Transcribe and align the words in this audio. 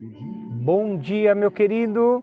Bom 0.00 0.96
dia, 0.98 1.34
meu 1.34 1.50
querido. 1.50 2.22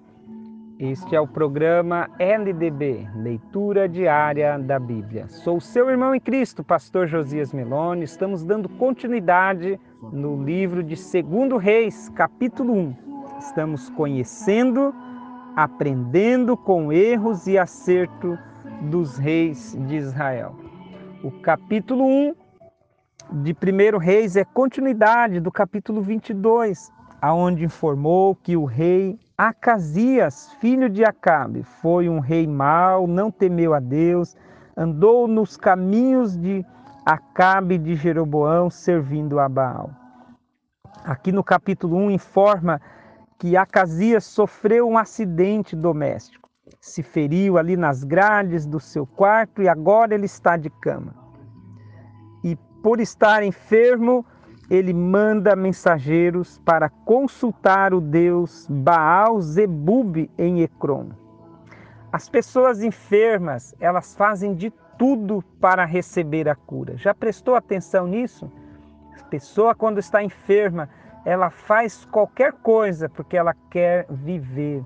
Este 0.78 1.16
é 1.16 1.20
o 1.22 1.28
programa 1.28 2.10
LDB, 2.20 3.08
Leitura 3.16 3.88
Diária 3.88 4.58
da 4.60 4.78
Bíblia. 4.78 5.28
Sou 5.28 5.60
seu 5.62 5.90
irmão 5.90 6.14
em 6.14 6.20
Cristo, 6.20 6.64
pastor 6.64 7.08
Josias 7.08 7.54
Meloni. 7.54 8.04
Estamos 8.04 8.44
dando 8.44 8.68
continuidade 8.68 9.80
no 10.12 10.44
livro 10.44 10.84
de 10.84 10.96
2 10.96 11.62
Reis, 11.62 12.10
capítulo 12.10 12.74
1. 12.74 12.96
Estamos 13.40 13.90
conhecendo, 13.92 14.94
aprendendo 15.56 16.58
com 16.58 16.92
erros 16.92 17.48
e 17.48 17.58
acerto 17.58 18.38
dos 18.90 19.18
reis 19.18 19.78
de 19.88 19.96
Israel. 19.96 20.56
O 21.24 21.32
capítulo 21.32 22.06
1 22.06 22.45
de 23.32 23.54
1 23.54 23.98
Reis 23.98 24.36
é 24.36 24.46
continuidade 24.46 25.40
do 25.40 25.52
capítulo 25.52 26.02
22, 26.02 26.92
aonde 27.22 27.66
informou 27.66 28.36
que 28.36 28.56
o 28.56 28.66
rei 28.66 29.20
Acasias, 29.38 30.52
filho 30.62 30.90
de 30.90 31.04
Acabe, 31.04 31.64
foi 31.64 32.08
um 32.08 32.20
rei 32.20 32.48
mau, 32.48 33.08
não 33.08 33.32
temeu 33.32 33.74
a 33.74 33.80
Deus, 33.80 34.36
andou 34.78 35.28
nos 35.28 35.58
caminhos 35.58 36.38
de 36.38 36.64
Acabe 37.06 37.78
de 37.78 37.96
Jeroboão, 37.96 38.70
servindo 38.70 39.40
a 39.40 39.50
Baal. 39.50 39.90
Aqui 41.04 41.32
no 41.32 41.44
capítulo 41.44 41.98
1 41.98 42.12
informa 42.12 42.80
que 43.38 43.58
Acasias 43.58 44.24
sofreu 44.24 44.88
um 44.88 44.98
acidente 44.98 45.76
doméstico. 45.76 46.50
Se 46.80 47.04
feriu 47.04 47.58
ali 47.58 47.76
nas 47.76 48.04
grades 48.04 48.66
do 48.66 48.80
seu 48.80 49.06
quarto 49.06 49.62
e 49.62 49.68
agora 49.68 50.14
ele 50.14 50.26
está 50.26 50.56
de 50.58 50.70
cama. 50.70 51.25
Por 52.86 53.00
estar 53.00 53.42
enfermo, 53.42 54.24
ele 54.70 54.94
manda 54.94 55.56
mensageiros 55.56 56.60
para 56.60 56.88
consultar 56.88 57.96
o 57.96 58.00
deus 58.00 58.68
Baal 58.70 59.42
Zebub 59.42 60.30
em 60.38 60.62
Ecrom. 60.62 61.10
As 62.12 62.30
pessoas 62.30 62.84
enfermas, 62.84 63.74
elas 63.80 64.14
fazem 64.14 64.54
de 64.54 64.72
tudo 65.00 65.44
para 65.60 65.84
receber 65.84 66.48
a 66.48 66.54
cura. 66.54 66.96
Já 66.96 67.12
prestou 67.12 67.56
atenção 67.56 68.06
nisso? 68.06 68.52
A 69.20 69.24
pessoa 69.24 69.74
quando 69.74 69.98
está 69.98 70.22
enferma, 70.22 70.88
ela 71.26 71.50
faz 71.50 72.06
qualquer 72.06 72.54
coisa 72.54 73.10
porque 73.10 73.36
ela 73.36 73.56
quer 73.72 74.06
viver. 74.12 74.84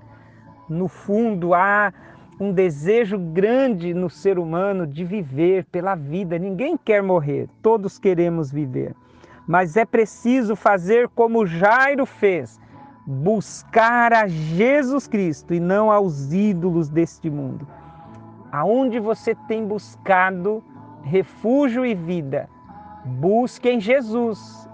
No 0.70 0.88
fundo, 0.88 1.52
há 1.52 1.92
um 2.40 2.52
desejo 2.52 3.18
grande 3.18 3.92
no 3.92 4.08
ser 4.08 4.38
humano 4.38 4.86
de 4.86 5.04
viver 5.04 5.66
pela 5.66 5.94
vida. 5.94 6.38
Ninguém 6.38 6.76
quer 6.76 7.02
morrer, 7.02 7.48
todos 7.62 7.98
queremos 7.98 8.50
viver 8.50 8.94
mas 9.50 9.76
é 9.76 9.84
preciso 9.84 10.54
fazer 10.54 11.08
como 11.08 11.44
Jairo 11.44 12.06
fez: 12.06 12.60
buscar 13.04 14.12
a 14.12 14.28
Jesus 14.28 15.08
Cristo 15.08 15.52
e 15.52 15.58
não 15.58 15.90
aos 15.90 16.32
ídolos 16.32 16.88
deste 16.88 17.28
mundo. 17.28 17.66
Aonde 18.52 19.00
você 19.00 19.34
tem 19.48 19.66
buscado 19.66 20.62
refúgio 21.02 21.84
e 21.84 21.96
vida, 21.96 22.48
busque 23.04 23.68
em 23.68 23.80
Jesus. 23.80 24.68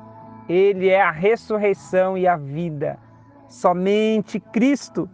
Ele 0.46 0.90
é 0.90 1.00
a 1.00 1.10
ressurreição 1.10 2.18
e 2.18 2.28
a 2.28 2.36
vida. 2.36 2.98
Somente 3.48 4.38
Cristo 4.38 5.08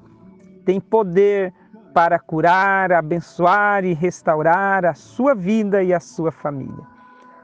tem 0.65 0.81
poder 0.81 1.55
para 1.93 2.19
curar, 2.19 2.93
abençoar 2.93 3.85
e 3.85 3.93
restaurar 3.93 4.85
a 4.85 4.95
sua 4.95 5.35
vida 5.35 5.83
e 5.83 5.93
a 5.93 6.01
sua 6.01 6.33
família 6.33 6.93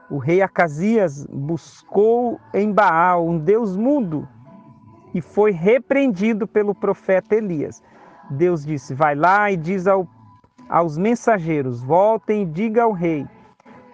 o 0.09 0.17
rei 0.17 0.41
Acasias 0.41 1.25
buscou 1.27 2.39
em 2.53 2.71
Baal 2.71 3.27
um 3.27 3.37
Deus 3.37 3.77
mudo 3.77 4.27
e 5.13 5.21
foi 5.21 5.51
repreendido 5.51 6.47
pelo 6.47 6.73
profeta 6.73 7.35
Elias. 7.35 7.83
Deus 8.31 8.65
disse: 8.65 8.93
Vai 8.93 9.15
lá 9.15 9.51
e 9.51 9.57
diz 9.57 9.87
ao, 9.87 10.07
aos 10.67 10.97
mensageiros: 10.97 11.81
Voltem 11.83 12.43
e 12.43 12.45
diga 12.45 12.83
ao 12.83 12.91
rei. 12.91 13.27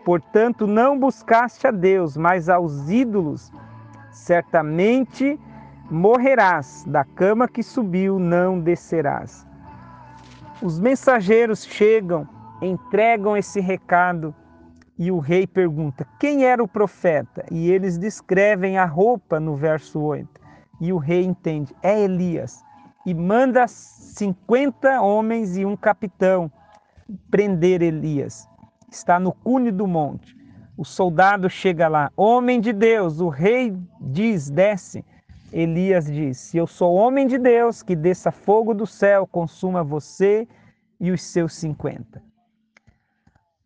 Portanto, 0.06 0.68
não 0.68 0.98
buscaste 0.98 1.68
a 1.68 1.72
Deus, 1.72 2.16
mas 2.16 2.48
aos 2.48 2.90
ídolos. 2.90 3.52
Certamente 4.12 5.40
morrerás, 5.90 6.86
da 6.88 7.04
cama 7.04 7.48
que 7.48 7.62
subiu 7.62 8.18
não 8.20 8.60
descerás. 8.60 9.46
Os 10.66 10.80
mensageiros 10.80 11.64
chegam, 11.64 12.28
entregam 12.60 13.38
esse 13.38 13.60
recado 13.60 14.34
e 14.98 15.12
o 15.12 15.20
rei 15.20 15.46
pergunta: 15.46 16.08
quem 16.20 16.44
era 16.44 16.64
o 16.64 16.68
profeta? 16.68 17.46
E 17.52 17.70
eles 17.70 18.00
descrevem 18.00 18.76
a 18.76 18.84
roupa 18.84 19.40
no 19.40 19.56
verso 19.56 20.02
8. 20.02 20.28
E 20.82 20.92
o 20.92 20.98
rei 20.98 21.24
entende: 21.24 21.72
é 21.84 22.02
Elias. 22.02 22.64
E 23.06 23.14
manda 23.14 23.68
50 23.68 25.00
homens 25.02 25.56
e 25.56 25.64
um 25.64 25.78
capitão 25.78 26.52
prender 27.30 27.84
Elias. 27.84 28.50
Está 28.92 29.20
no 29.20 29.34
cune 29.34 29.70
do 29.70 29.86
monte. 29.86 30.36
O 30.76 30.84
soldado 30.84 31.48
chega 31.48 31.88
lá: 31.88 32.12
Homem 32.18 32.60
de 32.60 32.74
Deus, 32.74 33.20
o 33.20 33.30
rei 33.30 33.78
diz: 34.02 34.50
desce. 34.50 35.06
Elias 35.58 36.06
diz: 36.06 36.54
Eu 36.54 36.68
sou 36.68 36.94
homem 36.94 37.26
de 37.26 37.38
Deus, 37.38 37.82
que 37.82 37.96
desça 37.96 38.32
fogo 38.32 38.74
do 38.74 38.86
céu, 38.86 39.26
consuma 39.26 39.84
você 39.84 40.48
e 41.00 41.12
os 41.12 41.24
seus 41.24 41.56
50 41.56 42.22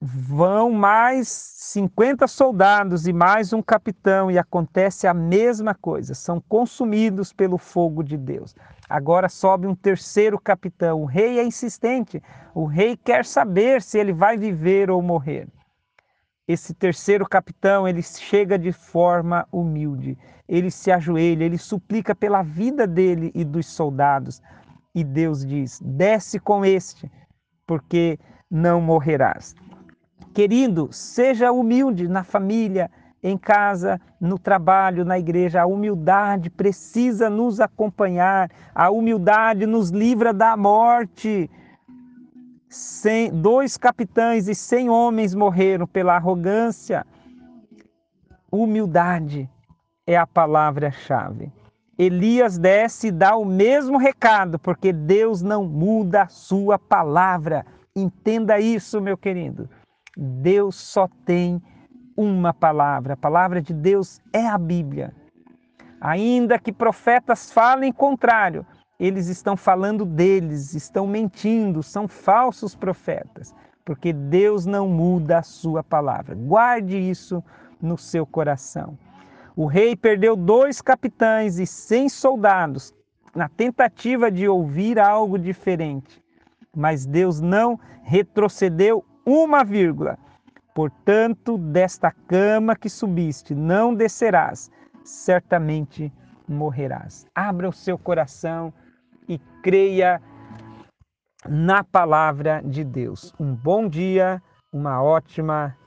vão 0.01 0.72
mais 0.72 1.27
50 1.27 2.25
soldados 2.25 3.05
e 3.05 3.11
mais 3.11 3.51
um 3.51 3.61
capitão, 3.61 4.31
e 4.31 4.38
acontece 4.38 5.05
a 5.05 5.13
mesma 5.13 5.75
coisa, 5.75 6.13
são 6.13 6.39
consumidos 6.39 7.33
pelo 7.33 7.57
fogo 7.57 8.01
de 8.01 8.16
Deus. 8.16 8.56
Agora 8.88 9.27
sobe 9.27 9.67
um 9.67 9.75
terceiro 9.75 10.39
capitão. 10.39 11.01
O 11.01 11.06
rei 11.06 11.38
é 11.38 11.44
insistente, 11.44 12.23
o 12.56 12.66
rei 12.66 12.95
quer 12.95 13.25
saber 13.25 13.81
se 13.81 14.00
ele 14.00 14.13
vai 14.13 14.38
viver 14.38 14.89
ou 14.89 15.01
morrer. 15.01 15.47
Esse 16.50 16.74
terceiro 16.74 17.30
capitão, 17.30 17.88
ele 17.88 18.02
chega 18.02 18.58
de 18.58 18.72
forma 18.72 19.48
humilde, 19.52 20.18
ele 20.48 20.72
se 20.72 20.92
ajoelha, 20.92 21.44
ele 21.44 21.60
suplica 21.60 22.16
pela 22.16 22.42
vida 22.42 22.88
dele 22.88 23.32
e 23.36 23.46
dos 23.46 23.68
soldados. 23.68 24.42
E 24.96 25.04
Deus 25.04 25.46
diz: 25.46 25.80
desce 25.80 26.40
com 26.40 26.66
este, 26.66 27.08
porque 27.68 28.18
não 28.50 28.82
morrerás. 28.82 29.56
Querido, 30.34 30.90
seja 30.92 31.52
humilde 31.52 32.08
na 32.08 32.24
família, 32.24 32.90
em 33.22 33.38
casa, 33.38 34.02
no 34.20 34.40
trabalho, 34.40 35.06
na 35.06 35.20
igreja. 35.20 35.62
A 35.62 35.68
humildade 35.68 36.50
precisa 36.50 37.30
nos 37.30 37.60
acompanhar. 37.60 38.50
A 38.74 38.90
humildade 38.90 39.68
nos 39.68 39.92
livra 39.92 40.34
da 40.34 40.58
morte. 40.58 41.48
Dois 43.34 43.78
capitães 43.78 44.47
e 44.47 44.53
cem 44.53 44.90
homens 44.90 45.34
morreram 45.34 45.88
pela 45.88 46.16
arrogância. 46.16 47.06
Humildade 48.52 49.50
é 50.06 50.16
a 50.16 50.28
palavra-chave. 50.28 51.52
Elias 51.97 52.57
desce 52.57 53.07
e 53.07 53.12
dá 53.12 53.35
o 53.35 53.44
mesmo 53.44 53.97
recado, 53.97 54.57
porque 54.57 54.94
Deus 54.94 55.41
não 55.41 55.66
muda 55.66 56.24
a 56.24 56.28
sua 56.28 56.80
palavra. 56.80 57.66
Entenda 57.96 58.59
isso, 58.59 59.01
meu 59.01 59.18
querido. 59.18 59.69
Deus 60.16 60.75
só 60.75 61.09
tem 61.25 61.62
uma 62.16 62.53
palavra. 62.53 63.13
A 63.13 63.18
palavra 63.18 63.62
de 63.62 63.74
Deus 63.74 64.22
é 64.31 64.46
a 64.47 64.57
Bíblia. 64.57 65.13
Ainda 66.00 66.57
que 66.57 66.72
profetas 66.72 67.51
falem 67.51 67.91
contrário, 67.91 68.66
eles 69.00 69.28
estão 69.28 69.56
falando 69.56 70.04
deles, 70.06 70.74
estão 70.74 71.08
mentindo, 71.08 71.82
são 71.82 72.08
falsos 72.08 72.76
profetas, 72.76 73.56
porque 73.86 74.12
Deus 74.12 74.66
não 74.66 74.90
muda 74.90 75.38
a 75.38 75.44
sua 75.44 75.82
palavra. 75.82 76.36
Guarde 76.36 76.98
isso 76.98 77.42
no 77.81 77.98
seu 77.98 78.25
coração. 78.25 78.98
O 79.56 79.66
rei 79.66 79.96
perdeu 79.96 80.36
dois 80.36 80.81
capitães 80.81 81.60
e 81.60 81.66
cem 81.66 82.10
soldados 82.10 82.94
na 83.34 83.48
tentativa 83.48 84.30
de 84.30 84.48
ouvir 84.48 85.00
algo 85.00 85.40
diferente, 85.40 86.22
mas 86.75 87.06
Deus 87.06 87.40
não 87.40 87.80
retrocedeu 88.04 89.06
uma 89.25 89.63
vírgula. 89.63 90.18
Portanto, 90.74 91.57
desta 91.57 92.12
cama 92.12 92.75
que 92.75 92.90
subiste, 92.90 93.54
não 93.56 93.94
descerás, 93.94 94.69
certamente 95.04 96.12
morrerás. 96.48 97.28
Abra 97.36 97.69
o 97.69 97.74
seu 97.74 97.98
coração 97.98 98.74
e 99.30 99.38
creia 99.62 100.20
na 101.48 101.84
palavra 101.84 102.62
de 102.64 102.84
Deus. 102.84 103.31
Um 103.40 103.54
bom 103.56 103.88
dia, 103.88 104.42
uma 104.74 105.02
ótima 105.02 105.78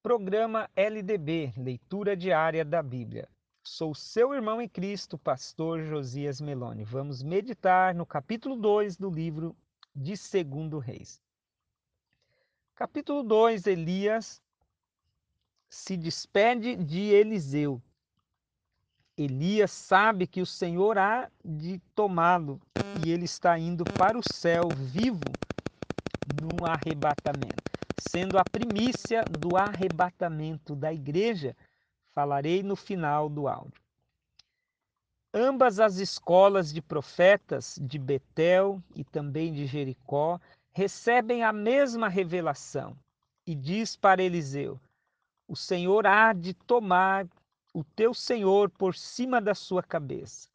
Programa 0.00 0.70
LDB, 0.76 1.52
leitura 1.56 2.16
diária 2.16 2.64
da 2.64 2.80
Bíblia. 2.80 3.28
Sou 3.64 3.92
seu 3.92 4.32
irmão 4.32 4.62
em 4.62 4.68
Cristo, 4.68 5.18
pastor 5.18 5.82
Josias 5.82 6.40
Meloni. 6.40 6.84
Vamos 6.84 7.24
meditar 7.24 7.92
no 7.92 8.06
capítulo 8.06 8.54
2 8.54 8.96
do 8.96 9.10
livro 9.10 9.56
de 9.92 10.16
Segundo 10.16 10.78
Reis. 10.78 11.20
Capítulo 12.76 13.24
2: 13.24 13.66
Elias 13.66 14.40
se 15.68 15.96
despede 15.96 16.76
de 16.76 17.00
Eliseu. 17.00 17.82
Elias 19.16 19.70
sabe 19.70 20.26
que 20.26 20.42
o 20.42 20.46
Senhor 20.46 20.98
há 20.98 21.30
de 21.42 21.78
tomá-lo 21.94 22.60
e 23.04 23.10
ele 23.10 23.24
está 23.24 23.58
indo 23.58 23.84
para 23.96 24.18
o 24.18 24.22
céu 24.22 24.68
vivo 24.68 25.38
num 26.26 26.66
arrebatamento. 26.66 27.62
Sendo 27.96 28.38
a 28.38 28.44
primícia 28.44 29.24
do 29.24 29.56
arrebatamento 29.56 30.76
da 30.76 30.92
igreja, 30.92 31.56
falarei 32.14 32.62
no 32.62 32.76
final 32.76 33.28
do 33.30 33.48
áudio. 33.48 33.80
Ambas 35.32 35.80
as 35.80 35.96
escolas 35.96 36.72
de 36.72 36.82
profetas 36.82 37.78
de 37.80 37.98
Betel 37.98 38.82
e 38.94 39.02
também 39.02 39.52
de 39.52 39.66
Jericó 39.66 40.38
recebem 40.72 41.42
a 41.42 41.52
mesma 41.54 42.08
revelação 42.08 42.94
e 43.46 43.54
diz 43.54 43.96
para 43.96 44.22
Eliseu: 44.22 44.78
O 45.48 45.56
Senhor 45.56 46.06
há 46.06 46.34
de 46.34 46.52
tomar 46.52 47.26
o 47.76 47.84
teu 47.84 48.14
senhor 48.14 48.70
por 48.70 48.94
cima 48.94 49.38
da 49.38 49.54
sua 49.54 49.82
cabeça. 49.82 50.48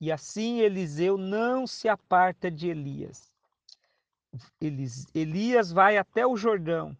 E 0.00 0.12
assim 0.12 0.60
Eliseu 0.60 1.18
não 1.18 1.66
se 1.66 1.88
aparta 1.88 2.48
de 2.48 2.68
Elias. 2.68 3.32
Elias 5.12 5.72
vai 5.72 5.98
até 5.98 6.24
o 6.24 6.36
Jordão. 6.36 6.96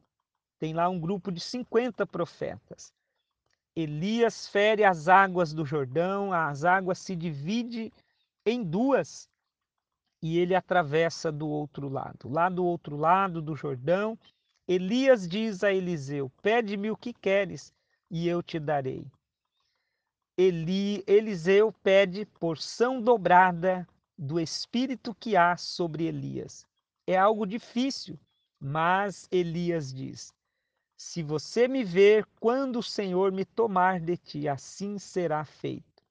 Tem 0.58 0.74
lá 0.74 0.88
um 0.88 0.98
grupo 0.98 1.30
de 1.30 1.38
50 1.38 2.04
profetas. 2.08 2.92
Elias 3.76 4.48
fere 4.48 4.82
as 4.82 5.06
águas 5.06 5.52
do 5.52 5.64
Jordão, 5.64 6.32
as 6.32 6.64
águas 6.64 6.98
se 6.98 7.14
dividem 7.14 7.92
em 8.44 8.64
duas 8.64 9.28
e 10.20 10.38
ele 10.40 10.56
atravessa 10.56 11.30
do 11.30 11.48
outro 11.48 11.88
lado. 11.88 12.28
Lá 12.28 12.48
do 12.48 12.64
outro 12.64 12.96
lado 12.96 13.40
do 13.40 13.54
Jordão, 13.54 14.18
Elias 14.66 15.28
diz 15.28 15.62
a 15.62 15.72
Eliseu: 15.72 16.32
Pede-me 16.42 16.90
o 16.90 16.96
que 16.96 17.12
queres 17.12 17.72
e 18.10 18.26
eu 18.26 18.42
te 18.42 18.58
darei. 18.58 19.06
Eli, 20.42 21.04
Eliseu 21.06 21.70
pede 21.70 22.24
porção 22.24 22.98
dobrada 22.98 23.86
do 24.16 24.40
espírito 24.40 25.14
que 25.14 25.36
há 25.36 25.54
sobre 25.54 26.06
Elias. 26.06 26.66
É 27.06 27.14
algo 27.14 27.44
difícil, 27.44 28.18
mas 28.58 29.28
Elias 29.30 29.92
diz: 29.92 30.32
Se 30.96 31.22
você 31.22 31.68
me 31.68 31.84
ver 31.84 32.24
quando 32.40 32.78
o 32.78 32.82
Senhor 32.82 33.30
me 33.30 33.44
tomar 33.44 34.00
de 34.00 34.16
ti, 34.16 34.48
assim 34.48 34.98
será 34.98 35.44
feito. 35.44 36.02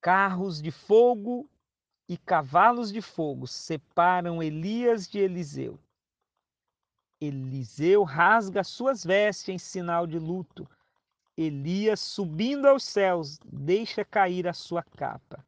Carros 0.00 0.62
de 0.62 0.70
fogo 0.70 1.46
e 2.08 2.16
cavalos 2.16 2.90
de 2.90 3.02
fogo 3.02 3.46
separam 3.46 4.42
Elias 4.42 5.06
de 5.06 5.18
Eliseu. 5.18 5.78
Eliseu 7.20 8.02
rasga 8.02 8.64
suas 8.64 9.04
vestes 9.04 9.50
em 9.50 9.58
sinal 9.58 10.06
de 10.06 10.18
luto 10.18 10.66
Elias, 11.36 12.00
subindo 12.00 12.68
aos 12.68 12.84
céus, 12.84 13.38
deixa 13.44 14.04
cair 14.04 14.46
a 14.46 14.52
sua 14.52 14.82
capa. 14.82 15.44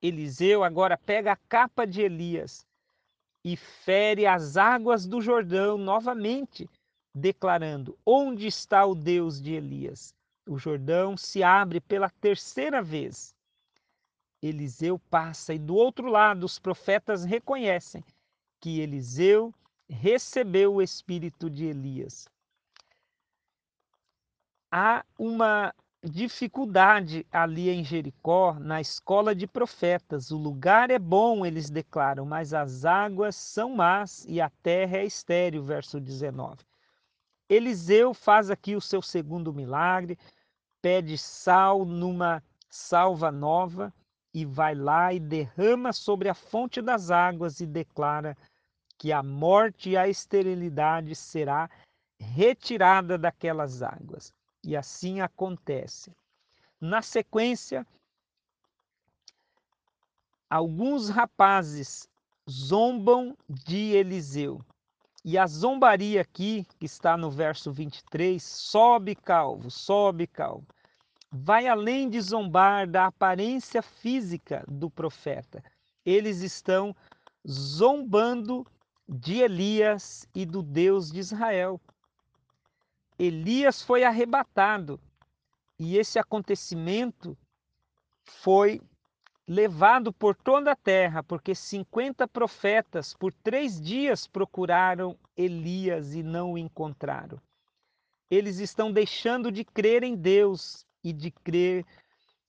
Eliseu 0.00 0.62
agora 0.62 0.96
pega 0.96 1.32
a 1.32 1.36
capa 1.36 1.84
de 1.84 2.02
Elias 2.02 2.64
e 3.44 3.56
fere 3.56 4.26
as 4.26 4.56
águas 4.56 5.06
do 5.06 5.20
Jordão 5.20 5.76
novamente, 5.76 6.70
declarando: 7.12 7.98
Onde 8.06 8.46
está 8.46 8.86
o 8.86 8.94
Deus 8.94 9.40
de 9.42 9.54
Elias? 9.54 10.14
O 10.48 10.56
Jordão 10.56 11.16
se 11.16 11.42
abre 11.42 11.80
pela 11.80 12.08
terceira 12.08 12.80
vez. 12.80 13.34
Eliseu 14.40 14.98
passa 15.10 15.52
e 15.52 15.58
do 15.58 15.74
outro 15.74 16.08
lado 16.08 16.44
os 16.44 16.58
profetas 16.58 17.24
reconhecem 17.24 18.04
que 18.60 18.80
Eliseu 18.80 19.52
recebeu 19.88 20.76
o 20.76 20.82
espírito 20.82 21.50
de 21.50 21.66
Elias 21.66 22.28
há 24.70 25.04
uma 25.18 25.74
dificuldade 26.02 27.26
ali 27.30 27.68
em 27.68 27.84
Jericó, 27.84 28.54
na 28.54 28.80
escola 28.80 29.34
de 29.34 29.46
profetas. 29.46 30.30
O 30.30 30.38
lugar 30.38 30.90
é 30.90 30.98
bom, 30.98 31.44
eles 31.44 31.68
declaram, 31.68 32.24
mas 32.24 32.54
as 32.54 32.84
águas 32.84 33.36
são 33.36 33.74
más 33.76 34.24
e 34.26 34.40
a 34.40 34.48
terra 34.62 34.98
é 34.98 35.04
estéril, 35.04 35.62
verso 35.62 36.00
19. 36.00 36.64
Eliseu 37.48 38.14
faz 38.14 38.50
aqui 38.50 38.76
o 38.76 38.80
seu 38.80 39.02
segundo 39.02 39.52
milagre, 39.52 40.16
pede 40.80 41.18
sal 41.18 41.84
numa 41.84 42.42
salva 42.70 43.30
nova 43.30 43.92
e 44.32 44.44
vai 44.44 44.74
lá 44.74 45.12
e 45.12 45.18
derrama 45.18 45.92
sobre 45.92 46.28
a 46.28 46.34
fonte 46.34 46.80
das 46.80 47.10
águas 47.10 47.60
e 47.60 47.66
declara 47.66 48.36
que 48.96 49.12
a 49.12 49.22
morte 49.22 49.90
e 49.90 49.96
a 49.96 50.08
esterilidade 50.08 51.14
será 51.16 51.68
retirada 52.18 53.18
daquelas 53.18 53.82
águas. 53.82 54.32
E 54.62 54.76
assim 54.76 55.20
acontece. 55.20 56.12
Na 56.80 57.02
sequência, 57.02 57.86
alguns 60.48 61.08
rapazes 61.08 62.08
zombam 62.48 63.36
de 63.48 63.92
Eliseu. 63.92 64.60
E 65.24 65.36
a 65.36 65.46
zombaria 65.46 66.22
aqui, 66.22 66.66
que 66.78 66.86
está 66.86 67.16
no 67.16 67.30
verso 67.30 67.70
23, 67.70 68.42
sobe 68.42 69.14
calvo, 69.14 69.70
sobe 69.70 70.26
calvo. 70.26 70.66
Vai 71.30 71.68
além 71.68 72.08
de 72.08 72.20
zombar 72.20 72.88
da 72.88 73.06
aparência 73.06 73.82
física 73.82 74.64
do 74.66 74.90
profeta. 74.90 75.62
Eles 76.04 76.40
estão 76.40 76.96
zombando 77.48 78.66
de 79.08 79.40
Elias 79.40 80.26
e 80.34 80.46
do 80.46 80.62
Deus 80.62 81.10
de 81.10 81.20
Israel. 81.20 81.80
Elias 83.22 83.82
foi 83.82 84.02
arrebatado 84.02 84.98
e 85.78 85.98
esse 85.98 86.18
acontecimento 86.18 87.36
foi 88.24 88.80
levado 89.46 90.10
por 90.10 90.34
toda 90.34 90.72
a 90.72 90.76
terra, 90.76 91.22
porque 91.22 91.54
50 91.54 92.26
profetas 92.26 93.12
por 93.12 93.30
três 93.30 93.78
dias 93.78 94.26
procuraram 94.26 95.18
Elias 95.36 96.14
e 96.14 96.22
não 96.22 96.52
o 96.52 96.58
encontraram. 96.58 97.38
Eles 98.30 98.58
estão 98.58 98.90
deixando 98.90 99.52
de 99.52 99.66
crer 99.66 100.02
em 100.02 100.16
Deus 100.16 100.86
e 101.04 101.12
de 101.12 101.30
crer 101.30 101.84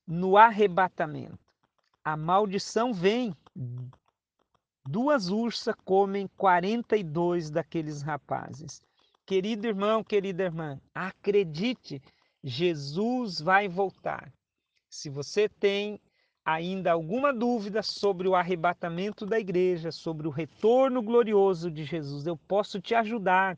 no 0.07 0.37
arrebatamento. 0.37 1.37
A 2.01 2.15
maldição 2.15 2.93
vem. 2.93 3.35
Duas 4.87 5.27
ursas 5.27 5.75
comem 5.83 6.29
42 6.37 7.49
daqueles 7.49 8.01
rapazes. 8.01 8.81
Querido 9.31 9.65
irmão, 9.65 10.03
querida 10.03 10.43
irmã, 10.43 10.77
acredite, 10.93 12.01
Jesus 12.43 13.39
vai 13.39 13.65
voltar. 13.65 14.29
Se 14.89 15.09
você 15.09 15.47
tem 15.47 16.01
ainda 16.43 16.91
alguma 16.91 17.31
dúvida 17.31 17.81
sobre 17.81 18.27
o 18.27 18.35
arrebatamento 18.35 19.25
da 19.25 19.39
igreja, 19.39 19.89
sobre 19.89 20.27
o 20.27 20.31
retorno 20.31 21.01
glorioso 21.01 21.71
de 21.71 21.85
Jesus, 21.85 22.27
eu 22.27 22.35
posso 22.35 22.81
te 22.81 22.93
ajudar 22.93 23.57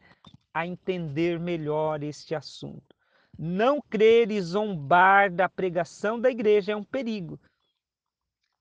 a 0.53 0.67
entender 0.67 1.39
melhor 1.39 2.03
este 2.03 2.35
assunto. 2.35 2.95
Não 3.35 3.81
crer 3.81 4.29
e 4.29 4.39
zombar 4.39 5.31
da 5.31 5.49
pregação 5.49 6.21
da 6.21 6.29
igreja 6.29 6.73
é 6.73 6.75
um 6.75 6.83
perigo. 6.83 7.39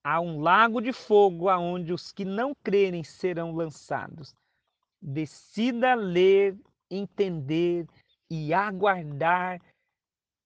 Há 0.02 0.18
um 0.18 0.40
lago 0.40 0.80
de 0.80 0.94
fogo 0.94 1.50
aonde 1.50 1.92
os 1.92 2.10
que 2.10 2.24
não 2.24 2.54
crerem 2.54 3.04
serão 3.04 3.54
lançados. 3.54 4.34
Decida 4.98 5.94
ler 5.94 6.56
entender 6.94 7.86
e 8.30 8.52
aguardar 8.52 9.60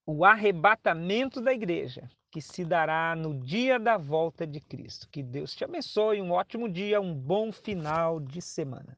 o 0.06 0.24
arrebatamento 0.24 1.40
da 1.40 1.52
igreja, 1.52 2.08
que 2.30 2.40
se 2.40 2.64
dará 2.64 3.16
no 3.16 3.40
dia 3.40 3.78
da 3.78 3.96
volta 3.96 4.46
de 4.46 4.60
Cristo. 4.60 5.08
Que 5.08 5.22
Deus 5.22 5.54
te 5.54 5.64
abençoe, 5.64 6.22
um 6.22 6.30
ótimo 6.30 6.68
dia, 6.68 7.00
um 7.00 7.14
bom 7.14 7.50
final 7.50 8.20
de 8.20 8.40
semana. 8.40 8.96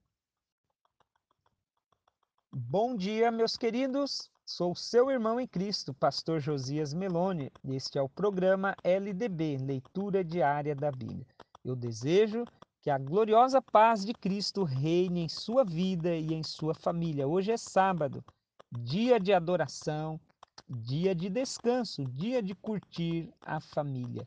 Bom 2.52 2.96
dia, 2.96 3.30
meus 3.30 3.56
queridos. 3.56 4.30
Sou 4.44 4.74
seu 4.74 5.10
irmão 5.10 5.38
em 5.38 5.46
Cristo, 5.46 5.92
pastor 5.92 6.40
Josias 6.40 6.94
Meloni. 6.94 7.50
Este 7.68 7.98
é 7.98 8.02
o 8.02 8.08
programa 8.08 8.74
LDB, 8.82 9.58
Leitura 9.58 10.24
Diária 10.24 10.74
da 10.74 10.90
Bíblia. 10.90 11.26
Eu 11.62 11.76
desejo 11.76 12.44
que 12.88 12.90
a 12.90 12.96
gloriosa 12.96 13.60
paz 13.60 14.02
de 14.02 14.14
Cristo 14.14 14.64
reine 14.64 15.20
em 15.20 15.28
sua 15.28 15.62
vida 15.62 16.16
e 16.16 16.32
em 16.32 16.42
sua 16.42 16.72
família. 16.72 17.28
Hoje 17.28 17.52
é 17.52 17.56
sábado, 17.58 18.24
dia 18.72 19.20
de 19.20 19.30
adoração, 19.30 20.18
dia 20.66 21.14
de 21.14 21.28
descanso, 21.28 22.02
dia 22.06 22.42
de 22.42 22.54
curtir 22.54 23.30
a 23.42 23.60
família. 23.60 24.26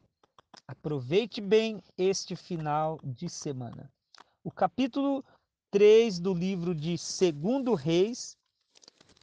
Aproveite 0.67 1.41
bem 1.41 1.81
este 1.97 2.35
final 2.35 2.99
de 3.03 3.27
semana. 3.27 3.91
O 4.43 4.51
capítulo 4.51 5.25
3 5.71 6.19
do 6.19 6.31
livro 6.31 6.75
de 6.75 6.99
Segundo 6.99 7.73
Reis 7.73 8.37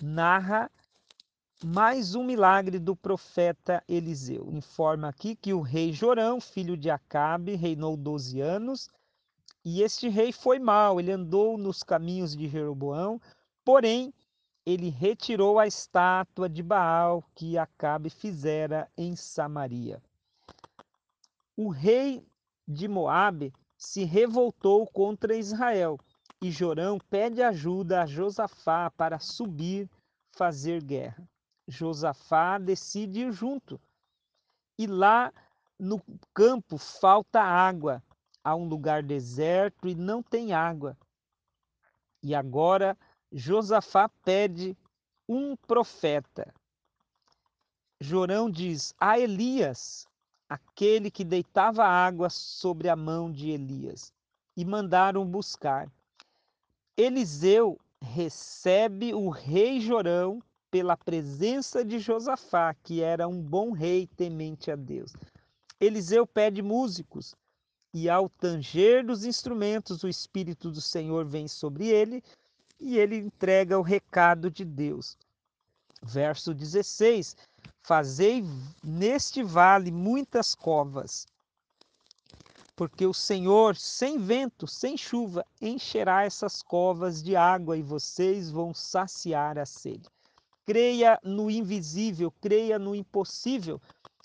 narra 0.02 0.68
mais 1.64 2.16
um 2.16 2.25
milagre 2.25 2.80
do 2.80 2.97
profeta 2.97 3.85
Eliseu. 3.87 4.50
Informa 4.50 5.07
aqui 5.07 5.37
que 5.37 5.54
o 5.54 5.61
rei 5.61 5.92
Jorão, 5.92 6.40
filho 6.40 6.76
de 6.76 6.90
Acabe, 6.90 7.54
reinou 7.54 7.97
12 7.97 8.40
anos 8.40 8.90
E 9.71 9.83
este 9.83 10.09
rei 10.09 10.33
foi 10.33 10.59
mau, 10.59 10.99
ele 10.99 11.13
andou 11.13 11.59
nos 11.59 11.83
caminhos 11.83 12.35
de 12.35 12.49
Jeroboão, 12.49 13.21
porém 13.63 14.15
ele 14.65 14.89
retirou 14.89 15.59
a 15.59 15.67
estátua 15.67 16.49
de 16.49 16.63
Baal 16.63 17.23
que 17.35 17.59
Acabe 17.59 18.09
fizera 18.09 18.91
em 18.97 19.15
Samaria. 19.15 20.03
O 21.55 21.69
rei 21.69 22.27
de 22.67 22.89
Moabe 22.89 23.53
se 23.77 24.05
revoltou 24.05 24.87
contra 24.87 25.37
Israel 25.37 25.99
e 26.41 26.51
Jorão 26.51 26.99
pede 27.11 27.43
ajuda 27.43 28.01
a 28.01 28.07
Josafá 28.07 28.91
para 28.91 29.19
subir 29.19 29.87
fazer 30.33 30.83
guerra. 30.83 31.29
Josafá 31.67 32.57
decide 32.57 33.21
ir 33.21 33.33
junto. 33.33 33.79
E 34.79 34.87
lá 34.87 35.31
no 35.79 36.01
campo 36.33 36.79
falta 36.79 37.43
água, 37.43 38.03
há 38.49 38.55
um 38.55 38.67
lugar 38.67 39.02
deserto 39.02 39.88
e 39.88 39.95
não 39.95 40.23
tem 40.23 40.52
água. 40.52 40.97
E 42.23 42.35
agora 42.35 42.97
Josafá 43.31 44.09
pede 44.25 44.76
um 45.28 45.55
profeta. 45.55 46.52
Jorão 48.00 48.50
diz: 48.50 48.95
A 48.99 49.19
Elias, 49.19 50.07
aquele 50.49 51.11
que 51.11 51.25
deitava 51.25 51.85
água 51.85 52.31
sobre 52.31 52.88
a 52.88 52.97
mão 52.97 53.31
de 53.31 53.50
Elias, 53.50 54.12
e 54.57 54.64
mandaram 54.64 55.26
buscar. 55.26 55.90
Eliseu 56.97 57.78
recebe 58.00 59.14
o 59.14 59.28
rei 59.28 59.81
Jorão 59.81 60.43
pela 60.71 60.97
presença 60.97 61.85
de 61.85 61.99
Josafá, 61.99 62.75
que 62.83 63.02
era 63.02 63.28
um 63.28 63.40
bom 63.40 63.73
rei 63.73 64.07
temente 64.07 64.71
a 64.71 64.76
Deus. 64.76 65.12
Eliseu 65.81 66.26
pede 66.26 66.61
músicos, 66.61 67.35
e 67.92 68.09
ao 68.09 68.28
tanger 68.28 69.04
dos 69.04 69.25
instrumentos, 69.25 70.02
o 70.02 70.09
Espírito 70.09 70.71
do 70.71 70.80
Senhor 70.80 71.25
vem 71.25 71.49
sobre 71.49 71.88
ele 71.88 72.23
e 72.78 72.99
ele 72.99 73.16
entrega 73.16 73.78
o 73.78 73.83
recado 73.83 74.50
de 74.50 74.64
Deus. 74.64 75.16
Verso 76.02 76.54
16: 76.54 77.37
Fazei 77.83 78.45
neste 78.85 79.42
vale 79.42 79.90
muitas 79.90 80.54
covas, 80.54 81.26
porque 82.76 83.07
o 83.07 83.14
Senhor, 83.14 83.75
sem 83.75 84.18
vento, 84.18 84.66
sem 84.66 84.97
chuva, 84.97 85.45
encherá 85.61 86.25
essas 86.25 86.62
covas 86.62 87.23
de 87.23 87.35
água 87.35 87.76
e 87.76 87.83
vocês 87.83 88.50
vão 88.50 88.73
saciar 88.73 89.59
a 89.59 89.66
sede. 89.66 90.09
Creia 90.64 91.18
no 91.25 91.50
invisível, 91.50 92.33
creia 92.40 92.78
no 92.78 92.95
impossível. 92.95 93.80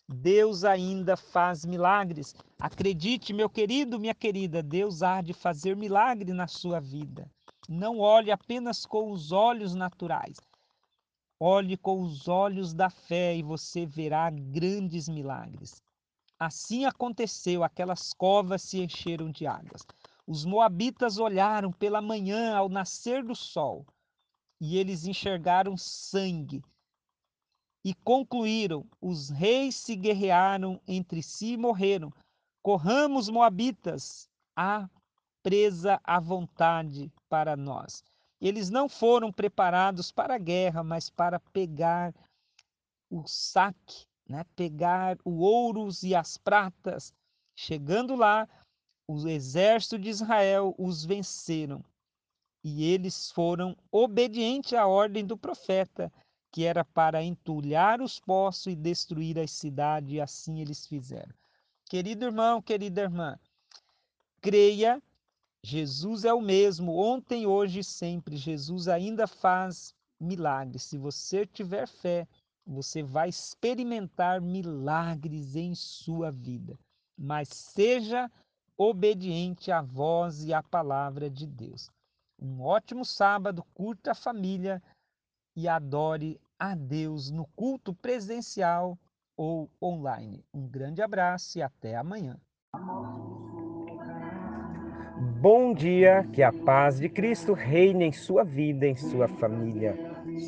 Deus 0.08 0.64
ainda 0.64 1.16
faz 1.16 1.66
milagres. 1.66 2.36
Acredite, 2.60 3.34
meu 3.34 3.50
querido, 3.50 4.00
minha 4.00 4.14
querida, 4.14 4.62
Deus 4.62 5.02
há 5.02 5.22
de 5.22 5.34
fazer 5.34 5.76
milagre 5.76 6.34
na 6.34 6.48
sua 6.48 6.80
vida. 6.80 7.30
Não 7.70 8.00
olhe 8.00 8.30
apenas 8.30 8.86
com 8.86 9.12
os 9.12 9.32
olhos 9.32 9.74
naturais. 9.74 10.38
Olhe 11.40 11.78
com 11.78 12.02
os 12.02 12.28
olhos 12.28 12.74
da 12.74 12.90
fé 12.90 13.36
e 13.36 13.42
você 13.42 13.86
verá 13.86 14.30
grandes 14.30 15.08
milagres. 15.08 15.82
Assim 16.38 16.86
aconteceu, 16.86 17.64
aquelas 17.64 18.14
covas 18.14 18.62
se 18.62 18.82
encheram 18.82 19.32
de 19.32 19.48
águas. 19.48 19.86
Os 20.28 20.44
moabitas 20.44 21.18
olharam 21.18 21.72
pela 21.72 22.02
manhã 22.02 22.56
ao 22.56 22.68
nascer 22.68 23.24
do 23.24 23.36
sol 23.36 23.86
e 24.60 24.78
eles 24.78 25.06
enxergaram 25.06 25.78
sangue 25.78 26.62
e 27.84 27.94
concluíram: 27.94 28.86
os 29.02 29.30
reis 29.30 29.76
se 29.76 29.96
guerrearam 29.96 30.80
entre 30.88 31.22
si 31.22 31.54
e 31.54 31.58
morreram. 31.58 32.12
Corramos, 32.62 33.30
moabitas, 33.30 34.30
a 34.56 34.90
presa 35.42 36.00
à 36.04 36.20
vontade 36.20 37.12
para 37.28 37.56
nós. 37.56 38.04
Eles 38.40 38.70
não 38.70 38.88
foram 38.88 39.32
preparados 39.32 40.12
para 40.12 40.36
a 40.36 40.40
guerra, 40.40 40.84
mas 40.84 41.10
para 41.10 41.40
pegar 41.40 42.14
o 43.10 43.28
saque 43.28 44.06
né, 44.28 44.46
pegar 44.56 45.18
o 45.24 45.40
ouros 45.40 46.04
e 46.04 46.16
as 46.16 46.38
pratas. 46.38 47.14
Chegando 47.56 48.16
lá, 48.16 48.48
o 49.08 49.28
exército 49.28 50.00
de 50.00 50.10
Israel 50.10 50.74
os 50.78 51.06
venceram. 51.06 51.84
E 52.64 52.86
eles 52.86 53.32
foram 53.32 53.76
obedientes 53.92 54.74
à 54.74 54.88
ordem 54.88 55.26
do 55.26 55.38
profeta, 55.38 56.12
que 56.54 56.64
era 56.64 56.86
para 56.86 57.24
entulhar 57.24 58.00
os 58.00 58.20
poços 58.20 58.68
e 58.68 58.76
destruir 58.76 59.40
as 59.40 59.50
cidades, 59.50 60.12
e 60.12 60.22
assim 60.22 60.62
eles 60.62 60.86
fizeram. 60.86 61.34
Querido 61.90 62.26
irmão, 62.26 62.62
querida 62.62 63.02
irmã, 63.02 63.40
creia, 64.40 65.02
Jesus 65.64 66.26
é 66.26 66.32
o 66.32 66.40
mesmo, 66.40 66.96
ontem, 66.96 67.48
hoje 67.48 67.80
e 67.80 67.84
sempre. 67.84 68.38
Jesus 68.38 68.88
ainda 68.88 69.26
faz 69.26 69.96
milagres. 70.20 70.84
Se 70.84 70.96
você 70.96 71.44
tiver 71.44 71.88
fé, 71.88 72.28
você 72.64 73.02
vai 73.02 73.30
experimentar 73.30 74.40
milagres 74.40 75.56
em 75.56 75.74
sua 75.74 76.32
vida, 76.32 76.78
mas 77.18 77.48
seja 77.48 78.32
obediente 78.78 79.72
à 79.72 79.82
voz 79.82 80.44
e 80.44 80.54
à 80.54 80.62
palavra 80.62 81.32
de 81.32 81.48
Deus. 81.48 81.90
Um 82.40 82.62
ótimo 82.62 83.04
sábado, 83.04 83.66
curta 83.74 84.12
a 84.12 84.16
família 84.16 84.80
e 85.56 85.68
adore 85.68 86.40
a 86.58 86.76
Deus 86.76 87.30
no 87.30 87.46
culto 87.56 87.94
presencial 87.94 88.98
ou 89.36 89.70
online. 89.82 90.44
Um 90.54 90.68
grande 90.68 91.02
abraço 91.02 91.58
e 91.58 91.62
até 91.62 91.96
amanhã. 91.96 92.38
Bom 95.40 95.74
dia, 95.74 96.28
que 96.32 96.42
a 96.42 96.54
paz 96.54 97.00
de 97.00 97.10
Cristo 97.10 97.54
reine 97.54 98.06
em 98.06 98.12
sua 98.12 98.44
vida, 98.44 98.88
em 98.88 98.96
sua 98.96 99.28
família. 99.28 99.98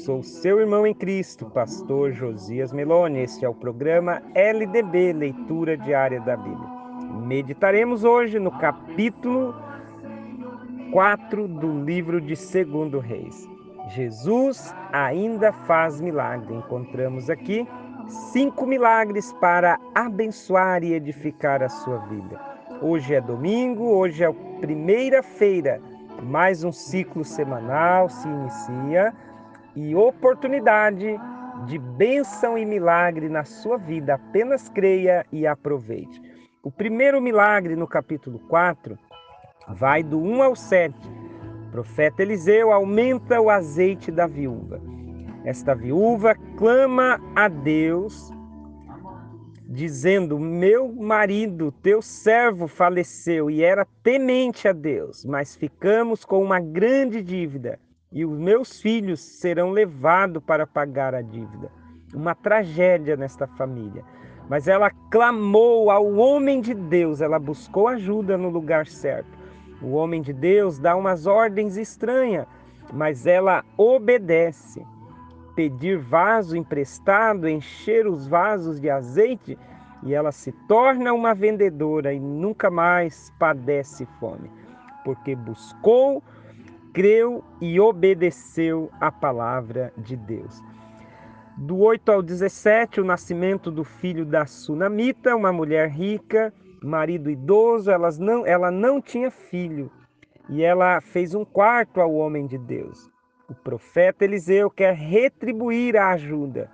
Sou 0.06 0.24
seu 0.24 0.60
irmão 0.60 0.88
em 0.88 0.94
Cristo, 0.94 1.50
pastor 1.50 2.14
Josias 2.14 2.72
Meloni. 2.72 3.20
Este 3.20 3.46
é 3.46 3.50
o 3.50 3.54
programa 3.54 4.22
LDB, 4.34 5.14
Leitura 5.14 5.78
Diária 5.78 6.22
da 6.22 6.38
Bíblia. 6.38 6.70
Meditaremos 7.26 8.04
hoje 8.04 8.40
no 8.40 8.52
capítulo 8.52 9.54
4 10.92 11.48
do 11.48 11.84
livro 11.84 12.22
de 12.22 12.36
Segundo 12.36 13.00
Reis. 13.00 13.55
Jesus 13.90 14.74
ainda 14.92 15.52
faz 15.52 16.02
milagre. 16.02 16.54
Encontramos 16.54 17.30
aqui 17.30 17.68
cinco 18.32 18.66
milagres 18.66 19.34
para 19.34 19.80
abençoar 19.94 20.84
e 20.84 20.94
edificar 20.94 21.62
a 21.62 21.70
sua 21.70 21.98
vida. 22.00 22.40
Hoje 22.82 23.14
é 23.16 23.22
domingo, 23.22 23.86
hoje 23.86 24.24
é 24.24 24.34
primeira-feira, 24.60 25.82
mais 26.24 26.64
um 26.64 26.72
ciclo 26.72 27.24
semanal 27.24 28.10
se 28.10 28.28
inicia 28.28 29.14
e 29.76 29.96
oportunidade 29.96 31.20
de 31.66 31.78
bênção 31.78 32.58
e 32.58 32.66
milagre 32.66 33.30
na 33.30 33.44
sua 33.44 33.78
vida. 33.78 34.16
Apenas 34.16 34.68
creia 34.70 35.26
e 35.32 35.48
aproveite. 35.48 36.22
O 36.64 36.72
primeiro 36.72 37.22
milagre 37.22 37.76
no 37.76 37.88
capítulo 37.88 38.40
4 38.48 38.98
vai 39.70 40.04
do 40.04 40.20
1 40.20 40.44
ao 40.44 40.56
7. 40.56 40.96
Profeta 41.76 42.22
Eliseu 42.22 42.72
aumenta 42.72 43.42
o 43.42 43.50
azeite 43.50 44.10
da 44.10 44.26
viúva. 44.26 44.80
Esta 45.44 45.76
viúva 45.76 46.34
clama 46.58 47.20
a 47.36 47.50
Deus 47.50 48.32
dizendo: 49.68 50.40
Meu 50.40 50.90
marido, 50.94 51.74
teu 51.84 52.02
servo, 52.02 52.66
faleceu 52.66 53.52
e 53.52 53.62
era 53.62 53.86
temente 54.02 54.70
a 54.70 54.72
Deus, 54.72 55.26
mas 55.26 55.58
ficamos 55.58 56.24
com 56.24 56.42
uma 56.42 56.62
grande 56.62 57.22
dívida 57.22 57.78
e 58.10 58.24
os 58.24 58.40
meus 58.40 58.80
filhos 58.80 59.20
serão 59.20 59.72
levados 59.72 60.42
para 60.42 60.66
pagar 60.66 61.14
a 61.14 61.22
dívida. 61.22 61.70
Uma 62.14 62.34
tragédia 62.34 63.18
nesta 63.18 63.48
família. 63.48 64.02
Mas 64.48 64.70
ela 64.70 64.90
clamou 65.12 65.92
ao 65.92 66.14
homem 66.14 66.62
de 66.62 66.74
Deus, 66.74 67.20
ela 67.20 67.38
buscou 67.38 67.90
ajuda 67.90 68.38
no 68.38 68.48
lugar 68.48 68.88
certo. 68.88 69.35
O 69.82 69.92
homem 69.92 70.22
de 70.22 70.34
Deus 70.34 70.80
dá 70.80 70.96
umas 70.96 71.28
ordens 71.28 71.78
estranhas, 71.78 72.48
mas 72.94 73.26
ela 73.26 73.64
obedece 73.78 74.86
pedir 75.56 75.98
vaso 75.98 76.56
emprestado, 76.58 77.48
encher 77.48 78.08
os 78.08 78.28
vasos 78.28 78.80
de 78.80 78.90
azeite, 78.90 79.58
e 80.04 80.14
ela 80.14 80.32
se 80.32 80.52
torna 80.68 81.14
uma 81.14 81.34
vendedora 81.34 82.14
e 82.14 82.20
nunca 82.20 82.70
mais 82.70 83.32
padece 83.40 84.06
fome, 84.20 84.52
porque 85.04 85.36
buscou, 85.36 86.22
creu 86.94 87.44
e 87.60 87.80
obedeceu 87.80 88.92
a 89.00 89.12
palavra 89.12 89.92
de 89.98 90.16
Deus. 90.16 90.62
Do 91.58 91.80
8 91.80 92.12
ao 92.12 92.22
17, 92.22 93.00
o 93.00 93.06
nascimento 93.06 93.72
do 93.72 93.84
filho 93.84 94.26
da 94.26 94.46
Sunamita, 94.46 95.36
uma 95.36 95.54
mulher 95.54 95.90
rica, 95.90 96.54
marido 96.86 97.30
idoso, 97.30 97.92
elas 97.92 98.20
não, 98.20 98.46
ela 98.46 98.72
não 98.72 99.02
tinha 99.02 99.32
filho, 99.32 99.92
e 100.50 100.64
ela 100.64 101.02
fez 101.02 101.34
um 101.34 101.44
quarto 101.44 102.00
ao 102.00 102.14
homem 102.14 102.46
de 102.46 102.58
Deus. 102.58 103.10
O 103.50 103.54
profeta 103.54 104.24
Eliseu 104.24 104.70
quer 104.70 104.94
retribuir 104.96 105.98
a 105.98 106.12
ajuda. 106.12 106.70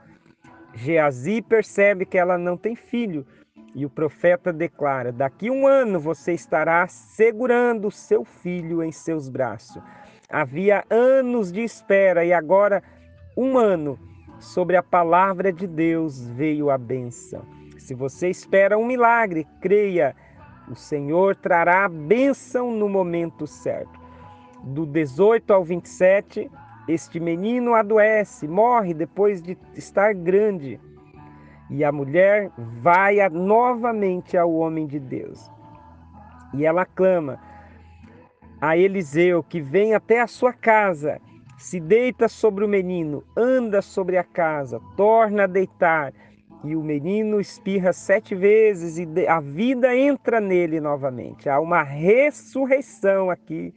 Geazi 0.74 1.42
percebe 1.42 2.06
que 2.06 2.18
ela 2.18 2.38
não 2.38 2.56
tem 2.56 2.76
filho 2.76 3.26
E 3.74 3.86
o 3.86 3.90
profeta 3.90 4.52
declara: 4.52 5.12
Daqui 5.12 5.50
um 5.50 5.66
ano 5.66 6.00
você 6.00 6.34
estará 6.34 6.86
segurando 6.88 7.90
seu 7.90 8.26
filho 8.26 8.84
em 8.84 8.92
seus 8.92 9.30
braços. 9.30 9.82
Havia 10.30 10.84
anos 10.90 11.52
de 11.52 11.62
espera 11.62 12.26
e 12.26 12.34
agora, 12.34 12.84
um 13.36 13.58
ano, 13.58 13.98
sobre 14.40 14.76
a 14.76 14.84
palavra 14.84 15.54
de 15.54 15.68
Deus 15.68 16.28
veio 16.28 16.70
a 16.70 16.78
bênção. 16.78 17.46
Se 17.82 17.96
você 17.96 18.30
espera 18.30 18.78
um 18.78 18.86
milagre, 18.86 19.48
creia, 19.60 20.16
o 20.70 20.76
Senhor 20.76 21.36
trará 21.36 21.86
a 21.86 21.90
bênção 21.90 22.72
no 22.72 22.88
momento 22.88 23.48
certo. 23.48 24.00
Do 24.64 24.86
18 24.86 25.52
ao 25.52 25.64
27, 25.64 26.50
este 26.88 27.20
menino 27.20 27.74
adoece, 27.74 28.48
morre 28.48 28.94
depois 28.94 29.42
de 29.42 29.58
estar 29.74 30.14
grande. 30.14 30.80
E 31.72 31.84
a 31.84 31.92
mulher 31.92 32.52
vai 32.82 33.18
novamente 33.30 34.38
ao 34.38 34.54
homem 34.54 34.86
de 34.86 35.00
Deus. 35.00 35.52
E 36.54 36.64
ela 36.64 36.86
clama 36.86 37.40
a 38.62 38.78
Eliseu 38.78 39.42
que 39.42 39.60
vem 39.60 39.96
até 39.96 40.22
a 40.22 40.28
sua 40.28 40.54
casa, 40.54 41.20
se 41.58 41.80
deita 41.80 42.28
sobre 42.28 42.64
o 42.64 42.70
menino, 42.70 43.24
anda 43.36 43.82
sobre 43.82 44.18
a 44.20 44.24
casa, 44.24 44.80
torna 44.96 45.44
a 45.44 45.48
deitar. 45.48 46.14
E 46.64 46.76
o 46.76 46.84
menino 46.84 47.40
espirra 47.40 47.92
sete 47.92 48.36
vezes 48.36 49.00
e 49.00 49.28
a 49.28 49.40
vida 49.40 49.96
entra 49.96 50.40
nele 50.40 50.80
novamente. 50.80 51.50
Há 51.50 51.60
uma 51.60 51.82
ressurreição 51.82 53.32
aqui 53.32 53.74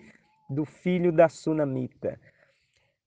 do 0.50 0.66
filho 0.66 1.10
da 1.10 1.28
sunamita. 1.28 2.20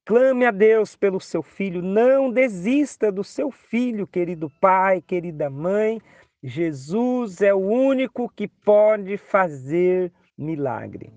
Clame 0.03 0.46
a 0.46 0.51
Deus 0.51 0.96
pelo 0.96 1.19
seu 1.19 1.43
filho, 1.43 1.84
não 1.84 2.31
desista 2.31 3.12
do 3.12 3.24
seu 3.24 3.51
filho, 3.51 4.07
querido 4.07 4.50
pai, 4.60 5.00
querida 5.00 5.48
mãe. 5.50 6.01
Jesus 6.41 7.41
é 7.41 7.53
o 7.53 7.60
único 7.60 8.29
que 8.29 8.48
pode 8.48 9.15
fazer 9.17 10.12
milagre. 10.36 11.12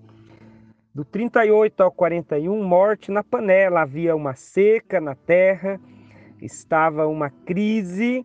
Do 0.93 1.03
38 1.05 1.81
ao 1.81 1.91
41, 1.91 2.63
morte 2.63 3.09
na 3.09 3.23
panela. 3.23 3.81
Havia 3.81 4.15
uma 4.15 4.35
seca 4.35 4.99
na 4.99 5.15
terra, 5.15 5.79
estava 6.41 7.07
uma 7.07 7.29
crise 7.29 8.23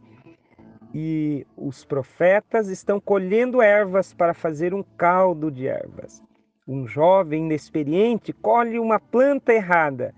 e 0.95 1.47
os 1.57 1.85
profetas 1.85 2.69
estão 2.69 3.00
colhendo 3.00 3.61
ervas 3.61 4.14
para 4.14 4.35
fazer 4.35 4.73
um 4.73 4.83
caldo 4.97 5.50
de 5.50 5.66
ervas. 5.66 6.23
Um 6.66 6.87
jovem 6.87 7.45
inexperiente 7.45 8.33
colhe 8.33 8.78
uma 8.78 8.99
planta 8.99 9.52
errada 9.52 10.14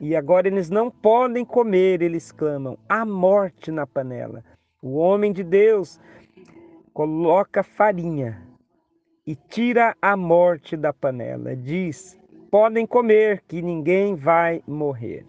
e 0.00 0.16
agora 0.16 0.48
eles 0.48 0.70
não 0.70 0.90
podem 0.90 1.44
comer, 1.44 2.00
eles 2.00 2.32
clamam: 2.32 2.78
a 2.88 3.04
morte 3.04 3.70
na 3.70 3.86
panela. 3.86 4.42
O 4.82 4.96
homem 4.96 5.30
de 5.30 5.44
Deus 5.44 6.00
coloca 6.94 7.62
farinha 7.62 8.42
e 9.26 9.36
tira 9.36 9.94
a 10.00 10.16
morte 10.16 10.74
da 10.74 10.92
panela. 10.92 11.54
Diz: 11.54 12.18
podem 12.50 12.86
comer, 12.86 13.42
que 13.46 13.60
ninguém 13.60 14.14
vai 14.14 14.62
morrer. 14.66 15.26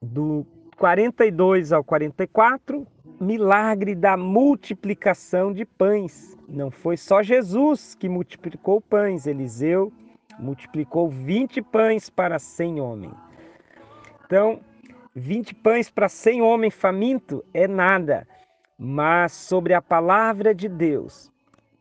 Do 0.00 0.46
42 0.76 1.72
ao 1.72 1.84
44, 1.84 2.86
milagre 3.20 3.94
da 3.94 4.16
multiplicação 4.16 5.52
de 5.52 5.64
pães. 5.64 6.36
Não 6.48 6.70
foi 6.70 6.96
só 6.96 7.22
Jesus 7.22 7.94
que 7.94 8.08
multiplicou 8.08 8.80
pães, 8.80 9.26
Eliseu 9.26 9.92
multiplicou 10.38 11.08
20 11.08 11.62
pães 11.62 12.10
para 12.10 12.38
100 12.38 12.80
homens. 12.80 13.14
Então, 14.24 14.60
20 15.14 15.54
pães 15.56 15.90
para 15.90 16.08
100 16.08 16.42
homens 16.42 16.74
faminto 16.74 17.44
é 17.52 17.68
nada, 17.68 18.26
mas 18.78 19.32
sobre 19.32 19.74
a 19.74 19.82
palavra 19.82 20.54
de 20.54 20.68
Deus, 20.68 21.30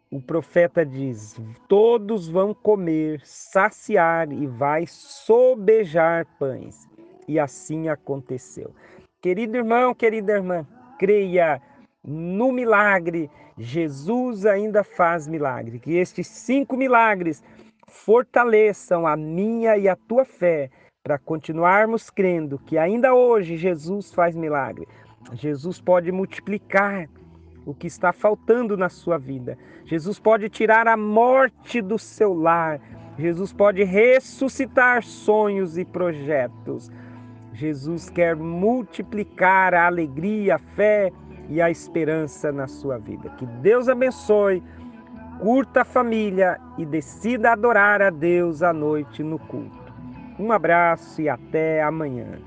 o 0.10 0.22
profeta 0.22 0.86
diz: 0.86 1.40
todos 1.68 2.28
vão 2.28 2.54
comer, 2.54 3.22
saciar 3.24 4.32
e 4.32 4.46
vai 4.46 4.86
sobejar 4.86 6.28
pães. 6.38 6.88
E 7.28 7.40
assim 7.40 7.90
aconteceu. 7.90 8.74
Querido 9.22 9.58
irmão, 9.58 9.94
querida 9.94 10.34
irmã, 10.34 10.66
creia 10.98 11.62
no 12.04 12.52
milagre. 12.52 13.30
Jesus 13.58 14.46
ainda 14.46 14.84
faz 14.84 15.28
milagre. 15.28 15.80
Que 15.80 15.98
estes 15.98 16.28
cinco 16.28 16.76
milagres 16.76 17.44
fortaleçam 17.88 19.06
a 19.06 19.16
minha 19.16 19.78
e 19.78 19.88
a 19.88 19.96
tua 19.96 20.26
fé 20.26 20.70
para 21.04 21.18
continuarmos 21.18 22.10
crendo 22.10 22.60
que 22.60 22.78
ainda 22.78 23.14
hoje 23.14 23.58
Jesus 23.58 24.14
faz 24.14 24.36
milagre. 24.36 24.88
Jesus 25.34 25.80
pode 25.80 26.12
multiplicar 26.12 27.08
o 27.66 27.74
que 27.74 27.88
está 27.88 28.12
faltando 28.12 28.76
na 28.76 28.90
sua 28.90 29.18
vida. 29.18 29.58
Jesus 29.86 30.20
pode 30.20 30.50
tirar 30.50 30.88
a 30.88 30.98
morte 30.98 31.82
do 31.82 31.98
seu 31.98 32.34
lar. 32.34 32.80
Jesus 33.18 33.54
pode 33.54 33.84
ressuscitar 33.84 35.04
sonhos 35.04 35.78
e 35.78 35.86
projetos. 35.86 36.90
Jesus 37.54 38.10
quer 38.10 38.36
multiplicar 38.36 39.74
a 39.74 39.86
alegria, 39.88 40.56
a 40.56 40.60
fé 40.60 41.12
e 41.50 41.62
a 41.62 41.70
esperança 41.70 42.52
na 42.52 42.68
sua 42.68 42.98
vida. 42.98 43.30
Que 43.38 43.46
Deus 43.46 43.90
abençoe 43.90 44.64
curta 45.42 45.82
a 45.82 45.86
família 45.86 46.60
e 46.78 46.86
decida 46.86 47.54
adorar 47.54 48.00
a 48.00 48.12
Deus 48.12 48.62
à 48.62 48.72
noite 48.72 49.24
no 49.24 49.40
culto. 49.40 49.92
Um 50.38 50.52
abraço 50.52 51.20
e 51.20 51.28
até 51.28 51.82
amanhã. 51.82 52.40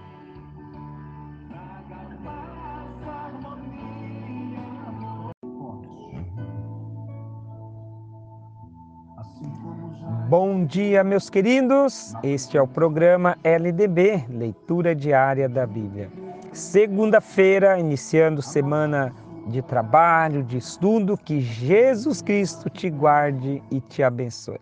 Bom 10.37 10.65
dia, 10.65 11.05
meus 11.05 11.31
queridos. 11.31 12.13
Este 12.21 12.59
é 12.59 12.61
o 12.61 12.67
programa 12.67 13.39
LDB, 13.45 14.25
Leitura 14.29 14.93
Diária 14.93 15.49
da 15.49 15.65
Bíblia. 15.65 16.11
Segunda-feira, 16.53 17.79
iniciando 17.79 18.43
semana 18.43 19.15
de 19.47 19.63
trabalho, 19.63 20.43
de 20.43 20.59
estudo, 20.59 21.17
que 21.17 21.41
Jesus 21.41 22.21
Cristo 22.21 22.69
te 22.69 22.91
guarde 22.91 23.63
e 23.71 23.81
te 23.81 24.03
abençoe. 24.03 24.59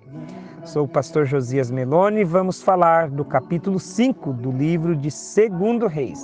Sou 0.63 0.85
o 0.85 0.89
pastor 0.89 1.25
Josias 1.25 1.71
Meloni 1.71 2.21
e 2.21 2.25
vamos 2.25 2.61
falar 2.61 3.09
do 3.09 3.25
capítulo 3.25 3.81
5 3.81 4.31
do 4.31 4.53
livro 4.53 4.95
de 4.95 5.11
Segundo 5.11 5.87
Reis, 5.87 6.23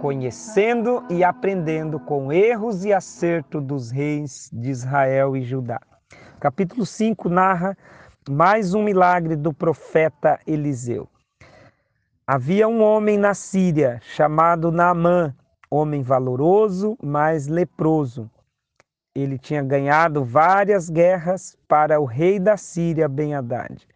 conhecendo 0.00 1.04
e 1.10 1.22
aprendendo 1.22 2.00
com 2.00 2.32
erros 2.32 2.82
e 2.86 2.94
acerto 2.94 3.60
dos 3.60 3.90
reis 3.90 4.48
de 4.50 4.70
Israel 4.70 5.36
e 5.36 5.42
Judá. 5.42 5.82
capítulo 6.40 6.86
5 6.86 7.28
narra 7.28 7.76
mais 8.28 8.74
um 8.74 8.82
milagre 8.82 9.34
do 9.34 9.52
profeta 9.52 10.38
Eliseu. 10.46 11.08
Havia 12.26 12.68
um 12.68 12.82
homem 12.82 13.16
na 13.16 13.34
Síria 13.34 13.98
chamado 14.02 14.70
Naamã, 14.70 15.34
homem 15.70 16.02
valoroso, 16.02 16.96
mas 17.02 17.46
leproso. 17.46 18.30
Ele 19.14 19.38
tinha 19.38 19.62
ganhado 19.62 20.24
várias 20.24 20.88
guerras 20.88 21.56
para 21.66 21.98
o 21.98 22.04
rei 22.04 22.38
da 22.38 22.56
Síria, 22.56 23.08
Ben-Hadad. 23.08 23.86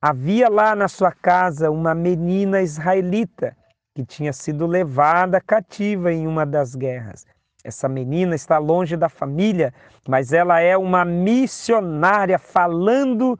Havia 0.00 0.48
lá 0.48 0.76
na 0.76 0.86
sua 0.86 1.10
casa 1.10 1.70
uma 1.70 1.94
menina 1.94 2.60
israelita 2.60 3.56
que 3.94 4.04
tinha 4.04 4.32
sido 4.32 4.66
levada 4.66 5.40
cativa 5.40 6.12
em 6.12 6.26
uma 6.26 6.46
das 6.46 6.74
guerras. 6.74 7.26
Essa 7.64 7.88
menina 7.88 8.34
está 8.34 8.58
longe 8.58 8.96
da 8.96 9.08
família, 9.08 9.72
mas 10.08 10.32
ela 10.32 10.60
é 10.60 10.76
uma 10.76 11.04
missionária 11.04 12.38
falando 12.38 13.38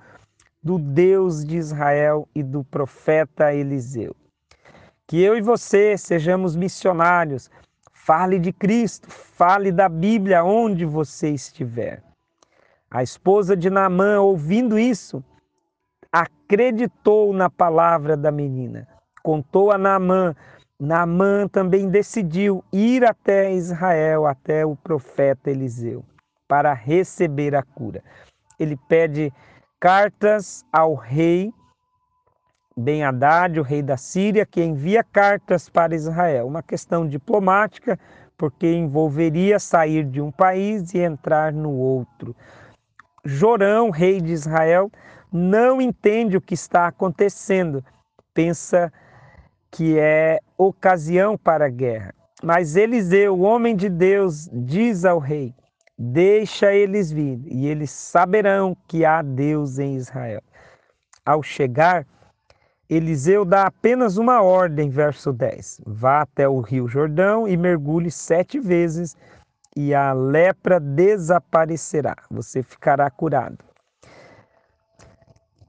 do 0.63 0.79
Deus 0.79 1.45
de 1.45 1.57
Israel 1.57 2.29
e 2.35 2.43
do 2.43 2.63
profeta 2.63 3.53
Eliseu. 3.53 4.15
Que 5.07 5.21
eu 5.21 5.37
e 5.37 5.43
você 5.43 5.99
sejamos 5.99 6.55
missionários. 6.55 7.51
Fale 7.93 8.39
de 8.39 8.53
Cristo, 8.53 9.11
fale 9.11 9.73
da 9.73 9.89
Bíblia 9.89 10.45
onde 10.45 10.85
você 10.85 11.31
estiver. 11.31 12.03
A 12.91 13.03
esposa 13.03 13.57
de 13.57 13.71
Naamã, 13.71 14.21
ouvindo 14.21 14.79
isso, 14.79 15.25
acreditou 16.13 17.33
na 17.33 17.49
palavra 17.49 18.17
da 18.17 18.31
menina. 18.31 18.87
Contou 19.23 19.73
a 19.73 19.79
Naamã. 19.79 20.35
Naamã 20.85 21.47
também 21.47 21.89
decidiu 21.89 22.65
ir 22.73 23.05
até 23.05 23.53
Israel, 23.53 24.27
até 24.27 24.67
o 24.67 24.75
profeta 24.75 25.49
Eliseu, 25.49 26.05
para 26.49 26.75
receber 26.75 27.55
a 27.55 27.63
cura. 27.63 28.03
Ele 28.59 28.77
pede 28.89 29.33
cartas 29.79 30.65
ao 30.73 30.97
rei 30.97 31.55
Ben 32.77 33.05
Haddad, 33.05 33.61
o 33.61 33.63
rei 33.63 33.81
da 33.81 33.97
Síria, 33.97 34.45
que 34.45 34.61
envia 34.61 35.05
cartas 35.05 35.69
para 35.69 35.95
Israel. 35.95 36.49
Uma 36.49 36.65
questão 36.65 37.07
diplomática, 37.07 37.97
porque 38.37 38.67
envolveria 38.67 39.61
sair 39.61 40.05
de 40.05 40.21
um 40.21 40.33
país 40.33 40.93
e 40.95 40.99
entrar 40.99 41.53
no 41.53 41.71
outro. 41.71 42.35
Jorão, 43.25 43.91
rei 43.91 44.21
de 44.21 44.33
Israel, 44.33 44.91
não 45.31 45.81
entende 45.81 46.37
o 46.37 46.41
que 46.41 46.55
está 46.55 46.89
acontecendo, 46.89 47.85
pensa 48.35 48.93
que 49.73 49.99
é 49.99 50.39
ocasião 50.57 51.37
para 51.37 51.65
a 51.65 51.71
guerra. 51.71 52.15
Mas 52.43 52.77
Eliseu, 52.77 53.35
o 53.35 53.41
homem 53.41 53.75
de 53.75 53.89
Deus, 53.89 54.49
diz 54.53 55.05
ao 55.05 55.19
rei: 55.19 55.55
Deixa 55.99 56.73
eles 56.75 57.11
vir, 57.11 57.41
e 57.47 57.67
eles 57.67 57.91
saberão 57.91 58.77
que 58.87 59.05
há 59.05 59.23
Deus 59.23 59.79
em 59.79 59.97
Israel. 59.97 60.43
Ao 61.25 61.43
chegar, 61.43 62.07
Eliseu 62.91 63.45
dá 63.45 63.67
apenas 63.67 64.19
uma 64.19 64.43
ordem, 64.43 64.91
verso 64.91 65.33
10: 65.33 65.81
Vá 65.87 66.21
até 66.21 66.47
o 66.47 66.61
rio 66.61 66.87
Jordão 66.87 67.49
e 67.49 67.57
mergulhe 67.57 68.11
sete 68.11 68.61
vezes, 68.61 69.17
e 69.75 69.95
a 69.95 70.13
lepra 70.13 70.79
desaparecerá. 70.79 72.17
Você 72.31 72.63
ficará 72.63 73.09
curado. 73.11 73.59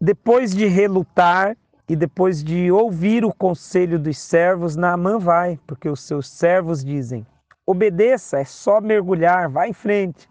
Depois 0.01 0.53
de 0.53 0.65
relutar 0.65 1.55
e 1.89 1.96
depois 1.96 2.43
de 2.43 2.72
ouvir 2.72 3.26
o 3.26 3.34
conselho 3.34 4.00
dos 4.00 4.17
servos, 4.17 4.76
Naamã 4.76 5.17
vai, 5.17 5.60
porque 5.67 5.89
os 5.89 6.02
seus 6.02 6.30
servos 6.30 6.84
dizem: 6.84 7.26
Obedeça, 7.65 8.39
é 8.39 8.46
só 8.46 8.80
mergulhar, 8.80 9.50
vá 9.50 9.67
em 9.67 9.74
frente. 9.74 10.30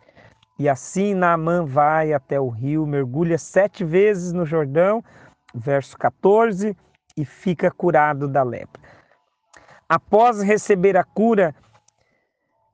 E 0.59 0.69
assim 0.69 1.15
Naamã 1.15 1.65
vai 1.65 2.13
até 2.13 2.41
o 2.41 2.49
rio, 2.49 2.87
mergulha 2.87 3.39
sete 3.39 3.85
vezes 3.85 4.33
no 4.33 4.45
Jordão 4.45 5.03
verso 5.55 5.97
14, 5.99 6.77
e 7.17 7.25
fica 7.25 7.71
curado 7.71 8.27
da 8.27 8.43
lepra. 8.43 8.81
Após 9.89 10.41
receber 10.41 10.97
a 10.97 11.05
cura, 11.05 11.55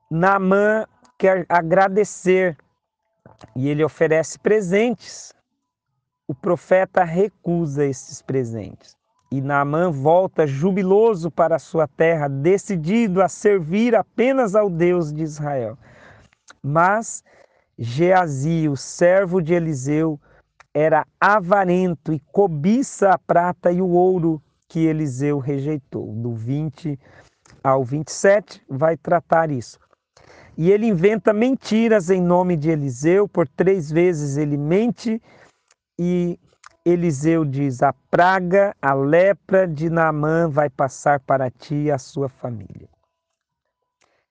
Naamã 0.09 0.85
quer 1.17 1.45
agradecer 1.49 2.57
e 3.55 3.67
ele 3.67 3.83
oferece 3.83 4.39
presentes. 4.39 5.33
O 6.29 6.35
profeta 6.35 7.03
recusa 7.03 7.83
esses 7.83 8.21
presentes. 8.21 8.95
E 9.31 9.41
Naamã 9.41 9.89
volta 9.89 10.45
jubiloso 10.45 11.31
para 11.31 11.55
a 11.55 11.59
sua 11.59 11.87
terra, 11.87 12.27
decidido 12.27 13.19
a 13.19 13.27
servir 13.27 13.95
apenas 13.95 14.53
ao 14.53 14.69
Deus 14.69 15.11
de 15.11 15.23
Israel. 15.23 15.75
Mas 16.61 17.23
Geazi, 17.79 18.69
o 18.69 18.77
servo 18.77 19.41
de 19.41 19.55
Eliseu, 19.55 20.19
era 20.71 21.03
avarento 21.19 22.13
e 22.13 22.19
cobiça 22.31 23.09
a 23.09 23.17
prata 23.17 23.71
e 23.71 23.81
o 23.81 23.89
ouro 23.89 24.39
que 24.67 24.85
Eliseu 24.85 25.39
rejeitou. 25.39 26.13
Do 26.13 26.35
20 26.35 26.99
ao 27.63 27.83
27 27.83 28.63
vai 28.69 28.95
tratar 28.95 29.49
isso. 29.49 29.79
E 30.55 30.69
ele 30.69 30.85
inventa 30.85 31.33
mentiras 31.33 32.11
em 32.11 32.21
nome 32.21 32.55
de 32.55 32.69
Eliseu, 32.69 33.27
por 33.27 33.47
três 33.47 33.91
vezes 33.91 34.37
ele 34.37 34.57
mente 34.57 35.19
e 35.99 36.39
Eliseu 36.85 37.43
diz: 37.43 37.83
A 37.83 37.91
praga, 38.09 38.73
a 38.81 38.93
lepra 38.93 39.67
de 39.67 39.89
Naamã 39.89 40.47
vai 40.47 40.69
passar 40.69 41.19
para 41.19 41.51
ti 41.51 41.75
e 41.75 41.91
a 41.91 41.97
sua 41.97 42.29
família. 42.29 42.87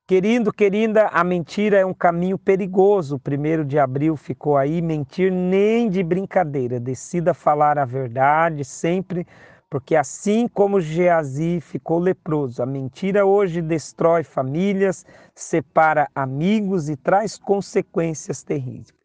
Querido, 0.07 0.51
querida, 0.51 1.09
a 1.09 1.23
mentira 1.23 1.77
é 1.79 1.85
um 1.85 1.93
caminho 1.93 2.39
perigoso. 2.39 3.17
O 3.17 3.21
primeiro 3.21 3.63
de 3.67 3.79
abril 3.79 4.17
ficou 4.17 4.57
aí, 4.57 4.81
mentir 4.81 5.31
nem 5.31 5.91
de 5.91 6.03
brincadeira. 6.03 6.81
Decida 6.81 7.35
falar 7.35 7.79
a 7.79 7.85
verdade 7.85 8.65
sempre, 8.65 9.27
porque 9.69 9.95
assim 9.95 10.49
como 10.49 10.81
Geazi 10.81 11.61
ficou 11.61 11.99
leproso, 11.99 12.63
a 12.63 12.67
mentira 12.67 13.27
hoje 13.27 13.61
destrói 13.61 14.25
famílias, 14.25 15.05
separa 15.35 16.09
amigos 16.15 16.89
e 16.89 16.97
traz 16.97 17.37
consequências 17.37 18.43
terríveis. 18.43 18.98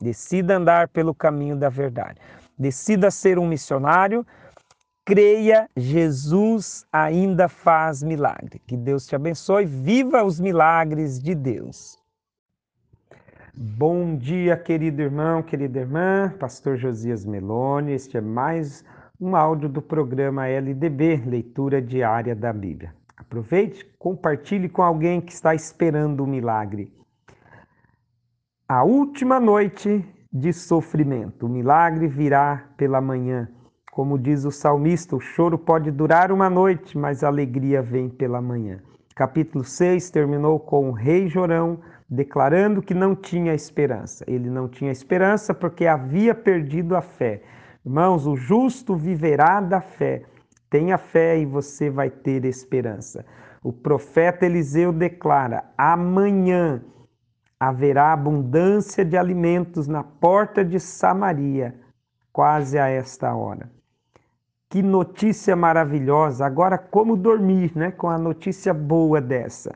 Decida 0.00 0.56
andar 0.56 0.88
pelo 0.88 1.14
caminho 1.14 1.56
da 1.56 1.68
verdade. 1.68 2.20
Decida 2.58 3.10
ser 3.10 3.38
um 3.38 3.46
missionário, 3.46 4.26
creia, 5.04 5.68
Jesus 5.76 6.86
ainda 6.92 7.48
faz 7.48 8.02
milagre. 8.02 8.60
Que 8.66 8.76
Deus 8.76 9.06
te 9.06 9.14
abençoe. 9.14 9.64
Viva 9.64 10.24
os 10.24 10.40
milagres 10.40 11.20
de 11.22 11.34
Deus. 11.34 11.98
Bom 13.54 14.16
dia, 14.16 14.54
querido 14.54 15.00
irmão, 15.00 15.42
querida 15.42 15.80
irmã, 15.80 16.30
Pastor 16.38 16.76
Josias 16.76 17.24
Meloni. 17.24 17.92
Este 17.92 18.18
é 18.18 18.20
mais 18.20 18.84
um 19.18 19.34
áudio 19.34 19.66
do 19.66 19.80
programa 19.80 20.46
LDB, 20.46 21.22
Leitura 21.24 21.80
Diária 21.80 22.36
da 22.36 22.52
Bíblia. 22.52 22.94
Aproveite, 23.16 23.82
compartilhe 23.98 24.68
com 24.68 24.82
alguém 24.82 25.22
que 25.22 25.32
está 25.32 25.54
esperando 25.54 26.22
o 26.22 26.26
milagre. 26.26 26.92
A 28.68 28.82
última 28.82 29.38
noite 29.38 30.04
de 30.32 30.52
sofrimento, 30.52 31.46
o 31.46 31.48
milagre 31.48 32.08
virá 32.08 32.64
pela 32.76 33.00
manhã. 33.00 33.48
Como 33.92 34.18
diz 34.18 34.44
o 34.44 34.50
salmista, 34.50 35.14
o 35.14 35.20
choro 35.20 35.56
pode 35.56 35.92
durar 35.92 36.32
uma 36.32 36.50
noite, 36.50 36.98
mas 36.98 37.22
a 37.22 37.28
alegria 37.28 37.80
vem 37.80 38.08
pela 38.08 38.40
manhã. 38.40 38.80
Capítulo 39.14 39.62
6 39.62 40.10
terminou 40.10 40.58
com 40.58 40.90
o 40.90 40.92
rei 40.92 41.28
Jorão 41.28 41.78
declarando 42.10 42.82
que 42.82 42.92
não 42.92 43.14
tinha 43.14 43.54
esperança. 43.54 44.24
Ele 44.26 44.50
não 44.50 44.68
tinha 44.68 44.90
esperança 44.90 45.54
porque 45.54 45.86
havia 45.86 46.34
perdido 46.34 46.96
a 46.96 47.00
fé. 47.00 47.44
Irmãos, 47.84 48.26
o 48.26 48.34
justo 48.34 48.96
viverá 48.96 49.60
da 49.60 49.80
fé. 49.80 50.24
Tenha 50.68 50.98
fé 50.98 51.38
e 51.38 51.46
você 51.46 51.88
vai 51.88 52.10
ter 52.10 52.44
esperança. 52.44 53.24
O 53.62 53.72
profeta 53.72 54.44
Eliseu 54.44 54.92
declara: 54.92 55.62
amanhã 55.78 56.82
haverá 57.58 58.12
abundância 58.12 59.04
de 59.04 59.16
alimentos 59.16 59.88
na 59.88 60.02
porta 60.02 60.64
de 60.64 60.78
Samaria, 60.78 61.74
quase 62.32 62.78
a 62.78 62.88
esta 62.88 63.34
hora. 63.34 63.70
Que 64.68 64.82
notícia 64.82 65.56
maravilhosa! 65.56 66.44
Agora, 66.44 66.76
como 66.76 67.16
dormir 67.16 67.72
né, 67.74 67.90
com 67.90 68.08
a 68.08 68.18
notícia 68.18 68.74
boa 68.74 69.20
dessa? 69.20 69.74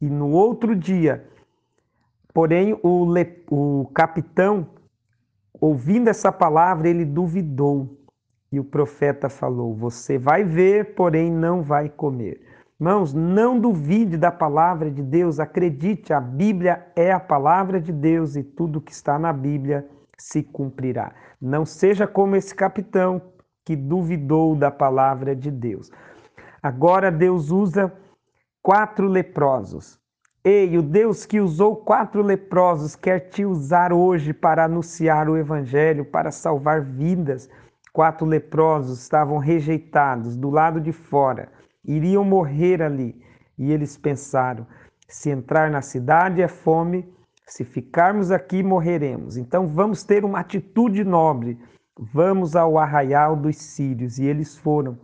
E 0.00 0.08
no 0.08 0.30
outro 0.30 0.74
dia, 0.74 1.28
porém, 2.32 2.78
o, 2.82 3.04
le... 3.12 3.44
o 3.50 3.90
capitão, 3.92 4.66
ouvindo 5.60 6.08
essa 6.08 6.30
palavra, 6.30 6.88
ele 6.88 7.04
duvidou. 7.04 7.98
E 8.52 8.60
o 8.60 8.64
profeta 8.64 9.28
falou: 9.28 9.74
Você 9.74 10.16
vai 10.16 10.44
ver, 10.44 10.94
porém 10.94 11.30
não 11.30 11.60
vai 11.62 11.88
comer. 11.88 12.40
Irmãos, 12.80 13.14
não 13.14 13.58
duvide 13.58 14.16
da 14.16 14.32
palavra 14.32 14.90
de 14.90 15.00
Deus, 15.00 15.38
acredite, 15.38 16.12
a 16.12 16.20
Bíblia 16.20 16.86
é 16.96 17.12
a 17.12 17.20
palavra 17.20 17.80
de 17.80 17.92
Deus 17.92 18.34
e 18.34 18.42
tudo 18.42 18.80
que 18.80 18.90
está 18.90 19.16
na 19.16 19.32
Bíblia 19.32 19.88
se 20.18 20.42
cumprirá. 20.42 21.12
Não 21.40 21.64
seja 21.64 22.06
como 22.06 22.34
esse 22.34 22.52
capitão 22.52 23.22
que 23.64 23.76
duvidou 23.76 24.56
da 24.56 24.72
palavra 24.72 25.36
de 25.36 25.52
Deus. 25.52 25.90
Agora 26.60 27.12
Deus 27.12 27.50
usa 27.50 27.92
quatro 28.60 29.06
leprosos. 29.06 30.00
Ei, 30.42 30.76
o 30.76 30.82
Deus 30.82 31.24
que 31.24 31.40
usou 31.40 31.76
quatro 31.76 32.22
leprosos 32.22 32.96
quer 32.96 33.20
te 33.30 33.44
usar 33.44 33.92
hoje 33.92 34.34
para 34.34 34.64
anunciar 34.64 35.28
o 35.28 35.36
Evangelho, 35.36 36.04
para 36.04 36.30
salvar 36.30 36.82
vidas. 36.82 37.48
Quatro 37.92 38.26
leprosos 38.26 39.00
estavam 39.00 39.38
rejeitados 39.38 40.36
do 40.36 40.50
lado 40.50 40.80
de 40.80 40.90
fora, 40.90 41.48
iriam 41.84 42.24
morrer 42.24 42.82
ali. 42.82 43.14
E 43.58 43.72
eles 43.72 43.96
pensaram: 43.96 44.66
se 45.08 45.30
entrar 45.30 45.70
na 45.70 45.82
cidade 45.82 46.42
é 46.42 46.48
fome, 46.48 47.08
se 47.46 47.64
ficarmos 47.64 48.30
aqui 48.30 48.62
morreremos. 48.62 49.36
Então 49.36 49.66
vamos 49.68 50.04
ter 50.04 50.24
uma 50.24 50.40
atitude 50.40 51.04
nobre 51.04 51.58
Vamos 51.96 52.56
ao 52.56 52.76
arraial 52.76 53.36
dos 53.36 53.56
sírios. 53.56 54.18
E 54.18 54.24
eles 54.24 54.56
foram. 54.56 54.98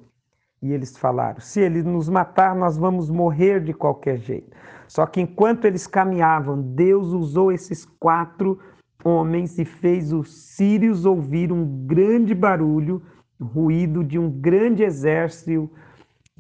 E 0.61 0.73
eles 0.73 0.97
falaram: 0.97 1.41
se 1.41 1.61
ele 1.61 1.83
nos 1.83 2.09
matar, 2.09 2.55
nós 2.55 2.77
vamos 2.77 3.09
morrer 3.11 3.61
de 3.63 3.73
qualquer 3.73 4.19
jeito. 4.19 4.57
Só 4.89 5.07
que 5.07 5.21
enquanto 5.21 5.67
eles 5.67 5.87
caminhavam, 5.87 6.61
Deus 6.61 7.13
usou 7.13 7.53
esses 7.53 7.85
quatro 7.85 8.59
homens 9.05 9.59
e 9.59 9.65
fez 9.65 10.13
os 10.13 10.57
sírios 10.57 11.07
ouvir 11.07 11.53
um 11.53 11.87
grande 11.87 12.35
barulho, 12.35 13.01
ruído 13.41 14.03
de 14.03 14.19
um 14.19 14.29
grande 14.29 14.83
exército. 14.83 15.71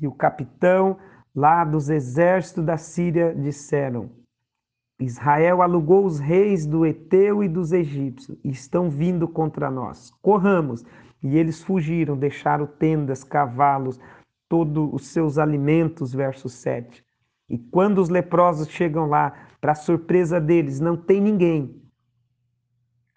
E 0.00 0.06
o 0.06 0.12
capitão 0.12 0.96
lá 1.34 1.64
dos 1.64 1.90
exércitos 1.90 2.64
da 2.64 2.76
Síria 2.76 3.34
disseram: 3.34 4.10
Israel 4.98 5.62
alugou 5.62 6.04
os 6.04 6.18
reis 6.18 6.66
do 6.66 6.84
Eteu 6.84 7.42
e 7.42 7.48
dos 7.48 7.72
egípcios 7.72 8.38
e 8.44 8.50
estão 8.50 8.90
vindo 8.90 9.26
contra 9.26 9.70
nós. 9.70 10.10
Corramos. 10.22 10.84
E 11.22 11.36
eles 11.36 11.62
fugiram, 11.62 12.16
deixaram 12.16 12.66
tendas, 12.66 13.22
cavalos, 13.22 14.00
todos 14.48 14.88
os 14.92 15.08
seus 15.08 15.36
alimentos, 15.36 16.14
verso 16.14 16.48
7. 16.48 17.04
E 17.48 17.58
quando 17.58 17.98
os 17.98 18.08
leprosos 18.08 18.68
chegam 18.68 19.06
lá, 19.06 19.34
para 19.60 19.74
surpresa 19.74 20.40
deles, 20.40 20.80
não 20.80 20.96
tem 20.96 21.20
ninguém. 21.20 21.79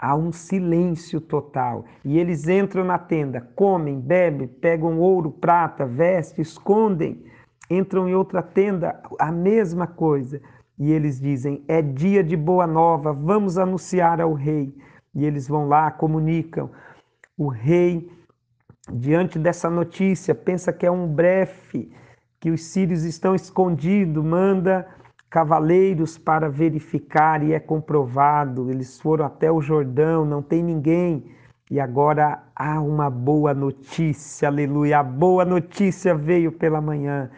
Há 0.03 0.15
um 0.15 0.33
silêncio 0.33 1.21
total. 1.21 1.85
E 2.03 2.19
eles 2.19 2.49
entram 2.49 2.83
na 2.83 2.97
tenda, 2.97 3.39
comem, 3.55 4.01
bebem, 4.01 4.49
pegam 4.49 4.99
ouro, 4.99 5.31
prata, 5.31 5.85
veste, 5.85 6.41
escondem. 6.41 7.23
Entram 7.69 8.09
em 8.09 8.13
outra 8.13 8.41
tenda, 8.41 9.01
a 9.17 9.31
mesma 9.31 9.87
coisa 9.87 10.41
e 10.77 10.91
eles 10.91 11.21
dizem: 11.21 11.63
É 11.69 11.81
dia 11.81 12.21
de 12.21 12.35
boa 12.35 12.67
nova, 12.67 13.13
vamos 13.13 13.57
anunciar 13.57 14.19
ao 14.19 14.33
rei. 14.33 14.75
E 15.15 15.23
eles 15.23 15.47
vão 15.47 15.69
lá, 15.69 15.89
comunicam. 15.89 16.69
O 17.37 17.47
rei, 17.47 18.11
diante 18.91 19.39
dessa 19.39 19.69
notícia, 19.69 20.35
pensa 20.35 20.73
que 20.73 20.85
é 20.85 20.91
um 20.91 21.07
brefe, 21.07 21.89
que 22.41 22.51
os 22.51 22.65
sírios 22.65 23.03
estão 23.03 23.33
escondidos, 23.33 24.21
manda 24.21 24.85
cavaleiros 25.33 26.15
para 26.15 26.47
verificar 26.47 27.41
e 27.41 27.53
é 27.53 27.59
comprovado. 27.59 28.69
Eles 28.69 29.01
foram 29.01 29.25
até 29.25 29.51
o 29.51 29.59
Jordão, 29.59 30.23
não 30.23 30.43
tem 30.43 30.61
ninguém. 30.61 31.25
E 31.71 31.79
agora 31.79 32.43
há 32.55 32.79
uma 32.79 33.09
boa 33.09 33.51
notícia, 33.51 34.47
aleluia. 34.47 34.99
A 34.99 35.03
boa 35.03 35.43
notícia 35.43 36.13
veio 36.13 36.51
pela 36.51 36.79
manhã. 36.79 37.31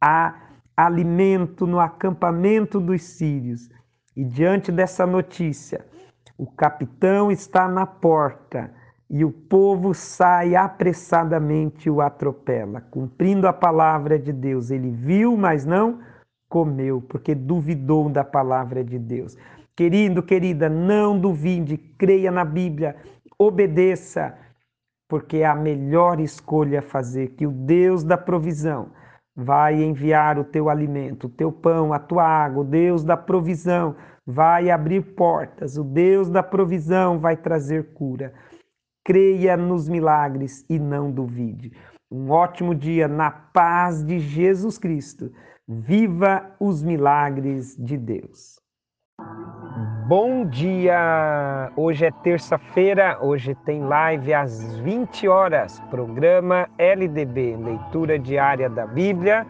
Há 0.00 0.34
alimento 0.74 1.66
no 1.66 1.78
acampamento 1.78 2.80
dos 2.80 3.02
sírios. 3.02 3.68
E 4.16 4.24
diante 4.24 4.72
dessa 4.72 5.04
notícia, 5.04 5.84
o 6.38 6.46
capitão 6.46 7.30
está 7.30 7.68
na 7.68 7.84
porta 7.84 8.72
e 9.10 9.26
o 9.26 9.30
povo 9.30 9.92
sai 9.92 10.56
apressadamente 10.56 11.86
e 11.86 11.90
o 11.90 12.00
atropela, 12.00 12.80
cumprindo 12.80 13.46
a 13.46 13.52
palavra 13.52 14.18
de 14.18 14.32
Deus. 14.32 14.70
Ele 14.70 14.90
viu, 14.90 15.36
mas 15.36 15.66
não 15.66 16.00
comeu, 16.52 17.00
porque 17.00 17.34
duvidou 17.34 18.10
da 18.10 18.22
palavra 18.22 18.84
de 18.84 18.98
Deus. 18.98 19.38
Querido, 19.74 20.22
querida, 20.22 20.68
não 20.68 21.18
duvide, 21.18 21.78
creia 21.78 22.30
na 22.30 22.44
Bíblia, 22.44 22.94
obedeça, 23.38 24.36
porque 25.08 25.38
é 25.38 25.46
a 25.46 25.54
melhor 25.54 26.20
escolha 26.20 26.80
a 26.80 26.82
fazer, 26.82 27.28
que 27.28 27.46
o 27.46 27.50
Deus 27.50 28.04
da 28.04 28.18
provisão 28.18 28.90
vai 29.34 29.82
enviar 29.82 30.38
o 30.38 30.44
teu 30.44 30.68
alimento, 30.68 31.26
o 31.26 31.30
teu 31.30 31.50
pão, 31.50 31.90
a 31.90 31.98
tua 31.98 32.22
água, 32.22 32.60
o 32.60 32.66
Deus 32.66 33.02
da 33.02 33.16
provisão 33.16 33.96
vai 34.26 34.68
abrir 34.70 35.00
portas, 35.14 35.78
o 35.78 35.84
Deus 35.84 36.28
da 36.28 36.42
provisão 36.42 37.18
vai 37.18 37.34
trazer 37.34 37.94
cura. 37.94 38.34
Creia 39.02 39.56
nos 39.56 39.88
milagres 39.88 40.66
e 40.68 40.78
não 40.78 41.10
duvide. 41.10 41.72
Um 42.10 42.28
ótimo 42.30 42.74
dia 42.74 43.08
na 43.08 43.30
paz 43.30 44.04
de 44.04 44.18
Jesus 44.18 44.76
Cristo. 44.76 45.32
Viva 45.68 46.50
os 46.58 46.82
milagres 46.82 47.76
de 47.78 47.96
Deus. 47.96 48.60
Bom 50.08 50.44
dia! 50.44 51.70
Hoje 51.76 52.04
é 52.04 52.10
terça-feira, 52.10 53.16
hoje 53.22 53.54
tem 53.64 53.80
live 53.80 54.34
às 54.34 54.76
20 54.80 55.28
horas, 55.28 55.78
programa 55.88 56.68
LDB, 56.78 57.56
leitura 57.56 58.18
diária 58.18 58.68
da 58.68 58.88
Bíblia. 58.88 59.46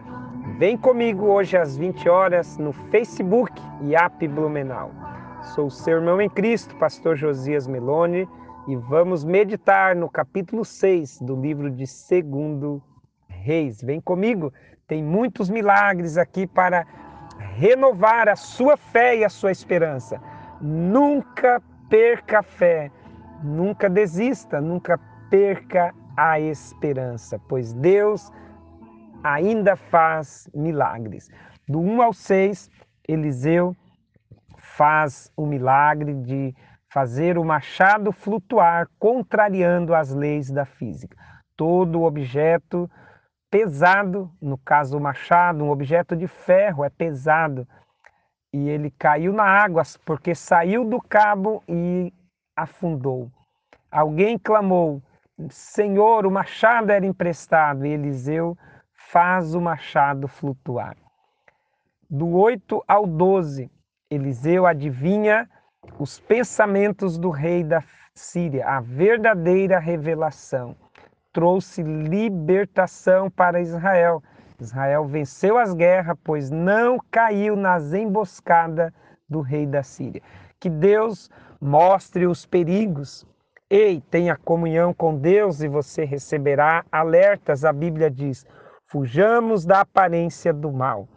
Vem 0.59 0.77
comigo 0.77 1.25
hoje 1.25 1.57
às 1.57 1.75
20 1.75 2.07
horas 2.07 2.59
no 2.59 2.71
Facebook 2.71 3.51
e 3.81 3.95
App 3.95 4.27
Blumenau. 4.27 4.91
Sou 5.55 5.71
seu 5.71 5.95
irmão 5.95 6.21
em 6.21 6.29
Cristo, 6.29 6.75
pastor 6.75 7.15
Josias 7.15 7.65
Meloni, 7.65 8.29
e 8.67 8.75
vamos 8.75 9.25
meditar 9.25 9.95
no 9.95 10.07
capítulo 10.07 10.63
6 10.63 11.21
do 11.21 11.35
livro 11.35 11.71
de 11.71 11.87
Segundo 11.87 12.83
Reis. 13.27 13.81
Vem 13.81 13.99
comigo, 13.99 14.53
tem 14.87 15.03
muitos 15.03 15.49
milagres 15.49 16.17
aqui 16.17 16.45
para 16.45 16.85
renovar 17.55 18.27
a 18.29 18.35
sua 18.35 18.75
fé 18.75 19.17
e 19.17 19.23
a 19.23 19.29
sua 19.29 19.51
esperança. 19.51 20.21
Nunca 20.61 21.61
perca 21.89 22.39
a 22.39 22.43
fé, 22.43 22.91
nunca 23.43 23.89
desista, 23.89 24.59
nunca 24.59 24.99
perca 25.29 25.93
a 26.15 26.39
esperança, 26.39 27.39
pois 27.47 27.73
Deus 27.73 28.31
ainda 29.23 29.75
faz 29.75 30.49
milagres. 30.53 31.29
Do 31.67 31.79
1 31.79 32.01
ao 32.01 32.13
6, 32.13 32.69
Eliseu 33.07 33.75
faz 34.57 35.31
o 35.37 35.45
milagre 35.45 36.13
de 36.13 36.53
fazer 36.91 37.37
o 37.37 37.43
machado 37.43 38.11
flutuar, 38.11 38.87
contrariando 38.99 39.95
as 39.95 40.13
leis 40.13 40.51
da 40.51 40.65
física. 40.65 41.17
Todo 41.55 42.03
objeto 42.03 42.89
pesado, 43.53 44.31
no 44.41 44.57
caso 44.57 44.97
o 44.97 44.99
machado, 44.99 45.63
um 45.63 45.69
objeto 45.69 46.15
de 46.15 46.27
ferro 46.27 46.83
é 46.83 46.89
pesado, 46.89 47.67
e 48.51 48.67
ele 48.67 48.89
caiu 48.89 49.31
na 49.31 49.43
água 49.43 49.83
porque 50.03 50.33
saiu 50.33 50.83
do 50.83 50.99
cabo 50.99 51.63
e 51.67 52.11
afundou. 52.55 53.29
Alguém 53.91 54.39
clamou: 54.39 55.03
Senhor, 55.51 56.25
o 56.25 56.31
machado 56.31 56.91
era 56.91 57.05
emprestado, 57.05 57.85
e 57.85 57.91
Eliseu 57.91 58.57
faz 58.91 59.53
o 59.53 59.61
machado 59.61 60.27
flutuar. 60.27 60.97
Do 62.09 62.35
8 62.35 62.83
ao 62.87 63.05
12, 63.05 63.69
Eliseu 64.09 64.65
adivinha 64.65 65.47
os 65.99 66.19
pensamentos 66.19 67.19
do 67.19 67.29
rei 67.29 67.63
da 67.63 67.83
Síria, 68.15 68.67
a 68.67 68.79
verdadeira 68.79 69.77
revelação 69.77 70.75
trouxe 71.33 71.81
libertação 71.81 73.29
para 73.29 73.59
Israel. 73.59 74.23
Israel 74.59 75.05
venceu 75.05 75.57
as 75.57 75.73
guerras, 75.73 76.15
pois 76.23 76.49
não 76.49 76.97
caiu 77.11 77.55
nas 77.55 77.91
emboscadas 77.91 78.93
do 79.27 79.41
rei 79.41 79.65
da 79.65 79.83
Síria. 79.83 80.21
Que 80.59 80.69
Deus 80.69 81.29
mostre 81.59 82.27
os 82.27 82.45
perigos. 82.45 83.25
Ei, 83.69 84.01
tenha 84.11 84.37
comunhão 84.37 84.93
com 84.93 85.17
Deus 85.17 85.61
e 85.61 85.67
você 85.67 86.05
receberá 86.05 86.85
alertas. 86.91 87.65
A 87.65 87.73
Bíblia 87.73 88.09
diz: 88.09 88.45
fujamos 88.85 89.65
da 89.65 89.81
aparência 89.81 90.53
do 90.53 90.71
mal. 90.71 91.07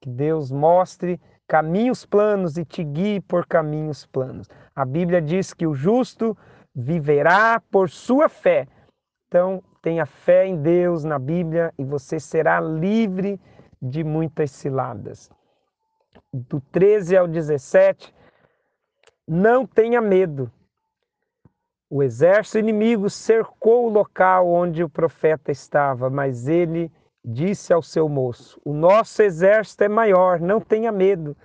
Que 0.00 0.10
Deus 0.10 0.52
mostre 0.52 1.18
caminhos 1.48 2.04
planos 2.04 2.58
e 2.58 2.64
te 2.64 2.84
guie 2.84 3.20
por 3.20 3.46
caminhos 3.46 4.04
planos. 4.06 4.48
A 4.76 4.84
Bíblia 4.84 5.22
diz 5.22 5.54
que 5.54 5.66
o 5.66 5.74
justo 5.74 6.36
viverá 6.74 7.60
por 7.70 7.88
sua 7.88 8.28
fé. 8.28 8.66
Então, 9.34 9.60
tenha 9.82 10.06
fé 10.06 10.46
em 10.46 10.54
Deus, 10.62 11.02
na 11.02 11.18
Bíblia, 11.18 11.74
e 11.76 11.84
você 11.84 12.20
será 12.20 12.60
livre 12.60 13.40
de 13.82 14.04
muitas 14.04 14.52
ciladas. 14.52 15.28
Do 16.32 16.60
13 16.60 17.16
ao 17.16 17.26
17, 17.26 18.14
não 19.26 19.66
tenha 19.66 20.00
medo. 20.00 20.48
O 21.90 22.00
exército 22.00 22.60
inimigo 22.60 23.10
cercou 23.10 23.86
o 23.86 23.92
local 23.92 24.48
onde 24.48 24.84
o 24.84 24.88
profeta 24.88 25.50
estava, 25.50 26.08
mas 26.08 26.46
ele 26.46 26.88
disse 27.24 27.72
ao 27.72 27.82
seu 27.82 28.08
moço: 28.08 28.60
O 28.64 28.72
nosso 28.72 29.20
exército 29.20 29.82
é 29.82 29.88
maior, 29.88 30.38
não 30.38 30.60
tenha 30.60 30.92
medo. 30.92 31.36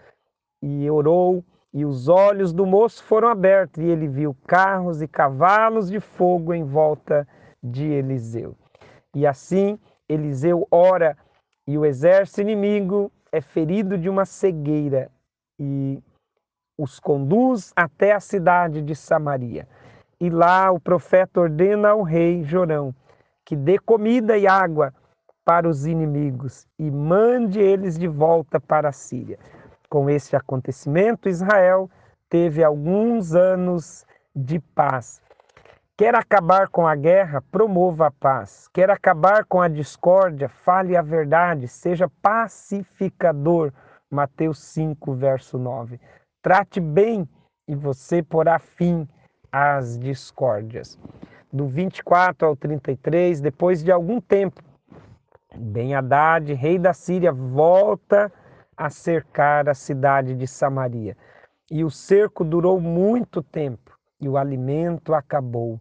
E 0.62 0.88
orou, 0.92 1.44
e 1.74 1.84
os 1.84 2.08
olhos 2.08 2.54
do 2.54 2.68
moço 2.68 3.04
foram 3.04 3.30
abertos, 3.30 3.82
e 3.82 3.88
ele 3.88 4.08
viu 4.08 4.38
carros 4.46 5.02
e 5.02 5.08
cavalos 5.08 5.90
de 5.90 6.00
fogo 6.00 6.54
em 6.54 6.64
volta 6.64 7.28
de 7.28 7.39
Eliseu. 7.64 8.56
E 9.14 9.26
assim 9.26 9.80
Eliseu 10.08 10.68
ora 10.72 11.18
e 11.68 11.78
o 11.78 11.86
exército 11.86 12.42
inimigo 12.42 13.12
é 13.32 13.42
ferido 13.42 13.98
de 13.98 14.10
uma 14.10 14.26
cegueira 14.26 15.12
e 15.60 16.02
os 16.78 17.00
conduz 17.00 17.72
até 17.76 18.14
a 18.14 18.20
cidade 18.20 18.82
de 18.82 18.96
Samaria. 18.96 19.68
E 20.20 20.30
lá 20.30 20.72
o 20.72 20.80
profeta 20.80 21.42
ordena 21.42 21.90
ao 21.90 22.02
rei 22.02 22.44
Jorão 22.44 22.94
que 23.46 23.56
dê 23.56 23.80
comida 23.80 24.38
e 24.38 24.48
água 24.48 24.94
para 25.44 25.68
os 25.68 25.88
inimigos 25.88 26.68
e 26.78 26.92
mande 26.92 27.60
eles 27.60 27.98
de 27.98 28.08
volta 28.08 28.60
para 28.60 28.90
a 28.90 28.92
Síria. 28.92 29.40
Com 29.90 30.08
este 30.08 30.36
acontecimento, 30.36 31.28
Israel 31.28 31.90
teve 32.30 32.64
alguns 32.64 33.34
anos 33.34 34.06
de 34.36 34.60
paz. 34.60 35.20
Quer 36.00 36.16
acabar 36.16 36.70
com 36.70 36.88
a 36.88 36.96
guerra, 36.96 37.44
promova 37.52 38.08
a 38.08 38.12
paz. 38.12 38.70
Quer 38.70 38.90
acabar 38.90 39.44
com 39.44 39.60
a 39.60 39.68
discórdia, 39.68 40.48
fale 40.48 40.96
a 40.96 41.02
verdade, 41.02 41.68
seja 41.68 42.10
pacificador. 42.22 43.74
Mateus 44.10 44.60
5, 44.60 45.14
verso 45.14 45.58
9. 45.58 46.00
Trate 46.42 46.80
bem 46.80 47.28
e 47.68 47.76
você 47.76 48.24
porá 48.24 48.58
fim 48.60 49.06
às 49.52 50.00
discórdias. 50.00 50.98
Do 51.52 51.68
24 51.68 52.48
ao 52.48 52.56
33, 52.56 53.42
depois 53.42 53.84
de 53.84 53.92
algum 53.92 54.22
tempo, 54.22 54.62
Ben 55.54 55.96
Haddad, 55.96 56.54
rei 56.54 56.80
da 56.80 56.94
Síria, 56.94 57.34
volta 57.34 58.32
a 58.78 58.90
cercar 58.90 59.68
a 59.68 59.74
cidade 59.74 60.34
de 60.34 60.48
Samaria. 60.48 61.18
E 61.70 61.84
o 61.84 61.92
cerco 61.92 62.46
durou 62.46 62.80
muito 62.80 63.44
tempo 63.44 64.00
e 64.22 64.30
o 64.30 64.38
alimento 64.38 65.14
acabou. 65.14 65.78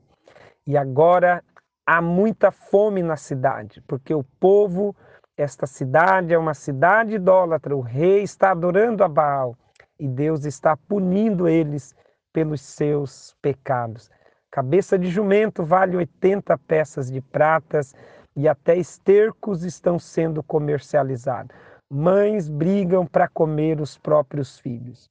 E 0.68 0.76
agora 0.76 1.42
há 1.86 2.02
muita 2.02 2.50
fome 2.50 3.02
na 3.02 3.16
cidade, 3.16 3.82
porque 3.88 4.12
o 4.12 4.22
povo, 4.22 4.94
esta 5.34 5.66
cidade 5.66 6.34
é 6.34 6.38
uma 6.38 6.52
cidade 6.52 7.14
idólatra, 7.14 7.74
o 7.74 7.80
rei 7.80 8.22
está 8.22 8.50
adorando 8.50 9.02
a 9.02 9.08
Baal 9.08 9.56
e 9.98 10.06
Deus 10.06 10.44
está 10.44 10.76
punindo 10.76 11.48
eles 11.48 11.94
pelos 12.34 12.60
seus 12.60 13.34
pecados. 13.40 14.10
Cabeça 14.50 14.98
de 14.98 15.08
jumento 15.08 15.64
vale 15.64 15.96
80 15.96 16.58
peças 16.58 17.10
de 17.10 17.22
pratas 17.22 17.94
e 18.36 18.46
até 18.46 18.76
estercos 18.76 19.64
estão 19.64 19.98
sendo 19.98 20.42
comercializados. 20.42 21.56
Mães 21.90 22.46
brigam 22.46 23.06
para 23.06 23.26
comer 23.26 23.80
os 23.80 23.96
próprios 23.96 24.58
filhos. 24.58 25.08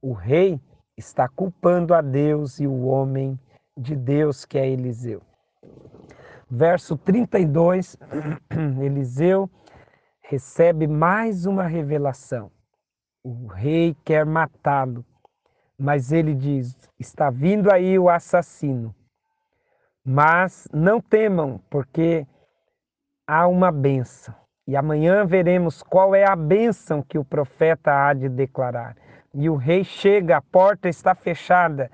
O 0.00 0.12
rei 0.12 0.60
está 0.96 1.28
culpando 1.28 1.92
a 1.92 2.00
Deus 2.00 2.60
e 2.60 2.68
o 2.68 2.84
homem 2.84 3.36
de 3.76 3.96
Deus 3.96 4.44
que 4.44 4.58
é 4.58 4.68
Eliseu. 4.68 5.22
Verso 6.50 6.96
32, 6.96 7.96
Eliseu 8.82 9.50
recebe 10.20 10.86
mais 10.86 11.46
uma 11.46 11.64
revelação. 11.64 12.50
O 13.24 13.46
rei 13.46 13.96
quer 14.04 14.26
matá-lo, 14.26 15.04
mas 15.78 16.12
ele 16.12 16.34
diz: 16.34 16.76
está 16.98 17.30
vindo 17.30 17.72
aí 17.72 17.98
o 17.98 18.08
assassino. 18.08 18.94
Mas 20.04 20.66
não 20.72 21.00
temam, 21.00 21.60
porque 21.70 22.26
há 23.26 23.46
uma 23.46 23.70
benção. 23.70 24.34
E 24.66 24.76
amanhã 24.76 25.24
veremos 25.24 25.82
qual 25.82 26.14
é 26.14 26.24
a 26.24 26.36
bênção 26.36 27.02
que 27.02 27.18
o 27.18 27.24
profeta 27.24 27.92
há 27.92 28.12
de 28.12 28.28
declarar. 28.28 28.96
E 29.34 29.48
o 29.48 29.56
rei 29.56 29.84
chega, 29.84 30.36
a 30.36 30.42
porta 30.42 30.88
está 30.88 31.14
fechada, 31.14 31.90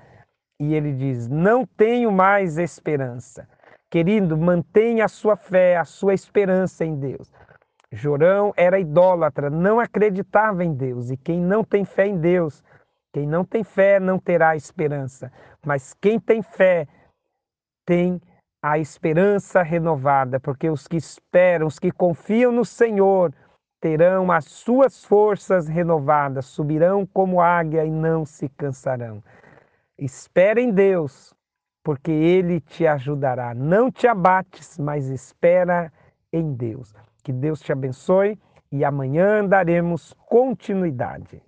e 0.60 0.74
ele 0.74 0.92
diz: 0.92 1.28
Não 1.28 1.64
tenho 1.64 2.10
mais 2.10 2.58
esperança. 2.58 3.48
Querido, 3.90 4.36
mantenha 4.36 5.04
a 5.04 5.08
sua 5.08 5.36
fé, 5.36 5.76
a 5.76 5.84
sua 5.84 6.12
esperança 6.12 6.84
em 6.84 6.96
Deus. 6.96 7.32
Jorão 7.90 8.52
era 8.54 8.78
idólatra, 8.78 9.48
não 9.48 9.80
acreditava 9.80 10.62
em 10.62 10.74
Deus. 10.74 11.10
E 11.10 11.16
quem 11.16 11.40
não 11.40 11.64
tem 11.64 11.84
fé 11.84 12.06
em 12.06 12.18
Deus, 12.18 12.62
quem 13.12 13.26
não 13.26 13.44
tem 13.44 13.64
fé 13.64 13.98
não 13.98 14.18
terá 14.18 14.54
esperança. 14.54 15.32
Mas 15.64 15.94
quem 15.94 16.20
tem 16.20 16.42
fé 16.42 16.86
tem 17.86 18.20
a 18.62 18.78
esperança 18.78 19.62
renovada, 19.62 20.38
porque 20.38 20.68
os 20.68 20.86
que 20.86 20.96
esperam, 20.96 21.66
os 21.66 21.78
que 21.78 21.90
confiam 21.90 22.52
no 22.52 22.64
Senhor, 22.64 23.32
terão 23.80 24.30
as 24.30 24.44
suas 24.46 25.04
forças 25.04 25.68
renovadas, 25.68 26.46
subirão 26.46 27.06
como 27.06 27.40
águia 27.40 27.84
e 27.86 27.90
não 27.90 28.26
se 28.26 28.48
cansarão. 28.50 29.22
Espere 29.98 30.60
em 30.62 30.70
Deus, 30.70 31.34
porque 31.82 32.12
Ele 32.12 32.60
te 32.60 32.86
ajudará. 32.86 33.52
Não 33.52 33.90
te 33.90 34.06
abates, 34.06 34.78
mas 34.78 35.08
espera 35.08 35.92
em 36.32 36.52
Deus. 36.54 36.94
Que 37.24 37.32
Deus 37.32 37.58
te 37.60 37.72
abençoe 37.72 38.38
e 38.70 38.84
amanhã 38.84 39.44
daremos 39.44 40.14
continuidade. 40.28 41.42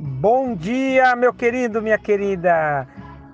Bom 0.00 0.56
dia, 0.56 1.14
meu 1.14 1.32
querido, 1.32 1.80
minha 1.80 1.98
querida. 1.98 2.88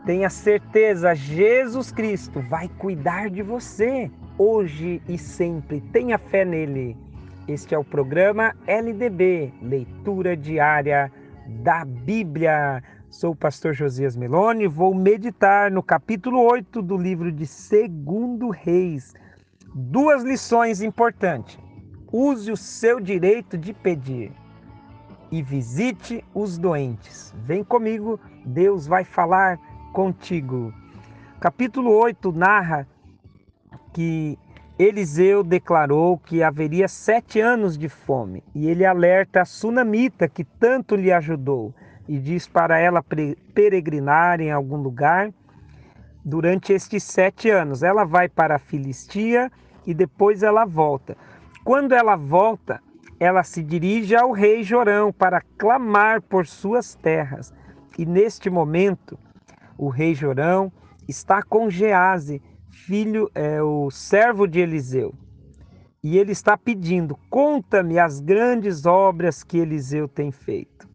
Tenha 0.05 0.29
certeza, 0.29 1.15
Jesus 1.15 1.91
Cristo 1.91 2.43
vai 2.43 2.69
cuidar 2.69 3.31
de 3.31 3.43
você 3.43 4.11
hoje 4.37 5.01
e 5.09 5.17
sempre. 5.17 5.81
Tenha 5.81 6.19
fé 6.19 6.45
nele. 6.45 7.06
Este 7.49 7.77
é 7.77 7.79
o 7.79 7.85
programa 7.85 8.57
LDB, 8.67 9.55
Leitura 9.63 10.37
Diária 10.37 11.13
da 11.63 11.85
Bíblia. 11.85 12.83
Sou 13.09 13.35
o 13.35 13.37
pastor 13.37 13.73
Josias 13.73 14.17
Meloni 14.17 14.67
vou 14.67 14.93
meditar 14.93 15.71
no 15.71 15.81
capítulo 15.81 16.41
8 16.43 16.83
do 16.83 16.97
livro 16.97 17.31
de 17.31 17.47
Segundo 17.47 18.51
Reis. 18.51 19.15
Duas 19.73 20.25
lições 20.25 20.83
importantes. 20.83 21.57
Use 22.13 22.51
o 22.51 22.57
seu 22.57 22.99
direito 22.99 23.57
de 23.57 23.73
pedir 23.73 24.33
e 25.31 25.41
visite 25.41 26.25
os 26.35 26.59
doentes. 26.59 27.33
Vem 27.45 27.63
comigo, 27.63 28.19
Deus 28.45 28.89
vai 28.89 29.05
falar 29.05 29.57
contigo. 29.93 30.75
Capítulo 31.39 31.93
8 31.93 32.33
narra 32.33 32.89
que 33.93 34.37
Eliseu 34.79 35.43
declarou 35.43 36.19
que 36.19 36.43
haveria 36.43 36.87
sete 36.87 37.41
anos 37.41 37.79
de 37.79 37.89
fome 37.89 38.45
e 38.55 38.69
ele 38.69 38.85
alerta 38.85 39.41
a 39.41 39.45
sunamita 39.47 40.29
que 40.29 40.45
tanto 40.45 40.95
lhe 40.95 41.11
ajudou 41.11 41.75
e 42.07 42.19
diz 42.19 42.47
para 42.47 42.79
ela 42.79 43.03
peregrinar 43.55 44.39
em 44.39 44.53
algum 44.53 44.77
lugar 44.77 45.33
durante 46.23 46.75
estes 46.75 47.05
sete 47.05 47.49
anos. 47.49 47.83
Ela 47.83 48.05
vai 48.05 48.29
para 48.29 48.57
a 48.57 48.59
Filistia 48.59 49.51
e 49.87 49.95
depois 49.95 50.43
ela 50.43 50.67
volta. 50.67 51.17
Quando 51.65 51.93
ela 51.93 52.15
volta, 52.15 52.83
ela 53.19 53.43
se 53.43 53.63
dirige 53.63 54.15
ao 54.15 54.31
rei 54.31 54.63
Jorão 54.63 55.11
para 55.11 55.41
clamar 55.57 56.21
por 56.21 56.47
suas 56.47 56.95
terras. 56.95 57.51
E 57.99 58.05
neste 58.05 58.51
momento, 58.51 59.19
o 59.79 59.89
rei 59.89 60.15
Jorão 60.15 60.71
está 61.09 61.43
com 61.43 61.71
Gease, 61.71 62.43
filho, 62.87 63.29
é, 63.35 63.61
o 63.61 63.91
servo 63.91 64.47
de 64.47 64.61
Eliseu. 64.61 65.13
E 66.03 66.17
ele 66.19 66.31
está 66.31 66.57
pedindo: 66.57 67.19
conta-me 67.29 67.99
as 67.99 68.21
grandes 68.21 68.87
obras 68.87 69.43
que 69.43 69.59
Eliseu 69.59 70.07
tem 70.07 70.31
feito. 70.31 70.89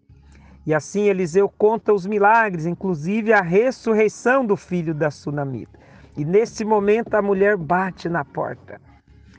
E 0.66 0.74
assim 0.74 1.10
Eliseu 1.10 1.50
conta 1.50 1.94
os 1.94 2.06
milagres, 2.06 2.66
inclusive 2.66 3.34
a 3.34 3.42
ressurreição 3.42 4.46
do 4.46 4.56
filho 4.56 4.94
da 4.94 5.12
Sunamita. 5.12 5.78
E 6.16 6.24
nesse 6.24 6.64
momento 6.64 7.16
a 7.16 7.22
mulher 7.22 7.58
bate 7.58 8.08
na 8.08 8.24
porta. 8.24 8.80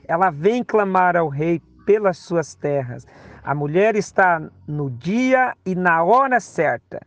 Ela 0.07 0.29
vem 0.29 0.63
clamar 0.63 1.15
ao 1.15 1.29
rei 1.29 1.59
pelas 1.85 2.19
suas 2.19 2.53
terras. 2.53 3.05
A 3.43 3.55
mulher 3.55 3.95
está 3.95 4.41
no 4.67 4.91
dia 4.91 5.55
e 5.65 5.73
na 5.73 6.03
hora 6.03 6.39
certa. 6.39 7.01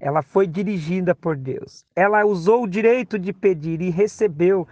Ela 0.00 0.22
foi 0.22 0.46
dirigida 0.46 1.14
por 1.14 1.36
Deus. 1.36 1.84
Ela 1.94 2.24
usou 2.24 2.64
o 2.64 2.68
direito 2.68 3.18
de 3.18 3.32
pedir 3.32 3.82
e 3.82 3.90
recebeu, 3.90 4.66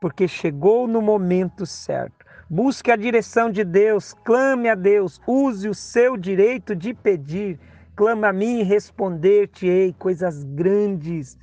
porque 0.00 0.26
chegou 0.26 0.88
no 0.88 1.02
momento 1.02 1.66
certo. 1.66 2.24
Busque 2.48 2.90
a 2.90 2.96
direção 2.96 3.50
de 3.50 3.62
Deus, 3.64 4.14
clame 4.24 4.68
a 4.68 4.74
Deus, 4.74 5.20
use 5.26 5.68
o 5.68 5.74
seu 5.74 6.16
direito 6.16 6.74
de 6.74 6.94
pedir. 6.94 7.58
Clama 7.94 8.28
a 8.28 8.32
mim 8.32 8.60
e 8.60 8.62
responder-te-ei 8.62 9.94
coisas 9.98 10.42
grandes. 10.42 11.38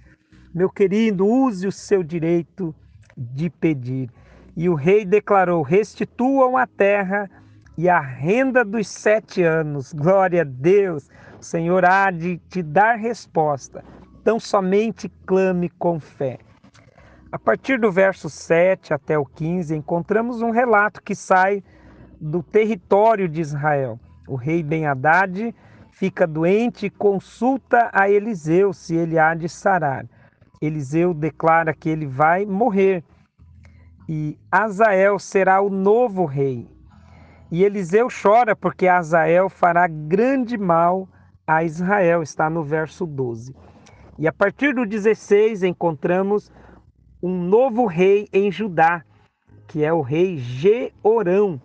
Meu 0.54 0.70
querido, 0.70 1.26
use 1.26 1.66
o 1.66 1.72
seu 1.72 2.04
direito 2.04 2.76
de 3.16 3.50
pedir. 3.50 4.10
E 4.56 4.68
o 4.68 4.76
rei 4.76 5.06
declarou: 5.06 5.62
restituam 5.62 6.58
a 6.58 6.68
terra 6.68 7.30
e 7.78 7.88
a 7.88 8.00
renda 8.00 8.66
dos 8.66 8.88
sete 8.88 9.44
anos. 9.44 9.94
Glória 9.94 10.42
a 10.42 10.46
Deus. 10.46 11.10
Senhor 11.42 11.84
há 11.86 12.12
de 12.12 12.38
te 12.50 12.62
dar 12.62 12.96
resposta. 12.96 13.84
Então 14.22 14.40
somente 14.40 15.10
clame 15.26 15.70
com 15.70 16.00
fé. 16.00 16.40
A 17.32 17.40
partir 17.40 17.80
do 17.80 17.92
verso 17.92 18.30
7 18.30 18.94
até 18.94 19.18
o 19.18 19.26
15, 19.26 19.76
encontramos 19.76 20.42
um 20.42 20.52
relato 20.52 21.02
que 21.02 21.16
sai 21.16 21.64
do 22.20 22.44
território 22.44 23.28
de 23.28 23.42
Israel. 23.42 24.00
O 24.28 24.36
rei 24.36 24.62
Ben-Hadad 24.62 25.56
fica 25.92 26.28
doente 26.28 26.86
e 26.86 26.90
consulta 26.90 27.90
a 27.92 28.10
Eliseu 28.10 28.74
se 28.74 28.96
ele 28.96 29.18
há 29.18 29.34
de 29.34 29.50
sarar. 29.50 30.06
Eliseu 30.62 31.14
declara 31.14 31.74
que 31.74 31.90
ele 31.90 32.06
vai 32.06 32.46
morrer 32.46 33.04
e 34.08 34.38
Azael 34.52 35.18
será 35.18 35.62
o 35.62 35.70
novo 35.70 36.26
rei. 36.26 36.70
E 37.50 37.64
Eliseu 37.64 38.08
chora 38.10 38.56
porque 38.56 38.88
Azael 38.88 39.50
fará 39.50 39.88
grande 39.88 40.58
mal 40.58 41.08
a 41.56 41.64
Israel, 41.64 42.22
está 42.22 42.50
no 42.50 42.64
verso 42.64 43.06
12. 43.06 43.56
E 44.18 44.28
a 44.28 44.32
partir 44.32 44.74
do 44.74 44.86
16 44.86 45.64
encontramos 45.64 46.52
um 47.22 47.44
novo 47.44 47.86
rei 47.86 48.28
em 48.32 48.52
Judá, 48.52 49.04
que 49.68 49.84
é 49.84 49.92
o 49.92 50.02
rei 50.02 50.38
Jeorão. 50.38 51.62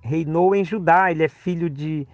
Reinou 0.00 0.54
em 0.54 0.64
Judá, 0.64 1.10
ele 1.10 1.24
é 1.24 1.28
filho 1.28 1.70
de 1.70 2.06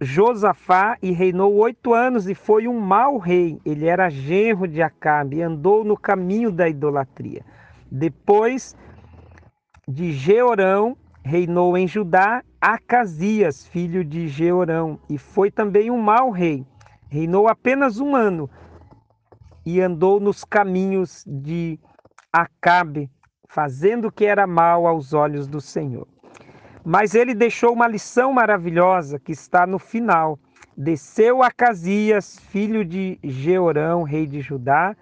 Josafá 0.00 0.98
e 1.02 1.10
reinou 1.10 1.54
oito 1.54 1.94
anos 1.94 2.28
e 2.28 2.34
foi 2.34 2.68
um 2.68 2.78
mau 2.78 3.16
rei. 3.16 3.58
Ele 3.64 3.86
era 3.86 4.10
genro 4.10 4.68
de 4.68 4.82
Acabe 4.82 5.36
e 5.36 5.42
andou 5.42 5.84
no 5.84 5.96
caminho 5.96 6.52
da 6.52 6.68
idolatria. 6.68 7.44
Depois 7.90 8.76
de 9.86 10.12
Georão, 10.12 10.96
reinou 11.24 11.76
em 11.76 11.86
Judá 11.86 12.42
Acasias, 12.60 13.66
filho 13.66 14.04
de 14.04 14.28
Georão, 14.28 14.98
e 15.08 15.18
foi 15.18 15.50
também 15.50 15.90
um 15.90 16.00
mau 16.00 16.30
rei. 16.30 16.66
Reinou 17.08 17.48
apenas 17.48 18.00
um 18.00 18.16
ano 18.16 18.50
e 19.64 19.80
andou 19.80 20.18
nos 20.18 20.44
caminhos 20.44 21.24
de 21.26 21.78
Acabe, 22.32 23.10
fazendo 23.48 24.08
o 24.08 24.12
que 24.12 24.24
era 24.24 24.46
mal 24.46 24.86
aos 24.86 25.12
olhos 25.12 25.46
do 25.46 25.60
Senhor. 25.60 26.06
Mas 26.84 27.14
ele 27.14 27.34
deixou 27.34 27.72
uma 27.72 27.86
lição 27.86 28.32
maravilhosa 28.32 29.18
que 29.18 29.32
está 29.32 29.66
no 29.66 29.78
final. 29.78 30.38
Desceu 30.76 31.42
Acasias, 31.42 32.38
filho 32.38 32.84
de 32.84 33.18
Georão, 33.22 34.02
rei 34.02 34.26
de 34.26 34.40
Judá, 34.40 34.96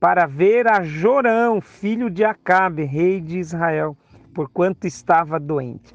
para 0.00 0.26
ver 0.26 0.66
a 0.66 0.82
Jorão, 0.82 1.60
filho 1.60 2.10
de 2.10 2.24
Acabe, 2.24 2.84
rei 2.84 3.20
de 3.20 3.38
Israel, 3.38 3.96
porquanto 4.34 4.86
estava 4.86 5.38
doente. 5.38 5.94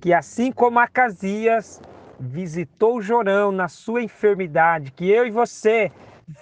Que 0.00 0.12
assim 0.12 0.52
como 0.52 0.78
Acasias 0.78 1.80
visitou 2.20 3.00
Jorão 3.00 3.52
na 3.52 3.68
sua 3.68 4.02
enfermidade, 4.02 4.92
que 4.92 5.08
eu 5.10 5.26
e 5.26 5.30
você 5.30 5.90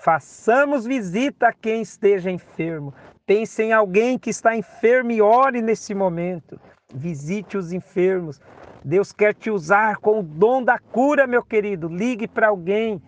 façamos 0.03 0.85
visita 0.85 1.49
a 1.49 1.53
quem 1.53 1.83
esteja 1.83 2.31
enfermo. 2.31 2.93
Pense 3.27 3.63
em 3.63 3.73
alguém 3.73 4.19
que 4.19 4.31
está 4.31 4.57
enfermo 4.57 5.11
e 5.13 5.21
ore 5.21 5.61
nesse 5.61 5.95
momento. 5.95 6.59
Visite 6.95 7.57
os 7.57 7.73
enfermos. 7.73 8.41
Deus 8.85 9.13
quer 9.13 9.35
te 9.35 9.51
usar 9.51 9.97
com 9.97 10.21
o 10.21 10.23
dom 10.23 10.63
da 10.63 10.79
cura, 10.79 11.27
meu 11.27 11.43
querido. 11.43 11.89
Ligue 11.89 12.29
para 12.29 12.49
alguém, 12.49 13.03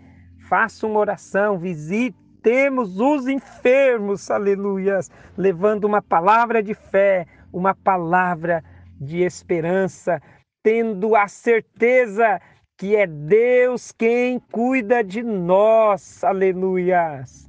faça 0.48 0.86
uma 0.86 0.98
oração, 0.98 1.58
visite 1.58 2.16
visitemos 2.38 2.98
os 3.00 3.26
enfermos, 3.26 4.30
aleluias, 4.30 5.10
levando 5.36 5.84
uma 5.84 6.00
palavra 6.00 6.62
de 6.62 6.72
fé, 6.72 7.26
uma 7.52 7.74
palavra 7.74 8.62
de 9.00 9.22
esperança, 9.22 10.20
tendo 10.62 11.14
a 11.14 11.28
certeza 11.28 12.40
que 12.76 12.94
é 12.94 13.06
Deus 13.06 13.92
quem 13.92 14.38
cuida 14.38 15.02
de 15.02 15.22
nós, 15.22 16.22
aleluias. 16.22 17.48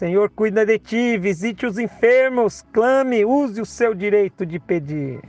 Senhor 0.00 0.30
cuida 0.30 0.64
de 0.64 0.78
ti, 0.78 1.18
visite 1.18 1.66
os 1.66 1.76
enfermos, 1.76 2.62
clame, 2.72 3.22
use 3.22 3.60
o 3.60 3.66
seu 3.66 3.94
direito 3.94 4.46
de 4.46 4.58
pedir. 4.58 5.20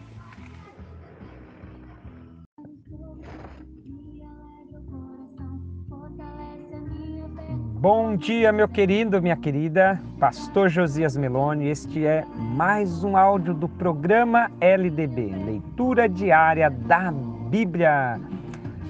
Bom 7.82 8.16
dia, 8.16 8.52
meu 8.52 8.68
querido, 8.68 9.20
minha 9.20 9.36
querida, 9.36 10.00
Pastor 10.20 10.70
Josias 10.70 11.18
Meloni. 11.18 11.68
Este 11.68 12.06
é 12.06 12.24
mais 12.38 13.04
um 13.04 13.18
áudio 13.18 13.56
do 13.56 13.68
programa 13.68 14.52
LDB, 14.62 15.34
leitura 15.44 16.08
diária 16.08 16.70
da 16.70 17.12
Bíblia. 17.50 18.22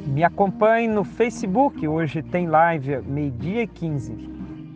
Me 0.05 0.25
acompanhe 0.25 0.89
no 0.89 1.05
Facebook, 1.05 1.87
hoje 1.87 2.21
tem 2.21 2.47
live 2.47 3.01
meio-dia 3.03 3.63
e 3.63 3.67
15. 3.67 4.29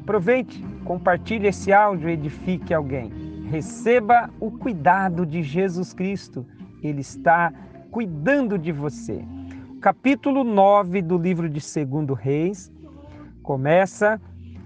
Aproveite, 0.03 0.63
compartilhe 0.85 1.47
esse 1.47 1.73
áudio, 1.73 2.07
edifique 2.07 2.73
alguém. 2.73 3.11
Receba 3.51 4.29
o 4.39 4.49
cuidado 4.49 5.25
de 5.25 5.43
Jesus 5.43 5.91
Cristo. 5.91 6.45
Ele 6.81 7.01
está 7.01 7.51
cuidando 7.91 8.57
de 8.57 8.71
você. 8.71 9.25
Capítulo 9.81 10.45
9 10.45 11.01
do 11.01 11.17
livro 11.17 11.49
de 11.49 11.59
2 11.59 12.17
Reis 12.17 12.73
começa 13.45 14.19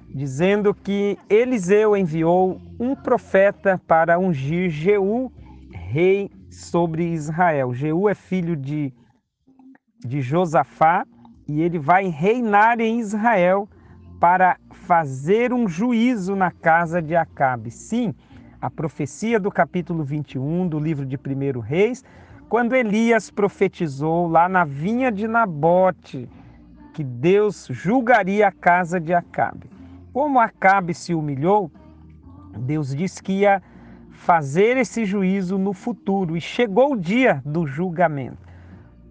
dizendo 0.09 0.73
que 0.73 1.19
Eliseu 1.29 1.95
enviou 1.95 2.59
um 2.79 2.95
profeta 2.95 3.79
para 3.85 4.17
ungir 4.17 4.69
Jeú, 4.69 5.31
rei 5.71 6.31
sobre 6.49 7.03
Israel. 7.03 7.73
Jeú 7.73 8.09
é 8.09 8.15
filho 8.15 8.55
de, 8.55 8.91
de 9.99 10.21
Josafá 10.21 11.05
e 11.47 11.61
ele 11.61 11.77
vai 11.77 12.07
reinar 12.07 12.79
em 12.79 12.99
Israel 12.99 13.67
para 14.19 14.57
fazer 14.71 15.53
um 15.53 15.67
juízo 15.67 16.35
na 16.35 16.49
casa 16.49 17.01
de 17.01 17.15
Acabe. 17.15 17.69
Sim, 17.69 18.15
a 18.61 18.69
profecia 18.69 19.39
do 19.39 19.51
capítulo 19.51 20.03
21 20.03 20.67
do 20.67 20.79
livro 20.79 21.05
de 21.05 21.17
1 21.17 21.59
Reis, 21.59 22.03
quando 22.47 22.75
Elias 22.75 23.29
profetizou 23.29 24.27
lá 24.27 24.49
na 24.49 24.63
vinha 24.63 25.11
de 25.11 25.27
Nabote 25.27 26.27
que 26.99 27.03
Deus 27.05 27.69
julgaria 27.71 28.49
a 28.49 28.51
casa 28.51 28.99
de 28.99 29.13
Acabe. 29.13 29.69
Como 30.11 30.37
Acabe 30.37 30.93
se 30.93 31.13
humilhou, 31.13 31.71
Deus 32.57 32.93
disse 32.93 33.23
que 33.23 33.31
ia 33.31 33.63
fazer 34.11 34.75
esse 34.75 35.05
juízo 35.05 35.57
no 35.57 35.71
futuro 35.71 36.35
e 36.35 36.41
chegou 36.41 36.91
o 36.91 36.97
dia 36.97 37.41
do 37.45 37.65
julgamento. 37.65 38.37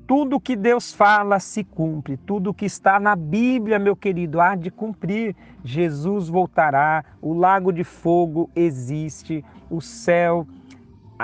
Tudo 0.07 0.39
que 0.39 0.55
Deus 0.55 0.93
fala 0.93 1.41
se 1.41 1.65
cumpre, 1.65 2.19
tudo 2.19 2.53
que 2.53 2.67
está 2.67 3.01
na 3.01 3.17
Bíblia, 3.17 3.79
meu 3.79 3.97
querido, 3.97 4.39
há 4.39 4.55
de 4.55 4.71
cumprir. 4.71 5.35
Jesus 5.65 6.29
voltará, 6.29 7.03
o 7.23 7.33
lago 7.33 7.73
de 7.73 7.85
fogo 7.85 8.51
existe, 8.55 9.43
o 9.71 9.81
céu, 9.81 10.47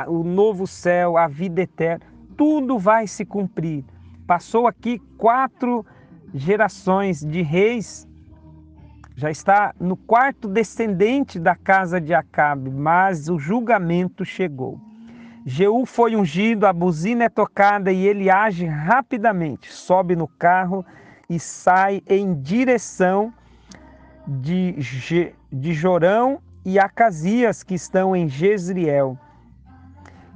o 0.08 0.24
novo 0.24 0.66
céu, 0.66 1.18
a 1.18 1.28
vida 1.28 1.60
eterna, 1.60 2.06
tudo 2.38 2.78
vai 2.78 3.06
se 3.06 3.26
cumprir. 3.26 3.84
Passou 4.26 4.66
aqui 4.66 4.98
quatro 5.18 5.84
gerações 6.34 7.24
de 7.24 7.40
reis, 7.42 8.08
já 9.16 9.30
está 9.30 9.72
no 9.78 9.96
quarto 9.96 10.48
descendente 10.48 11.38
da 11.38 11.54
casa 11.54 12.00
de 12.00 12.12
Acabe, 12.12 12.68
mas 12.70 13.28
o 13.28 13.38
julgamento 13.38 14.24
chegou. 14.24 14.80
Jeú 15.46 15.86
foi 15.86 16.16
ungido, 16.16 16.66
a 16.66 16.72
buzina 16.72 17.24
é 17.24 17.28
tocada 17.28 17.92
e 17.92 18.04
ele 18.04 18.28
age 18.28 18.66
rapidamente, 18.66 19.72
sobe 19.72 20.16
no 20.16 20.26
carro 20.26 20.84
e 21.30 21.38
sai 21.38 22.02
em 22.08 22.34
direção 22.34 23.32
de, 24.26 24.74
de 25.52 25.72
Jorão 25.72 26.40
e 26.64 26.78
Acasias, 26.78 27.62
que 27.62 27.74
estão 27.74 28.16
em 28.16 28.26
Jezreel. 28.26 29.18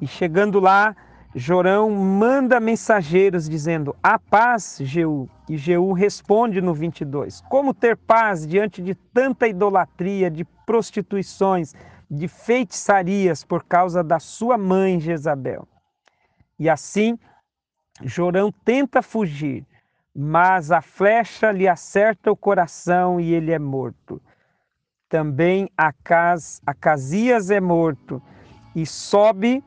E 0.01 0.07
chegando 0.07 0.61
lá, 0.61 0.94
Jorão 1.35 1.91
manda 1.91 2.59
mensageiros 2.59 3.49
dizendo: 3.49 3.95
A 4.03 4.18
paz, 4.18 4.79
Jeú. 4.81 5.29
E 5.49 5.57
Jeú 5.57 5.93
responde 5.93 6.61
no 6.61 6.72
22: 6.72 7.43
Como 7.49 7.74
ter 7.74 7.97
paz 7.97 8.47
diante 8.47 8.83
de 8.83 8.95
tanta 8.95 9.47
idolatria, 9.47 10.31
de 10.31 10.45
prostituições, 10.66 11.74
de 12.11 12.26
feitiçarias 12.29 13.45
por 13.45 13.64
causa 13.64 14.03
da 14.03 14.18
sua 14.18 14.57
mãe 14.57 14.99
Jezabel. 14.99 15.68
E 16.59 16.68
assim, 16.68 17.18
Jorão 18.03 18.51
tenta 18.64 19.03
fugir, 19.03 19.66
mas 20.14 20.72
a 20.72 20.81
flecha 20.81 21.53
lhe 21.53 21.68
acerta 21.68 22.33
o 22.33 22.37
coração 22.37 23.20
e 23.20 23.33
ele 23.35 23.53
é 23.53 23.59
morto. 23.59 24.20
Também 25.09 25.70
Acas, 25.76 26.61
Acasias 26.66 27.51
é 27.51 27.61
morto 27.61 28.22
e 28.74 28.85
sobe 28.85 29.62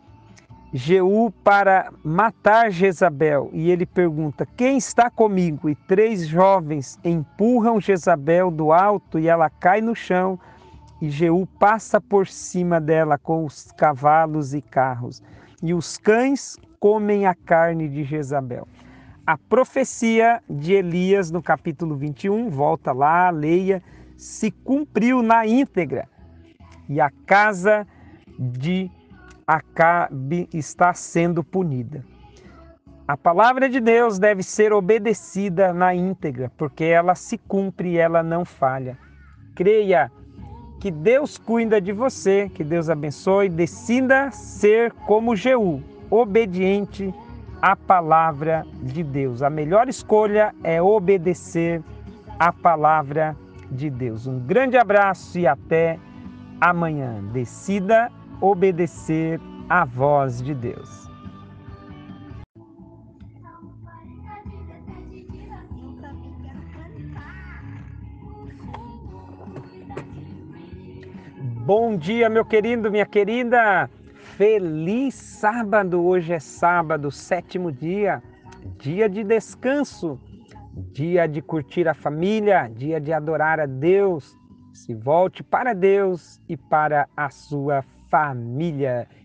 Jeú 0.74 1.32
para 1.44 1.92
matar 2.04 2.72
Jezabel. 2.72 3.50
E 3.52 3.70
ele 3.70 3.86
pergunta: 3.86 4.46
Quem 4.46 4.78
está 4.78 5.10
comigo? 5.10 5.70
E 5.70 5.76
três 5.76 6.28
jovens 6.28 7.00
empurram 7.04 7.82
Jezabel 7.82 8.50
do 8.50 8.72
alto 8.72 9.20
e 9.20 9.28
ela 9.28 9.50
cai 9.50 9.82
no 9.82 9.96
chão 9.96 10.40
e 11.02 11.10
Jeú 11.10 11.48
passa 11.60 12.00
por 12.00 12.28
cima 12.28 12.80
dela 12.80 13.18
com 13.18 13.44
os 13.44 13.72
cavalos 13.72 14.54
e 14.54 14.62
carros, 14.62 15.22
e 15.62 15.74
os 15.74 15.98
cães 15.98 16.58
comem 16.80 17.26
a 17.26 17.34
carne 17.34 17.90
de 17.90 18.04
Jezabel. 18.04 18.68
A 19.26 19.38
profecia 19.38 20.42
de 20.48 20.74
Elias 20.74 21.32
no 21.32 21.42
capítulo 21.42 21.96
21, 21.96 22.50
volta 22.50 22.92
lá, 22.92 23.30
leia, 23.30 23.82
se 24.16 24.52
cumpriu 24.52 25.24
na 25.24 25.46
íntegra. 25.46 26.08
E 26.88 27.00
a 27.00 27.10
casa 27.26 27.88
de 28.38 28.92
Acabe 29.52 30.48
está 30.54 30.94
sendo 30.94 31.44
punida. 31.44 32.06
A 33.06 33.18
palavra 33.18 33.68
de 33.68 33.82
Deus 33.82 34.18
deve 34.18 34.44
ser 34.44 34.72
obedecida 34.72 35.74
na 35.74 35.94
íntegra, 35.94 36.50
porque 36.56 36.86
ela 36.86 37.16
se 37.16 37.38
cumpre 37.38 37.90
e 37.90 37.98
ela 37.98 38.24
não 38.24 38.46
falha. 38.46 38.98
Creia 39.54 40.10
que 40.80 40.90
Deus 40.90 41.38
cuida 41.38 41.82
de 41.82 41.92
você, 41.92 42.48
que 42.48 42.64
Deus 42.64 42.90
abençoe. 42.90 43.50
Decida 43.50 44.32
ser 44.32 44.94
como 45.06 45.36
Jeú, 45.36 45.84
obediente 46.10 47.14
à 47.62 47.76
palavra 47.76 48.66
de 48.82 49.04
Deus. 49.04 49.44
A 49.44 49.50
melhor 49.50 49.90
escolha 49.90 50.56
é 50.64 50.82
obedecer 50.82 51.84
à 52.40 52.54
palavra 52.54 53.36
de 53.70 53.90
Deus. 53.90 54.28
Um 54.28 54.40
grande 54.40 54.78
abraço 54.78 55.38
e 55.38 55.46
até 55.46 56.00
amanhã. 56.62 57.22
Decida 57.34 58.10
obedecer 58.42 59.40
à 59.70 59.86
voz 59.86 60.42
de 60.42 60.56
Deus. 60.56 61.10
Bom 71.64 71.96
dia, 71.96 72.28
meu 72.28 72.44
querido, 72.44 72.92
minha 72.92 73.06
querida. 73.06 73.90
Feliz 74.36 75.14
sábado. 75.14 76.04
Hoje 76.04 76.34
é 76.34 76.40
sábado, 76.40 77.12
sétimo 77.12 77.72
dia, 77.72 78.22
dia 78.80 79.08
de 79.08 79.24
descanso, 79.24 80.20
dia 80.92 81.28
de 81.28 81.42
curtir 81.42 81.88
a 81.88 81.94
família, 81.94 82.70
dia 82.76 83.00
de 83.00 83.14
adorar 83.14 83.60
a 83.60 83.68
Deus. 83.68 84.36
Se 84.74 84.96
volte 84.96 85.44
para 85.44 85.74
Deus 85.74 86.42
e 86.50 86.58
para 86.58 87.08
a 87.16 87.30
sua 87.30 87.84
família. 87.84 88.01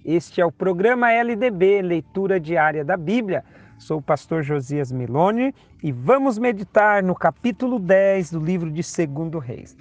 Este 0.04 0.40
é 0.40 0.46
o 0.46 0.52
programa 0.52 1.12
LDB, 1.12 1.82
leitura 1.82 2.38
diária 2.38 2.84
da 2.84 2.96
Bíblia. 2.96 3.44
Sou 3.78 3.98
o 3.98 4.02
pastor 4.02 4.42
Josias 4.42 4.92
Meloni 4.92 5.54
e 5.82 5.90
vamos 5.90 6.38
meditar 6.38 7.02
no 7.02 7.14
capítulo 7.14 7.78
10 7.78 8.30
do 8.30 8.40
livro 8.40 8.70
de 8.70 8.82
2 8.82 9.44
Reis. 9.44 9.76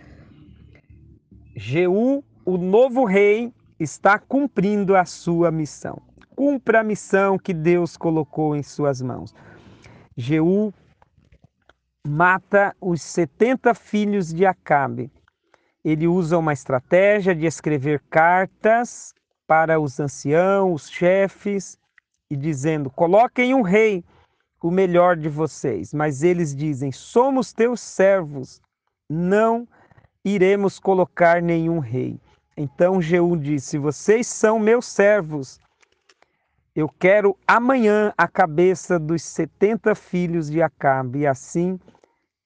Jeú 1.55 2.23
o 2.45 2.57
novo 2.57 3.05
rei 3.05 3.53
está 3.79 4.19
cumprindo 4.19 4.95
a 4.95 5.05
sua 5.05 5.51
missão. 5.51 6.01
Cumpra 6.35 6.81
a 6.81 6.83
missão 6.83 7.37
que 7.37 7.53
Deus 7.53 7.95
colocou 7.97 8.55
em 8.55 8.61
suas 8.61 9.01
mãos. 9.01 9.33
Jeú 10.17 10.73
mata 12.05 12.75
os 12.79 13.01
70 13.01 13.73
filhos 13.73 14.33
de 14.33 14.45
Acabe. 14.45 15.11
Ele 15.85 16.07
usa 16.07 16.35
uma 16.35 16.51
estratégia 16.51 17.35
de 17.35 17.45
escrever 17.45 18.01
cartas 18.09 19.13
para 19.45 19.79
os 19.79 19.99
anciãos, 19.99 20.85
os 20.85 20.89
chefes, 20.89 21.77
e 22.27 22.35
dizendo: 22.35 22.89
coloquem 22.89 23.53
um 23.53 23.61
rei. 23.61 24.03
o 24.63 24.71
melhor 24.71 25.15
de 25.15 25.29
vocês. 25.29 25.93
Mas 25.93 26.23
eles 26.23 26.55
dizem: 26.55 26.91
Somos 26.91 27.53
teus 27.53 27.79
servos, 27.79 28.59
não 29.07 29.67
iremos 30.23 30.79
colocar 30.79 31.39
nenhum 31.39 31.77
rei. 31.77 32.19
Então 32.57 32.99
Jeú 32.99 33.37
disse: 33.37 33.77
Vocês 33.77 34.25
são 34.25 34.57
meus 34.57 34.87
servos. 34.87 35.59
Eu 36.75 36.89
quero 36.89 37.37
amanhã 37.47 38.11
a 38.17 38.27
cabeça 38.27 38.97
dos 38.97 39.21
setenta 39.21 39.93
filhos 39.93 40.49
de 40.49 40.63
Acabe. 40.63 41.19
E 41.19 41.27
assim 41.27 41.79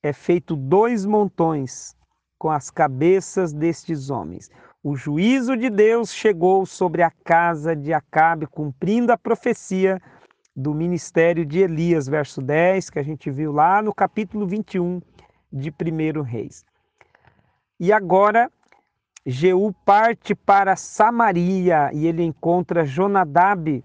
é 0.04 0.12
feito 0.12 0.58
dois 0.58 1.06
montões 1.06 1.98
com 2.40 2.50
as 2.50 2.72
cabeças 2.72 3.52
destes 3.52 4.10
homens. 4.10 4.50
O 4.82 4.96
juízo 4.96 5.58
de 5.58 5.70
Deus 5.70 6.14
chegou 6.14 6.66
sobre 6.66 7.04
a 7.04 7.12
casa 7.12 7.76
de 7.76 7.94
Acabe, 7.94 8.48
cumprindo 8.48 9.12
a 9.12 9.18
profecia 9.18 10.02
do 10.56 10.74
ministério 10.74 11.46
de 11.46 11.60
Elias, 11.60 12.08
verso 12.08 12.42
10, 12.42 12.90
que 12.90 12.98
a 12.98 13.04
gente 13.04 13.30
viu 13.30 13.52
lá 13.52 13.82
no 13.82 13.94
capítulo 13.94 14.48
21 14.48 15.02
de 15.52 15.70
1 15.70 16.22
Reis. 16.22 16.66
E 17.78 17.92
agora 17.92 18.50
Jeú 19.26 19.74
parte 19.86 20.34
para 20.34 20.78
Samaria 20.78 21.92
e 21.94 22.08
ele 22.08 22.24
encontra 22.24 22.86
Jonadab 22.86 23.84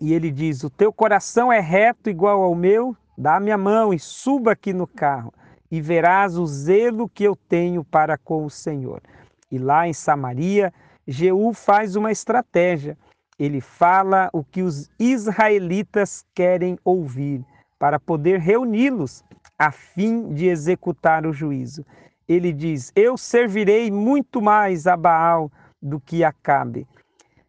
e 0.00 0.14
ele 0.14 0.30
diz: 0.30 0.62
O 0.62 0.70
teu 0.70 0.92
coração 0.92 1.52
é 1.52 1.58
reto 1.58 2.08
igual 2.08 2.42
ao 2.42 2.54
meu, 2.54 2.96
dá-me 3.16 3.50
a 3.50 3.58
mão 3.58 3.92
e 3.92 3.98
suba 3.98 4.52
aqui 4.52 4.72
no 4.72 4.86
carro 4.86 5.32
e 5.70 5.80
verás 5.80 6.36
o 6.36 6.46
zelo 6.46 7.08
que 7.08 7.24
eu 7.24 7.36
tenho 7.36 7.84
para 7.84 8.16
com 8.16 8.44
o 8.44 8.50
Senhor. 8.50 9.02
E 9.50 9.58
lá 9.58 9.86
em 9.88 9.92
Samaria, 9.92 10.72
Jeú 11.06 11.52
faz 11.52 11.96
uma 11.96 12.12
estratégia 12.12 12.96
ele 13.38 13.60
fala 13.60 14.28
o 14.32 14.42
que 14.42 14.62
os 14.62 14.90
israelitas 14.98 16.24
querem 16.34 16.76
ouvir 16.84 17.44
para 17.78 18.00
poder 18.00 18.40
reuni-los 18.40 19.22
a 19.56 19.70
fim 19.70 20.34
de 20.34 20.48
executar 20.48 21.24
o 21.24 21.32
juízo. 21.32 21.86
Ele 22.28 22.52
diz: 22.52 22.90
Eu 22.96 23.16
servirei 23.16 23.90
muito 23.90 24.42
mais 24.42 24.86
a 24.88 24.96
Baal 24.96 25.50
do 25.80 26.00
que 26.00 26.24
a 26.24 26.32
Cabe. 26.32 26.86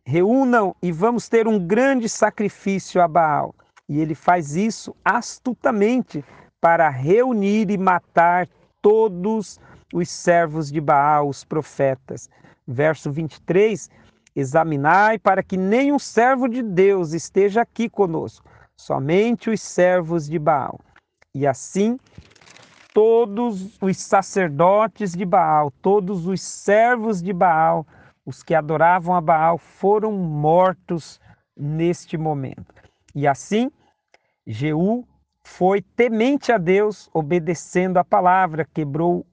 Reúnam 0.05 0.75
e 0.81 0.91
vamos 0.91 1.27
ter 1.27 1.47
um 1.47 1.59
grande 1.59 2.07
sacrifício 2.07 3.01
a 3.01 3.07
Baal. 3.07 3.55
E 3.87 3.99
ele 3.99 4.13
faz 4.13 4.55
isso 4.55 4.95
astutamente 5.03 6.23
para 6.61 6.89
reunir 6.89 7.69
e 7.69 7.77
matar 7.77 8.47
todos 8.81 9.59
os 9.93 10.09
servos 10.09 10.71
de 10.71 10.79
Baal, 10.79 11.29
os 11.29 11.43
profetas. 11.43 12.29
Verso 12.67 13.11
23 13.11 13.89
Examinai 14.35 15.17
para 15.17 15.43
que 15.43 15.57
nenhum 15.57 15.99
servo 15.99 16.47
de 16.47 16.61
Deus 16.61 17.13
esteja 17.13 17.61
aqui 17.61 17.89
conosco, 17.89 18.47
somente 18.77 19.49
os 19.49 19.61
servos 19.61 20.27
de 20.27 20.37
Baal. 20.37 20.79
E 21.33 21.47
assim, 21.47 21.99
todos 22.93 23.77
os 23.81 23.97
sacerdotes 23.97 25.13
de 25.13 25.25
Baal, 25.25 25.71
todos 25.81 26.27
os 26.27 26.41
servos 26.41 27.21
de 27.21 27.33
Baal, 27.33 27.85
os 28.25 28.43
que 28.43 28.53
adoravam 28.53 29.15
a 29.15 29.21
Baal, 29.21 29.57
foram 29.57 30.11
mortos 30.11 31.19
neste 31.57 32.17
momento. 32.17 32.73
E 33.15 33.27
assim, 33.27 33.71
Jeú 34.45 35.05
foi 35.45 35.81
temente 35.81 36.51
a 36.51 36.57
Deus, 36.57 37.09
obedecendo 37.13 37.97
a 37.97 38.03
palavra, 38.03 38.67
quebrou 38.73 39.25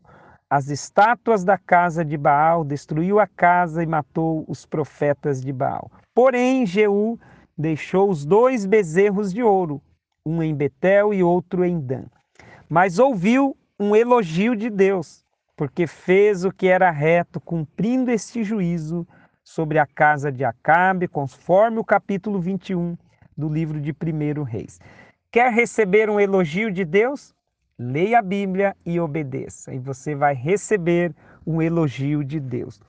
as 0.48 0.68
estátuas 0.68 1.44
da 1.44 1.58
casa 1.58 2.04
de 2.04 2.16
Baal, 2.16 2.64
destruiu 2.64 3.18
a 3.18 3.26
casa 3.26 3.82
e 3.82 3.86
matou 3.86 4.44
os 4.46 4.64
profetas 4.64 5.42
de 5.42 5.52
Baal. 5.52 5.90
Porém, 6.14 6.64
Jeú 6.64 7.18
deixou 7.58 8.08
os 8.08 8.24
dois 8.24 8.64
bezerros 8.64 9.32
de 9.32 9.42
ouro, 9.42 9.82
um 10.24 10.42
em 10.42 10.54
Betel 10.54 11.12
e 11.12 11.22
outro 11.22 11.64
em 11.64 11.80
Dan. 11.80 12.04
Mas 12.68 12.98
ouviu 12.98 13.56
um 13.78 13.94
elogio 13.94 14.54
de 14.54 14.70
Deus, 14.70 15.24
porque 15.56 15.86
fez 15.86 16.44
o 16.44 16.52
que 16.52 16.68
era 16.68 16.90
reto, 16.90 17.40
cumprindo 17.40 18.10
este 18.10 18.44
juízo 18.44 19.06
sobre 19.42 19.78
a 19.78 19.86
casa 19.86 20.30
de 20.30 20.44
Acabe, 20.44 21.08
conforme 21.08 21.78
o 21.78 21.84
capítulo 21.84 22.40
21 22.40 22.96
do 23.36 23.48
livro 23.48 23.80
de 23.80 23.92
1 23.92 24.42
Reis. 24.42 24.80
Quer 25.36 25.52
receber 25.52 26.08
um 26.08 26.18
elogio 26.18 26.70
de 26.70 26.82
Deus? 26.82 27.34
Leia 27.78 28.20
a 28.20 28.22
Bíblia 28.22 28.74
e 28.86 28.98
obedeça, 28.98 29.74
e 29.74 29.78
você 29.78 30.14
vai 30.14 30.32
receber 30.34 31.14
um 31.46 31.60
elogio 31.60 32.24
de 32.24 32.40
Deus. 32.40 32.80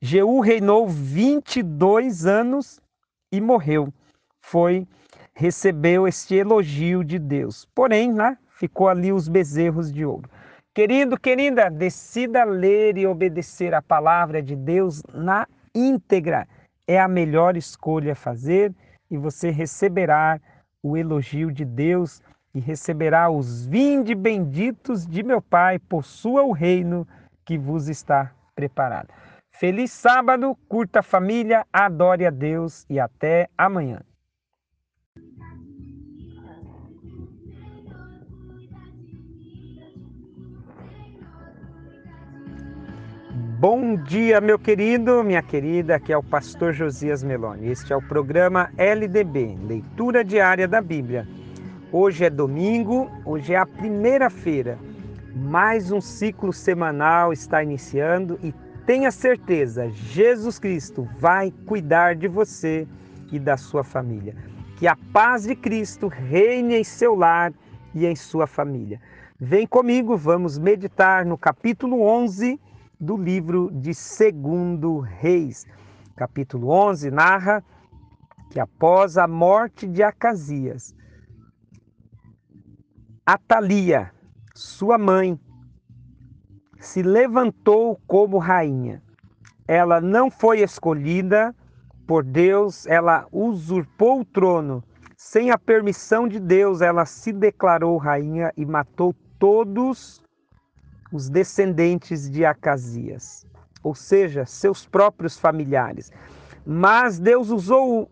Jeú 0.00 0.38
reinou 0.38 0.86
22 0.86 2.26
anos 2.26 2.80
e 3.32 3.40
morreu. 3.40 3.92
Foi 4.40 4.86
recebeu 5.34 6.06
este 6.06 6.36
elogio 6.36 7.02
de 7.02 7.18
Deus. 7.18 7.66
Porém, 7.74 8.12
né, 8.12 8.38
ficou 8.50 8.86
ali 8.88 9.12
os 9.12 9.26
bezerros 9.26 9.92
de 9.92 10.04
ouro. 10.04 10.30
Querido, 10.72 11.18
querida, 11.18 11.68
decida 11.68 12.44
ler 12.44 12.96
e 12.96 13.04
obedecer 13.04 13.74
a 13.74 13.82
palavra 13.82 14.40
de 14.40 14.54
Deus 14.54 15.02
na 15.12 15.44
íntegra. 15.74 16.46
É 16.86 17.00
a 17.00 17.08
melhor 17.08 17.56
escolha 17.56 18.12
a 18.12 18.14
fazer 18.14 18.72
e 19.10 19.16
você 19.16 19.50
receberá 19.50 20.40
o 20.84 20.98
elogio 20.98 21.50
de 21.50 21.64
Deus 21.64 22.22
e 22.54 22.60
receberá 22.60 23.30
os 23.30 23.64
vinde 23.64 24.14
benditos 24.14 25.06
de 25.06 25.22
meu 25.22 25.40
Pai, 25.40 25.78
possua 25.78 26.42
o 26.42 26.52
reino 26.52 27.08
que 27.42 27.56
vos 27.56 27.88
está 27.88 28.30
preparado. 28.54 29.08
Feliz 29.50 29.90
sábado, 29.90 30.54
curta 30.68 31.00
a 31.00 31.02
família, 31.02 31.66
adore 31.72 32.26
a 32.26 32.30
Deus 32.30 32.84
e 32.88 33.00
até 33.00 33.48
amanhã. 33.56 34.00
Bom 43.66 43.96
dia, 43.96 44.42
meu 44.42 44.58
querido, 44.58 45.24
minha 45.24 45.42
querida. 45.42 45.96
Aqui 45.96 46.12
é 46.12 46.18
o 46.18 46.22
pastor 46.22 46.74
Josias 46.74 47.22
Meloni. 47.22 47.70
Este 47.70 47.94
é 47.94 47.96
o 47.96 48.02
programa 48.02 48.70
LDB, 48.76 49.56
Leitura 49.66 50.22
Diária 50.22 50.68
da 50.68 50.82
Bíblia 50.82 51.26
Hoje 51.90 52.26
é 52.26 52.28
domingo, 52.28 53.10
hoje 53.24 53.54
é 53.54 53.56
a 53.56 53.64
primeira-feira. 53.64 54.78
Mais 55.34 55.90
um 55.90 55.98
ciclo 55.98 56.52
semanal 56.52 57.32
está 57.32 57.62
iniciando 57.62 58.38
e 58.42 58.52
tenha 58.84 59.10
certeza, 59.10 59.88
Jesus 59.88 60.58
Cristo 60.58 61.08
vai 61.18 61.50
cuidar 61.64 62.16
de 62.16 62.28
você 62.28 62.86
e 63.32 63.38
da 63.38 63.56
sua 63.56 63.82
família. 63.82 64.36
Que 64.76 64.86
a 64.86 64.98
paz 65.10 65.44
de 65.44 65.56
Cristo 65.56 66.06
reine 66.06 66.76
em 66.76 66.84
seu 66.84 67.14
lar 67.14 67.50
e 67.94 68.04
em 68.04 68.14
sua 68.14 68.46
família. 68.46 69.00
Vem 69.40 69.66
comigo, 69.66 70.18
vamos 70.18 70.58
meditar 70.58 71.24
no 71.24 71.38
capítulo 71.38 72.02
11 72.02 72.60
do 73.00 73.16
livro 73.16 73.70
de 73.72 73.92
Segundo 73.94 75.00
Reis. 75.00 75.66
Capítulo 76.16 76.68
11 76.70 77.10
narra 77.10 77.64
que 78.50 78.60
após 78.60 79.18
a 79.18 79.26
morte 79.26 79.86
de 79.86 80.02
Acasias, 80.02 80.94
Atalia, 83.26 84.12
sua 84.54 84.96
mãe, 84.96 85.38
se 86.78 87.02
levantou 87.02 88.00
como 88.06 88.38
rainha. 88.38 89.02
Ela 89.66 90.00
não 90.00 90.30
foi 90.30 90.60
escolhida 90.60 91.54
por 92.06 92.22
Deus, 92.22 92.86
ela 92.86 93.26
usurpou 93.32 94.20
o 94.20 94.24
trono. 94.24 94.84
Sem 95.16 95.50
a 95.50 95.58
permissão 95.58 96.28
de 96.28 96.38
Deus, 96.38 96.80
ela 96.80 97.06
se 97.06 97.32
declarou 97.32 97.96
rainha 97.96 98.52
e 98.56 98.64
matou 98.64 99.14
todos 99.38 100.23
os 101.14 101.30
descendentes 101.30 102.28
de 102.28 102.44
Acasias, 102.44 103.46
ou 103.84 103.94
seja, 103.94 104.44
seus 104.44 104.84
próprios 104.84 105.38
familiares. 105.38 106.10
Mas 106.66 107.20
Deus 107.20 107.50
usou 107.50 108.10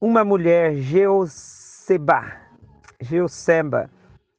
uma 0.00 0.24
mulher, 0.24 0.74
Jeoseba, 0.76 2.32
Jeoseba, 2.98 3.90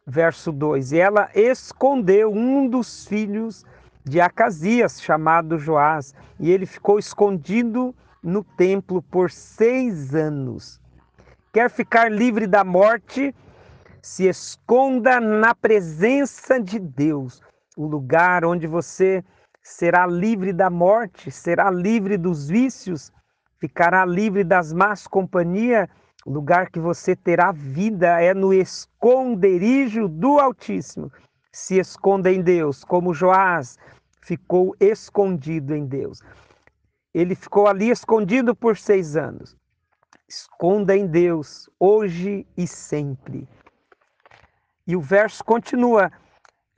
verso 0.04 0.52
2: 0.52 0.94
E 0.94 1.00
ela 1.00 1.30
escondeu 1.36 2.34
um 2.34 2.68
dos 2.68 3.06
filhos 3.06 3.64
de 4.04 4.20
Acasias, 4.20 5.00
chamado 5.00 5.60
Joás, 5.60 6.16
e 6.40 6.50
ele 6.50 6.66
ficou 6.66 6.98
escondido 6.98 7.94
no 8.24 8.44
templo 8.44 9.04
por 9.04 9.30
seis 9.30 10.16
anos. 10.16 10.82
Quer 11.54 11.70
ficar 11.70 12.12
livre 12.12 12.48
da 12.48 12.64
morte? 12.64 13.36
Se 14.02 14.28
esconda 14.28 15.20
na 15.20 15.54
presença 15.54 16.60
de 16.60 16.80
Deus, 16.80 17.44
o 17.84 17.88
lugar 17.88 18.46
onde 18.46 18.68
você 18.68 19.24
será 19.62 20.06
livre 20.06 20.54
da 20.54 20.70
morte, 20.70 21.32
será 21.32 21.70
livre 21.70 22.18
dos 22.18 22.48
vícios, 22.48 23.12
ficará 23.60 24.06
livre 24.06 24.44
das 24.44 24.74
más 24.74 25.08
companhias 25.08 25.88
o 26.26 26.32
lugar 26.32 26.70
que 26.70 26.80
você 26.80 27.16
terá 27.16 27.52
vida 27.52 28.22
é 28.22 28.34
no 28.34 28.54
esconderijo 28.54 30.08
do 30.08 30.40
Altíssimo. 30.40 31.12
Se 31.52 31.80
esconda 31.80 32.32
em 32.32 32.42
Deus, 32.42 32.84
como 32.84 33.14
Joás 33.14 33.78
ficou 34.22 34.76
escondido 34.80 35.76
em 35.76 35.86
Deus. 35.86 36.22
Ele 37.14 37.34
ficou 37.34 37.68
ali 37.68 37.90
escondido 37.90 38.56
por 38.56 38.78
seis 38.78 39.16
anos. 39.16 39.56
Esconda 40.30 40.96
em 40.96 41.08
Deus, 41.08 41.70
hoje 41.80 42.46
e 42.56 42.68
sempre. 42.68 43.50
E 44.86 44.96
o 44.96 45.02
verso 45.02 45.44
continua: 45.44 46.12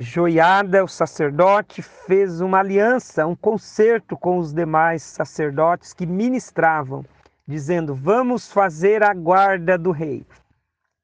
Joiada, 0.03 0.83
o 0.83 0.87
sacerdote, 0.87 1.81
fez 1.81 2.41
uma 2.41 2.59
aliança, 2.59 3.25
um 3.25 3.37
concerto 3.37 4.17
com 4.17 4.37
os 4.37 4.53
demais 4.53 5.01
sacerdotes 5.01 5.93
que 5.93 6.05
ministravam, 6.05 7.05
dizendo: 7.47 7.95
Vamos 7.95 8.51
fazer 8.51 9.01
a 9.01 9.13
guarda 9.13 9.77
do 9.77 9.91
rei. 9.91 10.25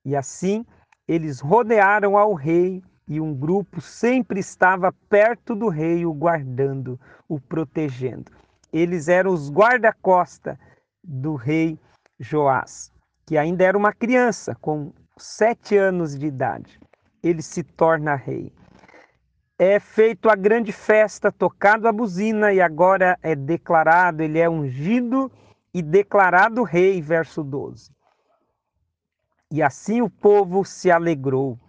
E 0.03 0.17
assim 0.17 0.65
eles 1.07 1.39
rodearam 1.39 2.17
ao 2.17 2.33
rei 2.33 2.83
e 3.07 3.21
um 3.21 3.33
grupo 3.33 3.79
sempre 3.79 4.41
estava 4.41 4.91
perto 5.09 5.55
do 5.55 5.69
rei, 5.69 6.05
o 6.05 6.13
guardando, 6.13 6.99
o 7.27 7.39
protegendo. 7.39 8.29
Eles 8.71 9.07
eram 9.07 9.31
os 9.31 9.49
guarda-costa 9.49 10.59
do 11.01 11.35
rei 11.35 11.79
Joás, 12.19 12.91
que 13.25 13.37
ainda 13.37 13.63
era 13.63 13.77
uma 13.77 13.93
criança, 13.93 14.55
com 14.55 14.91
sete 15.17 15.77
anos 15.77 16.19
de 16.19 16.25
idade. 16.25 16.77
Ele 17.23 17.41
se 17.41 17.63
torna 17.63 18.13
rei. 18.15 18.51
É 19.61 19.77
feito 19.77 20.29
a 20.29 20.37
grande 20.37 20.71
festa, 20.71 21.33
tocado 21.33 21.85
a 21.85 21.91
buzina, 21.91 22.53
e 22.53 22.61
agora 22.61 23.19
é 23.21 23.35
declarado, 23.35 24.23
ele 24.23 24.39
é 24.39 24.49
ungido 24.49 25.29
e 25.73 25.81
declarado 25.81 26.63
rei, 26.63 27.01
verso 27.01 27.43
12. 27.43 27.91
E 29.51 29.61
assim 29.61 30.01
o 30.01 30.09
povo 30.09 30.63
se 30.63 30.89
alegrou. 30.89 31.59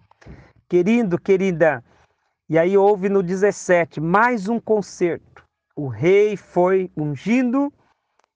Querido, 0.69 1.21
querida, 1.21 1.83
e 2.49 2.57
aí 2.57 2.79
houve 2.79 3.09
no 3.09 3.25
17 3.25 4.01
mais 4.01 4.49
um 4.49 4.61
concerto. 4.61 5.45
O 5.75 5.89
rei 5.89 6.37
foi 6.37 6.93
ungido 6.97 7.73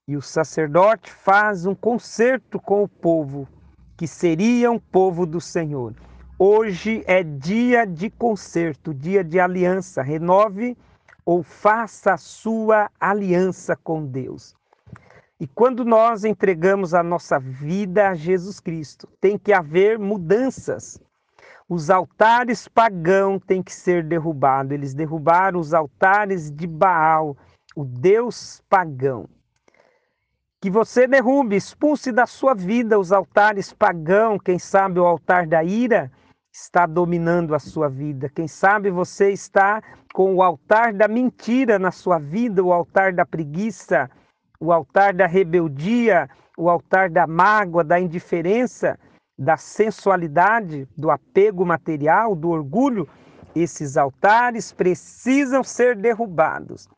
e 0.08 0.16
o 0.16 0.22
sacerdote 0.22 1.12
faz 1.12 1.64
um 1.64 1.76
concerto 1.76 2.58
com 2.58 2.82
o 2.82 2.88
povo, 2.88 3.46
que 3.96 4.08
seria 4.08 4.68
um 4.72 4.80
povo 4.80 5.24
do 5.24 5.40
Senhor. 5.40 5.94
Hoje 6.46 7.02
é 7.06 7.22
dia 7.22 7.86
de 7.86 8.10
concerto, 8.10 8.92
dia 8.92 9.24
de 9.24 9.40
aliança. 9.40 10.02
Renove 10.02 10.76
ou 11.24 11.42
faça 11.42 12.12
a 12.12 12.18
sua 12.18 12.90
aliança 13.00 13.74
com 13.74 14.04
Deus. 14.04 14.54
E 15.40 15.46
quando 15.46 15.86
nós 15.86 16.22
entregamos 16.22 16.92
a 16.92 17.02
nossa 17.02 17.38
vida 17.38 18.10
a 18.10 18.14
Jesus 18.14 18.60
Cristo, 18.60 19.08
tem 19.18 19.38
que 19.38 19.54
haver 19.54 19.98
mudanças. 19.98 21.00
Os 21.66 21.88
altares 21.88 22.68
pagãos 22.68 23.40
têm 23.46 23.62
que 23.62 23.72
ser 23.72 24.04
derrubados. 24.04 24.72
Eles 24.72 24.92
derrubaram 24.92 25.58
os 25.58 25.72
altares 25.72 26.50
de 26.50 26.66
Baal, 26.66 27.38
o 27.74 27.86
Deus 27.86 28.62
pagão. 28.68 29.26
Que 30.60 30.68
você 30.68 31.06
derrube, 31.06 31.56
expulse 31.56 32.12
da 32.12 32.26
sua 32.26 32.52
vida 32.52 32.98
os 32.98 33.12
altares 33.12 33.72
pagãos. 33.72 34.42
Quem 34.44 34.58
sabe 34.58 35.00
o 35.00 35.06
altar 35.06 35.46
da 35.46 35.64
ira 35.64 36.12
está 36.54 36.86
dominando 36.86 37.54
a 37.54 37.58
sua 37.58 37.88
vida. 37.88 38.30
Quem 38.30 38.46
sabe 38.46 38.90
você 38.90 39.30
está 39.32 39.82
com 40.14 40.36
o 40.36 40.42
altar 40.42 40.94
da 40.94 41.08
mentira 41.08 41.78
na 41.78 41.90
sua 41.90 42.18
vida, 42.18 42.62
o 42.62 42.72
altar 42.72 43.12
da 43.12 43.26
preguiça 43.26 44.08
o 44.64 44.72
altar 44.72 45.12
da 45.12 45.26
rebeldia, 45.26 46.28
o 46.56 46.70
altar 46.70 47.10
da 47.10 47.26
mágoa, 47.26 47.84
da 47.84 48.00
indiferença, 48.00 48.98
da 49.38 49.56
sensualidade, 49.56 50.88
do 50.96 51.10
apego 51.10 51.66
material, 51.66 52.34
do 52.34 52.48
orgulho, 52.50 53.08
esses 53.54 53.96
altares 53.96 54.72
precisam 54.72 55.62
ser 55.62 55.96
derrubados. 55.96 56.88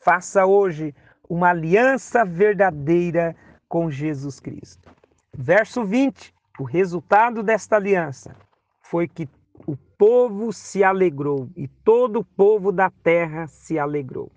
Faça 0.00 0.46
hoje 0.46 0.94
uma 1.28 1.50
aliança 1.50 2.24
verdadeira 2.24 3.36
com 3.68 3.90
Jesus 3.90 4.40
Cristo. 4.40 4.90
Verso 5.36 5.84
20: 5.84 6.34
o 6.58 6.64
resultado 6.64 7.42
desta 7.42 7.76
aliança 7.76 8.34
foi 8.90 9.06
que 9.08 9.28
o 9.66 9.76
povo 9.96 10.52
se 10.52 10.82
alegrou 10.82 11.48
e 11.56 11.68
todo 11.68 12.20
o 12.20 12.24
povo 12.24 12.72
da 12.72 12.90
terra 12.90 13.46
se 13.46 13.78
alegrou. 13.78 14.30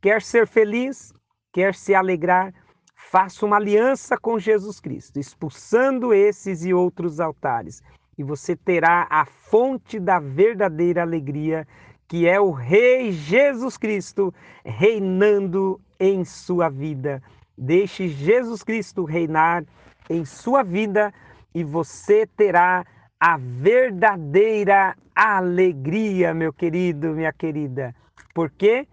Quer 0.00 0.22
ser 0.22 0.46
feliz? 0.46 1.12
quer 1.54 1.72
se 1.72 1.94
alegrar, 1.94 2.52
faça 2.96 3.46
uma 3.46 3.56
aliança 3.56 4.18
com 4.18 4.40
Jesus 4.40 4.80
Cristo, 4.80 5.20
expulsando 5.20 6.12
esses 6.12 6.64
e 6.64 6.74
outros 6.74 7.20
altares, 7.20 7.80
e 8.18 8.24
você 8.24 8.56
terá 8.56 9.06
a 9.08 9.24
fonte 9.24 10.00
da 10.00 10.18
verdadeira 10.18 11.02
alegria, 11.02 11.64
que 12.08 12.26
é 12.26 12.40
o 12.40 12.50
Rei 12.50 13.12
Jesus 13.12 13.76
Cristo 13.76 14.34
reinando 14.64 15.80
em 15.98 16.24
sua 16.24 16.68
vida. 16.68 17.22
Deixe 17.56 18.08
Jesus 18.08 18.64
Cristo 18.64 19.04
reinar 19.04 19.64
em 20.10 20.24
sua 20.24 20.64
vida 20.64 21.14
e 21.54 21.62
você 21.62 22.26
terá 22.26 22.84
a 23.26 23.38
verdadeira 23.38 24.94
alegria, 25.16 26.34
meu 26.34 26.52
querido, 26.52 27.14
minha 27.14 27.32
querida. 27.32 27.94
Porque 28.34 28.86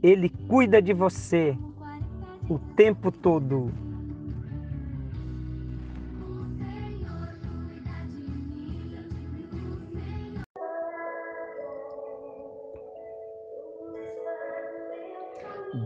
ele 0.00 0.28
cuida 0.46 0.80
de 0.80 0.92
você 0.92 1.58
o 2.48 2.60
tempo 2.76 3.10
todo. 3.10 3.72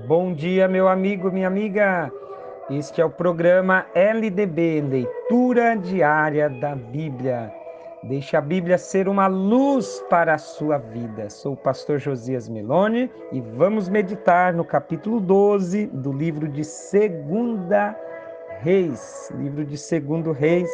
Bom 0.06 0.34
dia, 0.34 0.68
meu 0.68 0.86
amigo, 0.86 1.32
minha 1.32 1.46
amiga. 1.46 2.12
Este 2.70 3.02
é 3.02 3.04
o 3.04 3.10
programa 3.10 3.84
LDB, 3.94 4.80
Leitura 4.80 5.76
Diária 5.76 6.48
da 6.48 6.74
Bíblia. 6.74 7.52
Deixe 8.04 8.38
a 8.38 8.40
Bíblia 8.40 8.78
ser 8.78 9.06
uma 9.06 9.26
luz 9.26 10.02
para 10.08 10.32
a 10.32 10.38
sua 10.38 10.78
vida. 10.78 11.28
Sou 11.28 11.52
o 11.52 11.56
pastor 11.58 11.98
Josias 11.98 12.48
Meloni 12.48 13.10
e 13.30 13.42
vamos 13.42 13.86
meditar 13.90 14.54
no 14.54 14.64
capítulo 14.64 15.20
12 15.20 15.88
do 15.88 16.10
livro 16.10 16.48
de 16.48 16.64
Segunda 16.64 17.94
Reis, 18.60 19.30
livro 19.36 19.62
de 19.66 19.76
Segundo 19.76 20.32
Reis, 20.32 20.70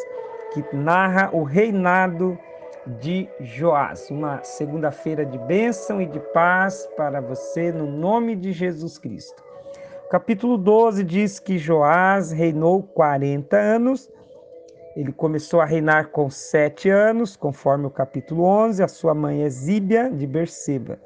que 0.52 0.64
narra 0.72 1.30
o 1.32 1.42
reinado 1.42 2.38
de 3.00 3.28
Joás. 3.40 4.08
Uma 4.10 4.40
segunda-feira 4.44 5.26
de 5.26 5.38
bênção 5.38 6.00
e 6.00 6.06
de 6.06 6.20
paz 6.32 6.88
para 6.96 7.20
você 7.20 7.72
no 7.72 7.86
nome 7.86 8.36
de 8.36 8.52
Jesus 8.52 8.96
Cristo. 8.96 9.49
Capítulo 10.10 10.58
12 10.58 11.04
diz 11.04 11.38
que 11.38 11.56
Joás 11.56 12.32
reinou 12.32 12.82
40 12.82 13.56
anos 13.56 14.10
ele 14.96 15.12
começou 15.12 15.60
a 15.60 15.64
reinar 15.64 16.08
com 16.08 16.28
sete 16.28 16.90
anos, 16.90 17.36
conforme 17.36 17.86
o 17.86 17.90
capítulo 17.90 18.42
11, 18.44 18.82
a 18.82 18.88
sua 18.88 19.14
mãe 19.14 19.42
Exíbia 19.42 20.10
de 20.10 20.26
Berseba. 20.26 20.98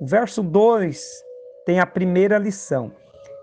O 0.00 0.06
verso 0.06 0.42
2 0.42 1.22
tem 1.66 1.78
a 1.78 1.86
primeira 1.86 2.38
lição. 2.38 2.90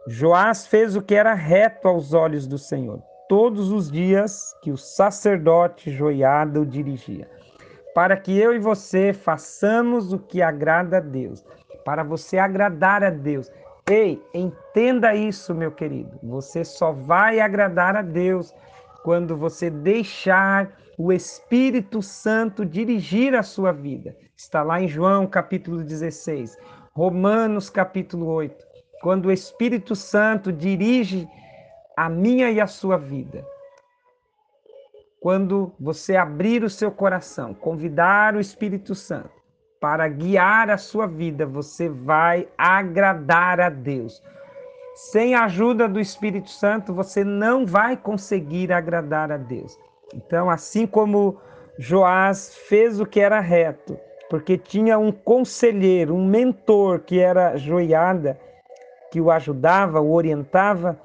Joás 0.07 0.65
fez 0.65 0.95
o 0.95 1.01
que 1.01 1.13
era 1.13 1.33
reto 1.33 1.87
aos 1.87 2.13
olhos 2.13 2.47
do 2.47 2.57
Senhor, 2.57 3.01
todos 3.29 3.71
os 3.71 3.91
dias 3.91 4.55
que 4.61 4.71
o 4.71 4.77
sacerdote 4.77 5.91
Joiada 5.91 6.59
o 6.59 6.65
dirigia. 6.65 7.29
Para 7.93 8.17
que 8.17 8.37
eu 8.37 8.53
e 8.53 8.59
você 8.59 9.13
façamos 9.13 10.11
o 10.11 10.17
que 10.17 10.41
agrada 10.41 10.97
a 10.97 11.01
Deus, 11.01 11.45
para 11.85 12.03
você 12.03 12.37
agradar 12.37 13.03
a 13.03 13.09
Deus. 13.09 13.51
Ei, 13.89 14.21
entenda 14.33 15.15
isso, 15.15 15.55
meu 15.55 15.71
querido. 15.71 16.19
Você 16.21 16.65
só 16.65 16.91
vai 16.91 17.39
agradar 17.39 17.95
a 17.95 18.01
Deus 18.01 18.53
quando 19.01 19.37
você 19.37 19.69
deixar 19.69 20.77
o 20.97 21.13
Espírito 21.13 22.01
Santo 22.01 22.65
dirigir 22.65 23.33
a 23.33 23.41
sua 23.41 23.71
vida. 23.71 24.13
Está 24.35 24.61
lá 24.61 24.81
em 24.81 24.89
João 24.89 25.25
capítulo 25.25 25.83
16, 25.83 26.57
Romanos 26.93 27.69
capítulo 27.69 28.25
8. 28.25 28.65
Quando 29.01 29.27
o 29.27 29.31
Espírito 29.31 29.95
Santo 29.95 30.51
dirige 30.51 31.25
a 31.95 32.09
minha 32.09 32.51
e 32.51 32.59
a 32.59 32.67
sua 32.67 32.97
vida. 32.97 33.47
Quando 35.21 35.73
você 35.79 36.17
abrir 36.17 36.61
o 36.61 36.69
seu 36.69 36.91
coração, 36.91 37.53
convidar 37.53 38.35
o 38.35 38.39
Espírito 38.39 38.93
Santo 38.93 39.36
para 39.79 40.07
guiar 40.07 40.69
a 40.69 40.77
sua 40.77 41.07
vida, 41.07 41.45
você 41.45 41.89
vai 41.89 42.47
agradar 42.57 43.59
a 43.59 43.69
Deus. 43.69 44.21
Sem 44.95 45.35
a 45.35 45.43
ajuda 45.45 45.87
do 45.87 45.99
Espírito 45.99 46.49
Santo, 46.49 46.93
você 46.93 47.23
não 47.23 47.65
vai 47.65 47.95
conseguir 47.95 48.71
agradar 48.71 49.31
a 49.31 49.37
Deus. 49.37 49.77
Então, 50.13 50.49
assim 50.49 50.87
como 50.87 51.39
Joás 51.77 52.55
fez 52.55 52.99
o 52.99 53.05
que 53.05 53.19
era 53.19 53.39
reto, 53.39 53.99
porque 54.29 54.57
tinha 54.57 54.97
um 54.97 55.11
conselheiro, 55.11 56.15
um 56.15 56.25
mentor 56.25 57.01
que 57.01 57.19
era 57.19 57.55
joiada, 57.57 58.39
que 59.11 59.21
o 59.21 59.29
ajudava, 59.29 60.01
o 60.01 60.11
orientava, 60.11 60.99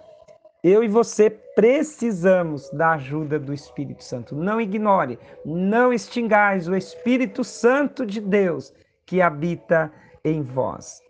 eu 0.62 0.84
e 0.84 0.88
você 0.88 1.28
precisamos 1.28 2.70
da 2.70 2.92
ajuda 2.92 3.38
do 3.38 3.52
Espírito 3.52 4.04
Santo. 4.04 4.36
Não 4.36 4.60
ignore, 4.60 5.18
não 5.44 5.92
extingais 5.92 6.68
o 6.68 6.76
Espírito 6.76 7.42
Santo 7.42 8.06
de 8.06 8.20
Deus 8.20 8.72
que 9.04 9.20
habita 9.20 9.92
em 10.24 10.42
vós. 10.42 11.00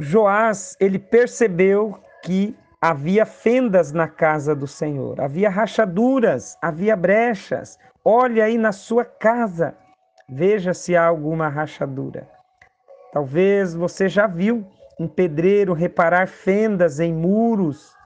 Joás, 0.00 0.76
ele 0.80 0.98
percebeu 0.98 1.98
que 2.24 2.56
havia 2.80 3.26
fendas 3.26 3.92
na 3.92 4.08
casa 4.08 4.54
do 4.54 4.66
Senhor, 4.66 5.20
havia 5.20 5.50
rachaduras, 5.50 6.56
havia 6.62 6.96
brechas. 6.96 7.78
Olhe 8.02 8.40
aí 8.40 8.56
na 8.56 8.72
sua 8.72 9.04
casa, 9.04 9.76
veja 10.26 10.72
se 10.72 10.96
há 10.96 11.04
alguma 11.04 11.48
rachadura. 11.48 12.26
Talvez 13.12 13.74
você 13.74 14.08
já 14.08 14.26
viu 14.26 14.66
um 15.00 15.08
pedreiro 15.08 15.72
reparar 15.72 16.28
fendas 16.28 17.00
em 17.00 17.10
muros 17.10 17.96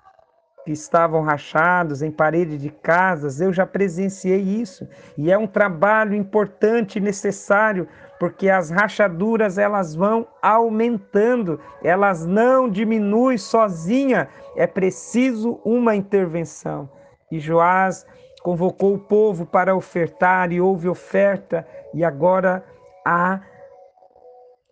que 0.64 0.70
estavam 0.70 1.22
rachados, 1.22 2.02
em 2.02 2.10
parede 2.10 2.56
de 2.56 2.70
casas. 2.70 3.40
Eu 3.40 3.52
já 3.52 3.66
presenciei 3.66 4.40
isso 4.40 4.88
e 5.18 5.32
é 5.32 5.36
um 5.36 5.48
trabalho 5.48 6.14
importante 6.14 6.98
e 6.98 7.00
necessário 7.00 7.88
porque 8.20 8.48
as 8.48 8.70
rachaduras 8.70 9.58
elas 9.58 9.96
vão 9.96 10.24
aumentando, 10.40 11.60
elas 11.82 12.24
não 12.24 12.70
diminuem 12.70 13.38
sozinha, 13.38 14.28
é 14.56 14.64
preciso 14.64 15.60
uma 15.64 15.96
intervenção. 15.96 16.88
E 17.28 17.40
Joás 17.40 18.06
convocou 18.40 18.94
o 18.94 19.00
povo 19.00 19.44
para 19.44 19.74
ofertar 19.74 20.52
e 20.52 20.60
houve 20.60 20.88
oferta 20.88 21.66
e 21.92 22.04
agora 22.04 22.64
há 23.04 23.40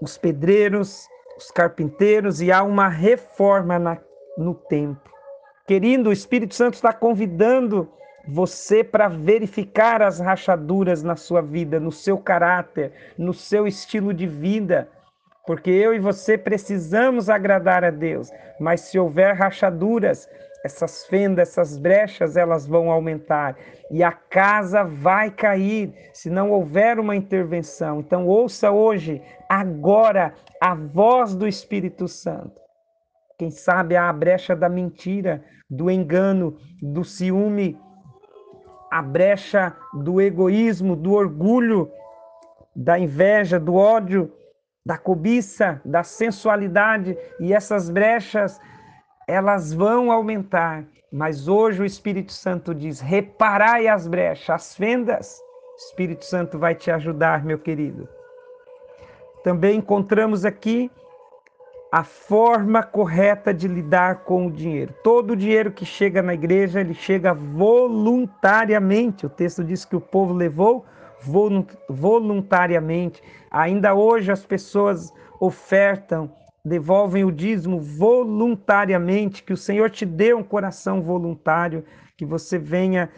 os 0.01 0.17
pedreiros, 0.17 1.09
os 1.37 1.51
carpinteiros 1.51 2.41
e 2.41 2.53
há 2.53 2.63
uma 2.63 2.89
reforma 2.89 3.79
na, 3.79 3.99
no 4.37 4.55
templo. 4.55 5.13
Querido, 5.67 6.11
o 6.11 6.13
Espírito 6.13 6.55
Santo 6.55 6.75
está 6.75 6.93
convidando 6.93 7.89
você 8.27 8.85
para 8.85 9.09
verificar 9.09 10.03
as 10.03 10.21
rachaduras 10.21 11.03
na 11.03 11.17
sua 11.17 11.41
vida, 11.41 11.81
no 11.81 11.91
seu 11.91 12.19
caráter, 12.19 12.93
no 13.19 13.33
seu 13.33 13.67
estilo 13.67 14.13
de 14.13 14.27
vida. 14.27 14.89
Porque 15.47 15.71
eu 15.71 15.93
e 15.93 15.99
você 15.99 16.39
precisamos 16.39 17.29
agradar 17.29 17.85
a 17.85 17.91
Deus, 17.91 18.31
mas 18.61 18.83
se 18.83 18.99
houver 18.99 19.35
rachaduras, 19.35 20.29
essas 20.65 21.05
fendas, 21.07 21.49
essas 21.49 21.77
brechas, 21.77 22.37
elas 22.37 22.67
vão 22.67 22.91
aumentar 22.91 23.57
e 23.91 24.03
a 24.03 24.13
casa 24.13 24.85
vai 24.85 25.31
cair 25.31 25.93
se 26.15 26.31
não 26.31 26.51
houver 26.51 26.99
uma 26.99 27.17
intervenção. 27.17 28.01
Então, 28.01 28.27
ouça 28.27 28.71
hoje, 28.71 29.21
agora, 29.49 30.35
a 30.61 30.75
voz 30.75 31.35
do 31.35 31.47
Espírito 31.47 32.07
Santo. 32.07 32.61
Quem 33.39 33.51
sabe 33.51 33.97
a 33.97 34.13
brecha 34.13 34.55
da 34.55 34.69
mentira, 34.69 35.45
do 35.69 35.91
engano, 35.91 36.57
do 36.81 37.03
ciúme, 37.03 37.79
a 38.91 39.03
brecha 39.03 39.75
do 39.95 40.21
egoísmo, 40.21 40.95
do 40.95 41.13
orgulho, 41.13 41.91
da 42.77 42.99
inveja, 42.99 43.59
do 43.59 43.75
ódio, 43.75 44.33
da 44.85 44.99
cobiça, 44.99 45.81
da 45.85 46.03
sensualidade, 46.03 47.17
e 47.41 47.53
essas 47.53 47.89
brechas 47.89 48.61
elas 49.27 49.73
vão 49.73 50.11
aumentar. 50.11 50.85
Mas 51.11 51.49
hoje 51.49 51.83
o 51.83 51.85
Espírito 51.85 52.33
Santo 52.33 52.75
diz: 52.75 53.01
reparai 53.01 53.87
as 53.87 54.07
brechas, 54.07 54.51
as 54.51 54.75
fendas. 54.75 55.41
O 55.75 55.77
Espírito 55.89 56.25
Santo 56.25 56.59
vai 56.59 56.75
te 56.75 56.91
ajudar, 56.91 57.45
meu 57.45 57.59
querido. 57.59 58.09
Também 59.43 59.79
encontramos 59.79 60.45
aqui 60.45 60.91
a 61.91 62.03
forma 62.05 62.83
correta 62.83 63.53
de 63.53 63.69
lidar 63.69 64.25
com 64.25 64.47
o 64.47 64.51
dinheiro. 64.51 64.95
Todo 65.05 65.33
o 65.33 65.37
dinheiro 65.37 65.71
que 65.71 65.85
chega 65.85 66.23
na 66.23 66.33
igreja, 66.33 66.81
ele 66.81 66.95
chega 66.95 67.35
voluntariamente. 67.35 69.27
O 69.27 69.29
texto 69.29 69.63
diz 69.63 69.85
que 69.85 69.95
o 69.95 70.01
povo 70.01 70.33
levou 70.33 70.87
voluntariamente. 71.91 73.23
Ainda 73.51 73.95
hoje 73.95 74.33
as 74.33 74.45
pessoas 74.45 75.13
ofertam 75.39 76.33
devolvem 76.65 77.25
o 77.25 77.33
dízimo 77.33 77.81
voluntariamente, 77.81 79.43
que 79.43 79.53
o 79.53 79.57
Senhor 79.57 79.91
te 79.91 80.07
dê 80.07 80.33
um 80.33 80.45
coração 80.45 81.03
voluntário, 81.03 81.85
que 82.17 82.25
você 82.25 82.59
venha 82.59 83.11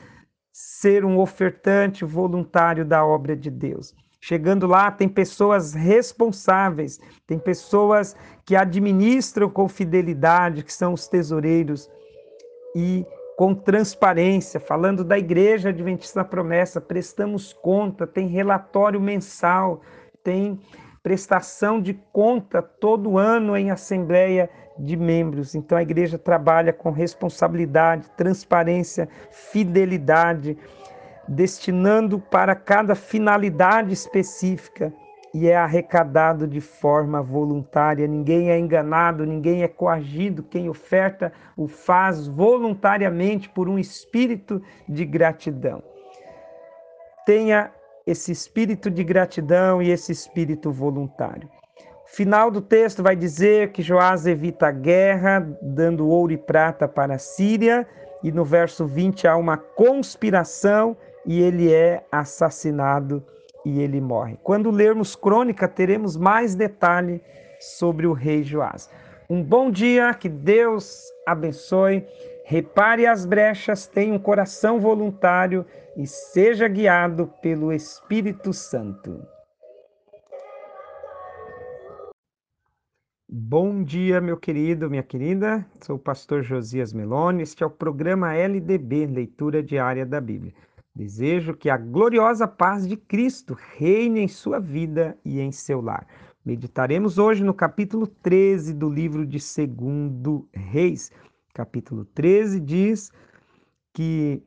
ser 0.52 1.04
um 1.04 1.18
ofertante 1.18 2.04
voluntário 2.04 2.84
da 2.84 3.04
obra 3.04 3.36
de 3.36 3.50
Deus. 3.50 3.94
Chegando 4.20 4.66
lá, 4.66 4.90
tem 4.90 5.08
pessoas 5.08 5.74
responsáveis, 5.74 6.98
tem 7.26 7.38
pessoas 7.38 8.16
que 8.46 8.56
administram 8.56 9.50
com 9.50 9.68
fidelidade, 9.68 10.64
que 10.64 10.72
são 10.72 10.94
os 10.94 11.06
tesoureiros, 11.06 11.90
e 12.74 13.04
com 13.36 13.54
transparência, 13.54 14.58
falando 14.58 15.04
da 15.04 15.18
Igreja 15.18 15.68
Adventista 15.68 16.20
da 16.20 16.24
Promessa, 16.24 16.80
prestamos 16.80 17.52
conta, 17.52 18.06
tem 18.06 18.28
relatório 18.28 19.00
mensal, 19.00 19.82
tem 20.22 20.58
prestação 21.04 21.82
de 21.82 21.92
conta 22.10 22.62
todo 22.62 23.18
ano 23.18 23.54
em 23.54 23.70
assembleia 23.70 24.48
de 24.78 24.96
membros. 24.96 25.54
Então 25.54 25.76
a 25.76 25.82
igreja 25.82 26.18
trabalha 26.18 26.72
com 26.72 26.90
responsabilidade, 26.90 28.10
transparência, 28.16 29.06
fidelidade, 29.30 30.56
destinando 31.28 32.18
para 32.18 32.54
cada 32.54 32.94
finalidade 32.94 33.92
específica 33.92 34.90
e 35.34 35.46
é 35.46 35.54
arrecadado 35.54 36.48
de 36.48 36.62
forma 36.62 37.20
voluntária. 37.20 38.06
Ninguém 38.06 38.50
é 38.50 38.58
enganado, 38.58 39.26
ninguém 39.26 39.62
é 39.62 39.68
coagido. 39.68 40.42
Quem 40.42 40.70
oferta 40.70 41.34
o 41.54 41.68
faz 41.68 42.26
voluntariamente 42.26 43.50
por 43.50 43.68
um 43.68 43.78
espírito 43.78 44.62
de 44.88 45.04
gratidão. 45.04 45.82
Tenha 47.26 47.70
esse 48.06 48.30
espírito 48.32 48.90
de 48.90 49.02
gratidão 49.02 49.80
e 49.80 49.90
esse 49.90 50.12
espírito 50.12 50.70
voluntário. 50.70 51.48
Final 52.06 52.50
do 52.50 52.60
texto 52.60 53.02
vai 53.02 53.16
dizer 53.16 53.72
que 53.72 53.82
Joás 53.82 54.26
evita 54.26 54.68
a 54.68 54.70
guerra, 54.70 55.40
dando 55.60 56.06
ouro 56.06 56.32
e 56.32 56.36
prata 56.36 56.86
para 56.86 57.14
a 57.14 57.18
Síria, 57.18 57.86
e 58.22 58.30
no 58.30 58.44
verso 58.44 58.86
20 58.86 59.26
há 59.26 59.36
uma 59.36 59.56
conspiração 59.56 60.96
e 61.26 61.40
ele 61.40 61.72
é 61.72 62.04
assassinado 62.12 63.24
e 63.64 63.80
ele 63.80 64.00
morre. 64.00 64.38
Quando 64.42 64.70
lermos 64.70 65.16
crônica, 65.16 65.66
teremos 65.66 66.16
mais 66.16 66.54
detalhe 66.54 67.22
sobre 67.58 68.06
o 68.06 68.12
rei 68.12 68.42
Joás. 68.42 68.90
Um 69.28 69.42
bom 69.42 69.70
dia, 69.70 70.12
que 70.12 70.28
Deus 70.28 71.02
abençoe. 71.26 72.06
Repare 72.44 73.06
as 73.06 73.24
brechas, 73.24 73.86
tenha 73.86 74.12
um 74.12 74.18
coração 74.18 74.78
voluntário 74.78 75.64
e 75.96 76.06
seja 76.06 76.66
guiado 76.66 77.26
pelo 77.40 77.72
Espírito 77.72 78.52
Santo. 78.52 79.24
Bom 83.28 83.82
dia, 83.82 84.20
meu 84.20 84.36
querido, 84.36 84.90
minha 84.90 85.02
querida. 85.02 85.66
Sou 85.80 85.96
o 85.96 85.98
pastor 85.98 86.42
Josias 86.42 86.92
Meloni. 86.92 87.42
Este 87.42 87.62
é 87.62 87.66
o 87.66 87.70
programa 87.70 88.34
LDB, 88.34 89.06
Leitura 89.06 89.62
Diária 89.62 90.06
da 90.06 90.20
Bíblia. 90.20 90.52
Desejo 90.94 91.54
que 91.54 91.68
a 91.68 91.76
gloriosa 91.76 92.46
paz 92.46 92.86
de 92.86 92.96
Cristo 92.96 93.56
reine 93.76 94.20
em 94.20 94.28
sua 94.28 94.60
vida 94.60 95.18
e 95.24 95.40
em 95.40 95.50
seu 95.50 95.80
lar. 95.80 96.06
Meditaremos 96.44 97.18
hoje 97.18 97.42
no 97.42 97.54
capítulo 97.54 98.06
13 98.06 98.74
do 98.74 98.88
livro 98.88 99.26
de 99.26 99.40
Segundo 99.40 100.48
Reis. 100.52 101.10
Capítulo 101.52 102.04
13 102.04 102.60
diz 102.60 103.10
que 103.92 104.42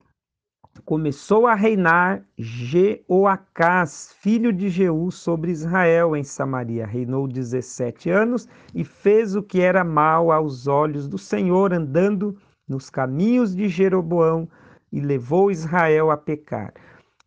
começou 0.86 1.48
a 1.48 1.56
reinar 1.56 2.24
Jeoacás, 2.38 4.14
filho 4.20 4.52
de 4.52 4.70
Jeú, 4.70 5.12
sobre 5.12 5.52
Israel 5.52 6.16
em 6.16 6.24
Samaria. 6.24 6.86
Reinou 6.86 7.28
17 7.28 8.10
anos 8.10 8.48
e 8.74 8.84
fez 8.84 9.36
o 9.36 9.44
que 9.44 9.62
era 9.62 9.84
mal 9.84 10.32
aos 10.32 10.68
olhos 10.68 11.08
do 11.08 11.18
Senhor, 11.18 11.74
andando 11.74 12.38
nos 12.68 12.90
caminhos 12.90 13.56
de 13.56 13.68
Jeroboão 13.68 14.48
e 14.92 15.00
levou 15.00 15.52
Israel 15.52 16.12
a 16.12 16.18
pecar. 16.18 16.74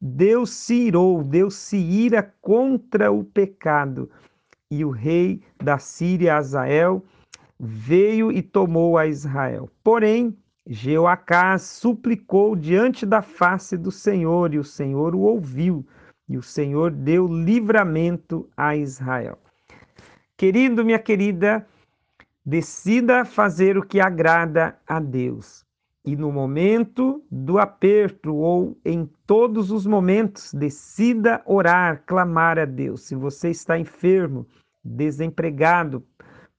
Deus 0.01 0.51
se 0.51 0.75
irou, 0.75 1.23
Deus 1.23 1.55
se 1.55 1.77
ira 1.77 2.23
contra 2.41 3.13
o 3.13 3.23
pecado. 3.23 4.11
E 4.71 4.85
o 4.85 4.91
rei 4.91 5.43
da 5.63 5.79
Síria, 5.79 6.37
Azael, 6.37 7.05
veio 7.59 8.33
e 8.33 8.41
tomou 8.41 8.97
a 8.97 9.07
Israel. 9.07 9.69
Porém, 9.85 10.37
Jeoacás 10.67 11.63
suplicou 11.63 12.55
diante 12.55 13.07
da 13.07 13.23
face 13.23 13.77
do 13.77 13.91
Senhor, 13.91 14.55
e 14.55 14.59
o 14.59 14.65
Senhor 14.65 15.15
o 15.15 15.21
ouviu, 15.21 15.87
e 16.29 16.37
o 16.37 16.43
Senhor 16.43 16.91
deu 16.91 17.27
livramento 17.27 18.49
a 18.57 18.77
Israel. 18.77 19.39
Querido, 20.37 20.85
minha 20.85 20.99
querida, 20.99 21.67
decida 22.45 23.25
fazer 23.25 23.77
o 23.77 23.83
que 23.85 24.01
agrada 24.01 24.79
a 24.87 25.01
Deus. 25.01 25.67
E 26.05 26.17
no 26.17 26.33
momento 26.33 27.23
do 27.31 27.59
aperto 27.59 28.35
ou 28.35 28.79
em 28.85 29.09
todos 29.27 29.71
os 29.71 29.87
momentos, 29.87 30.53
decida 30.55 31.43
orar, 31.45 32.05
clamar 32.07 32.59
a 32.59 32.65
Deus. 32.65 33.03
Se 33.03 33.15
você 33.15 33.51
está 33.51 33.79
enfermo, 33.79 34.47
desempregado, 34.83 36.03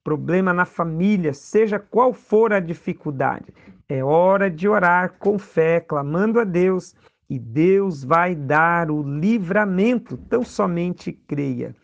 problema 0.04 0.52
na 0.52 0.64
família, 0.64 1.32
seja 1.32 1.78
qual 1.78 2.12
for 2.12 2.52
a 2.52 2.60
dificuldade, 2.60 3.52
é 3.92 4.02
hora 4.02 4.50
de 4.50 4.66
orar 4.66 5.18
com 5.18 5.38
fé, 5.38 5.78
clamando 5.78 6.40
a 6.40 6.44
Deus, 6.44 6.94
e 7.28 7.38
Deus 7.38 8.02
vai 8.02 8.34
dar 8.34 8.90
o 8.90 9.02
livramento, 9.02 10.16
tão 10.16 10.42
somente 10.42 11.12
creia. 11.12 11.76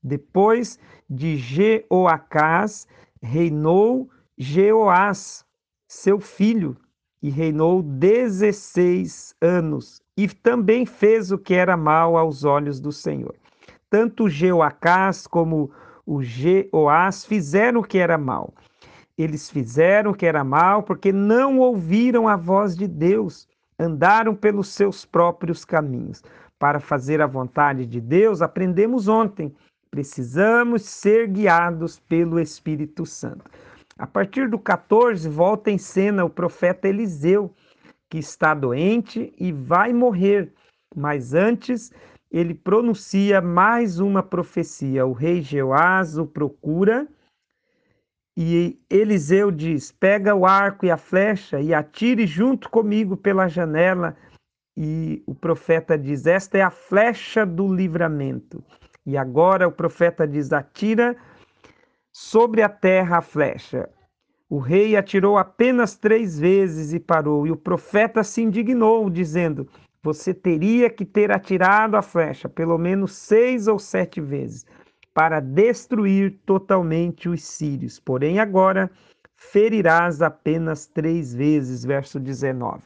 Depois 0.00 0.78
de 1.10 1.36
Jeoacás, 1.36 2.86
reinou 3.20 4.08
Jeoás, 4.38 5.44
seu 5.88 6.20
filho, 6.20 6.76
e 7.20 7.28
reinou 7.28 7.82
16 7.82 9.34
anos, 9.40 10.00
e 10.16 10.28
também 10.28 10.86
fez 10.86 11.32
o 11.32 11.38
que 11.38 11.54
era 11.54 11.76
mal 11.76 12.16
aos 12.16 12.44
olhos 12.44 12.80
do 12.80 12.92
Senhor. 12.92 13.34
Tanto 13.90 14.28
Jeoacás 14.28 15.26
como 15.26 15.72
o 16.06 16.22
Jeoás 16.22 17.24
fizeram 17.24 17.80
o 17.80 17.84
que 17.84 17.98
era 17.98 18.16
mal. 18.16 18.54
Eles 19.16 19.50
fizeram 19.50 20.12
o 20.12 20.14
que 20.14 20.26
era 20.26 20.42
mal 20.42 20.82
porque 20.82 21.12
não 21.12 21.58
ouviram 21.58 22.26
a 22.26 22.36
voz 22.36 22.76
de 22.76 22.88
Deus, 22.88 23.46
andaram 23.78 24.34
pelos 24.34 24.68
seus 24.68 25.04
próprios 25.04 25.64
caminhos. 25.64 26.22
Para 26.58 26.80
fazer 26.80 27.20
a 27.20 27.26
vontade 27.26 27.84
de 27.86 28.00
Deus, 28.00 28.40
aprendemos 28.40 29.08
ontem, 29.08 29.54
precisamos 29.90 30.82
ser 30.82 31.28
guiados 31.28 31.98
pelo 31.98 32.40
Espírito 32.40 33.04
Santo. 33.04 33.50
A 33.98 34.06
partir 34.06 34.48
do 34.48 34.58
14, 34.58 35.28
volta 35.28 35.70
em 35.70 35.78
cena 35.78 36.24
o 36.24 36.30
profeta 36.30 36.88
Eliseu, 36.88 37.54
que 38.08 38.18
está 38.18 38.54
doente 38.54 39.32
e 39.38 39.52
vai 39.52 39.92
morrer, 39.92 40.52
mas 40.94 41.34
antes 41.34 41.92
ele 42.30 42.54
pronuncia 42.54 43.40
mais 43.40 44.00
uma 44.00 44.22
profecia. 44.22 45.04
O 45.06 45.12
rei 45.12 45.42
Jeoás 45.42 46.16
o 46.16 46.26
procura 46.26 47.06
e 48.36 48.80
Eliseu 48.88 49.50
diz: 49.50 49.92
Pega 49.92 50.34
o 50.34 50.46
arco 50.46 50.86
e 50.86 50.90
a 50.90 50.96
flecha 50.96 51.60
e 51.60 51.74
atire 51.74 52.26
junto 52.26 52.70
comigo 52.70 53.16
pela 53.16 53.48
janela. 53.48 54.16
E 54.76 55.22
o 55.26 55.34
profeta 55.34 55.98
diz: 55.98 56.26
Esta 56.26 56.58
é 56.58 56.62
a 56.62 56.70
flecha 56.70 57.44
do 57.44 57.72
livramento. 57.72 58.64
E 59.04 59.18
agora 59.18 59.68
o 59.68 59.72
profeta 59.72 60.26
diz: 60.26 60.50
Atira 60.52 61.14
sobre 62.10 62.62
a 62.62 62.68
terra 62.68 63.18
a 63.18 63.22
flecha. 63.22 63.88
O 64.48 64.58
rei 64.58 64.96
atirou 64.96 65.36
apenas 65.36 65.96
três 65.96 66.38
vezes 66.38 66.92
e 66.92 67.00
parou. 67.00 67.46
E 67.46 67.50
o 67.50 67.56
profeta 67.56 68.24
se 68.24 68.40
indignou, 68.40 69.10
dizendo: 69.10 69.68
Você 70.02 70.32
teria 70.32 70.88
que 70.88 71.04
ter 71.04 71.30
atirado 71.30 71.98
a 71.98 72.02
flecha 72.02 72.48
pelo 72.48 72.78
menos 72.78 73.12
seis 73.12 73.68
ou 73.68 73.78
sete 73.78 74.22
vezes 74.22 74.64
para 75.14 75.40
destruir 75.40 76.38
totalmente 76.46 77.28
os 77.28 77.42
sírios. 77.42 77.98
Porém, 77.98 78.38
agora 78.38 78.90
ferirás 79.34 80.22
apenas 80.22 80.86
três 80.86 81.34
vezes. 81.34 81.84
Verso 81.84 82.18
19. 82.18 82.82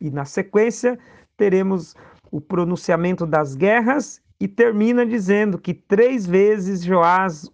E 0.00 0.10
na 0.10 0.24
sequência, 0.24 0.98
teremos 1.36 1.94
o 2.30 2.40
pronunciamento 2.40 3.26
das 3.26 3.54
guerras 3.54 4.22
e 4.40 4.46
termina 4.46 5.04
dizendo 5.06 5.58
que 5.58 5.72
três 5.72 6.26
vezes 6.26 6.82
Joás 6.82 7.50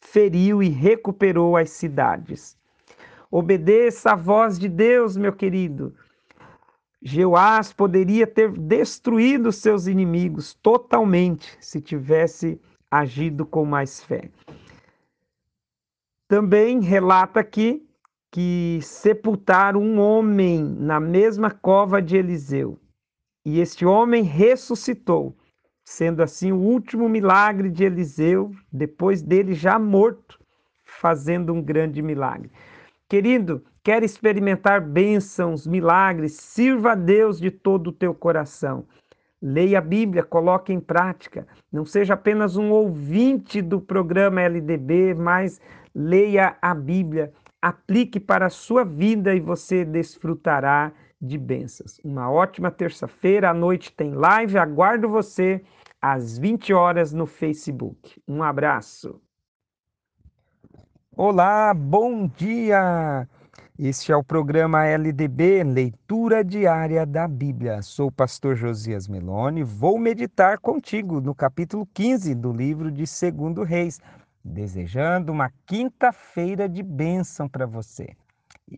feriu 0.00 0.62
e 0.62 0.68
recuperou 0.68 1.56
as 1.56 1.70
cidades. 1.70 2.56
Obedeça 3.30 4.12
a 4.12 4.16
voz 4.16 4.58
de 4.58 4.68
Deus, 4.68 5.16
meu 5.16 5.32
querido. 5.32 5.94
Jeoás 7.02 7.72
poderia 7.72 8.26
ter 8.26 8.50
destruído 8.52 9.50
seus 9.52 9.86
inimigos 9.86 10.52
totalmente 10.54 11.56
se 11.60 11.80
tivesse 11.80 12.60
agido 12.90 13.46
com 13.46 13.64
mais 13.64 14.02
fé. 14.02 14.30
Também 16.28 16.80
relata 16.80 17.40
aqui 17.40 17.86
que 18.30 18.78
sepultaram 18.82 19.82
um 19.82 19.98
homem 19.98 20.62
na 20.62 21.00
mesma 21.00 21.50
cova 21.50 22.00
de 22.00 22.16
Eliseu. 22.16 22.78
E 23.44 23.60
este 23.60 23.84
homem 23.84 24.22
ressuscitou, 24.22 25.36
sendo 25.84 26.22
assim 26.22 26.52
o 26.52 26.58
último 26.58 27.08
milagre 27.08 27.70
de 27.70 27.84
Eliseu, 27.84 28.52
depois 28.72 29.22
dele 29.22 29.54
já 29.54 29.78
morto, 29.78 30.38
fazendo 30.84 31.52
um 31.52 31.62
grande 31.62 32.02
milagre. 32.02 32.50
Querido, 33.08 33.64
quer 33.82 34.04
experimentar 34.04 34.80
bênçãos, 34.80 35.66
milagres, 35.66 36.34
sirva 36.34 36.92
a 36.92 36.94
Deus 36.94 37.40
de 37.40 37.50
todo 37.50 37.88
o 37.88 37.92
teu 37.92 38.14
coração. 38.14 38.86
Leia 39.42 39.78
a 39.78 39.80
Bíblia, 39.82 40.22
coloque 40.22 40.72
em 40.72 40.80
prática. 40.80 41.46
Não 41.72 41.84
seja 41.84 42.14
apenas 42.14 42.56
um 42.56 42.70
ouvinte 42.70 43.62
do 43.62 43.80
programa 43.80 44.42
LDB, 44.42 45.14
mas 45.14 45.60
leia 45.94 46.56
a 46.60 46.74
Bíblia, 46.74 47.32
aplique 47.60 48.20
para 48.20 48.46
a 48.46 48.50
sua 48.50 48.84
vida 48.84 49.34
e 49.34 49.40
você 49.40 49.84
desfrutará 49.84 50.92
de 51.20 51.38
bênçãos. 51.38 51.98
Uma 52.04 52.30
ótima 52.30 52.70
terça-feira, 52.70 53.50
à 53.50 53.54
noite 53.54 53.92
tem 53.92 54.12
live, 54.12 54.58
aguardo 54.58 55.08
você 55.08 55.62
às 56.00 56.38
20 56.38 56.72
horas 56.72 57.12
no 57.12 57.26
Facebook. 57.26 58.22
Um 58.26 58.42
abraço. 58.42 59.20
Olá, 61.16 61.74
bom 61.74 62.26
dia! 62.26 63.28
Este 63.82 64.12
é 64.12 64.16
o 64.16 64.22
programa 64.22 64.84
LDB, 64.84 65.64
Leitura 65.64 66.44
Diária 66.44 67.06
da 67.06 67.26
Bíblia. 67.26 67.80
Sou 67.80 68.08
o 68.08 68.12
pastor 68.12 68.54
Josias 68.54 69.08
Meloni, 69.08 69.62
vou 69.62 69.98
meditar 69.98 70.58
contigo 70.58 71.18
no 71.18 71.34
capítulo 71.34 71.88
15 71.94 72.34
do 72.34 72.52
livro 72.52 72.90
de 72.90 73.06
Segundo 73.06 73.62
Reis, 73.62 73.98
desejando 74.44 75.32
uma 75.32 75.50
quinta-feira 75.64 76.68
de 76.68 76.82
bênção 76.82 77.48
para 77.48 77.64
você. 77.64 78.14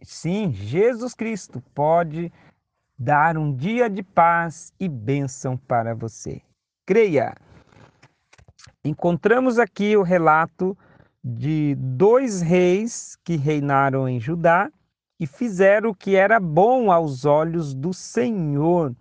Sim, 0.05 0.53
Jesus 0.53 1.15
Cristo 1.15 1.61
pode 1.75 2.33
dar 2.97 3.37
um 3.37 3.53
dia 3.53 3.91
de 3.91 4.05
paz 4.05 4.73
e 4.79 4.89
bênção 4.89 5.57
para 5.57 5.97
você. 5.97 6.41
Creia! 6.87 7.35
Encontramos 8.85 9.59
aqui 9.59 9.97
o 9.97 10.03
relato 10.03 10.79
de 11.25 11.75
dois 11.77 12.41
reis 12.41 13.19
que 13.25 13.35
reinaram 13.35 14.09
em 14.09 14.21
Judá 14.21 14.71
e 15.23 15.27
fizeram 15.27 15.91
o 15.91 15.95
que 15.95 16.17
era 16.17 16.41
bom 16.41 16.91
aos 16.91 17.25
olhos 17.25 17.73
do 17.75 17.95
Senhor. 17.95 18.93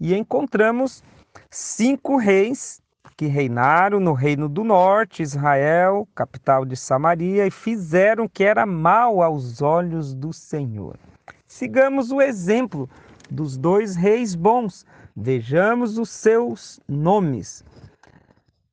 E 0.00 0.14
encontramos 0.14 1.04
cinco 1.50 2.16
reis 2.16 2.80
que 3.14 3.26
reinaram 3.26 4.00
no 4.00 4.14
reino 4.14 4.48
do 4.48 4.64
norte, 4.64 5.22
Israel, 5.22 6.08
capital 6.14 6.64
de 6.64 6.74
Samaria, 6.78 7.46
e 7.46 7.50
fizeram 7.50 8.24
o 8.24 8.28
que 8.28 8.42
era 8.42 8.64
mal 8.64 9.20
aos 9.20 9.60
olhos 9.60 10.14
do 10.14 10.32
Senhor. 10.32 10.96
Sigamos 11.46 12.10
o 12.10 12.22
exemplo 12.22 12.88
dos 13.30 13.58
dois 13.58 13.96
reis 13.96 14.34
bons. 14.34 14.86
Vejamos 15.14 15.98
os 15.98 16.08
seus 16.08 16.80
nomes. 16.88 17.62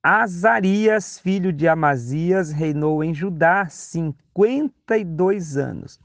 Azarias, 0.02 1.18
filho 1.18 1.52
de 1.52 1.68
Amazias, 1.68 2.50
reinou 2.50 3.04
em 3.04 3.12
Judá 3.12 3.68
52 3.68 5.58
anos. 5.58 6.00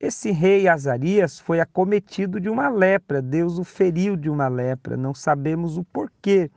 Esse 0.00 0.30
rei 0.30 0.66
Azarias 0.66 1.38
foi 1.38 1.60
acometido 1.60 2.40
de 2.40 2.48
uma 2.48 2.70
lepra, 2.70 3.20
Deus 3.20 3.58
o 3.58 3.64
feriu 3.64 4.16
de 4.16 4.30
uma 4.30 4.48
lepra, 4.48 4.96
não 4.96 5.14
sabemos 5.14 5.76
o 5.76 5.84
porquê. 5.84 6.50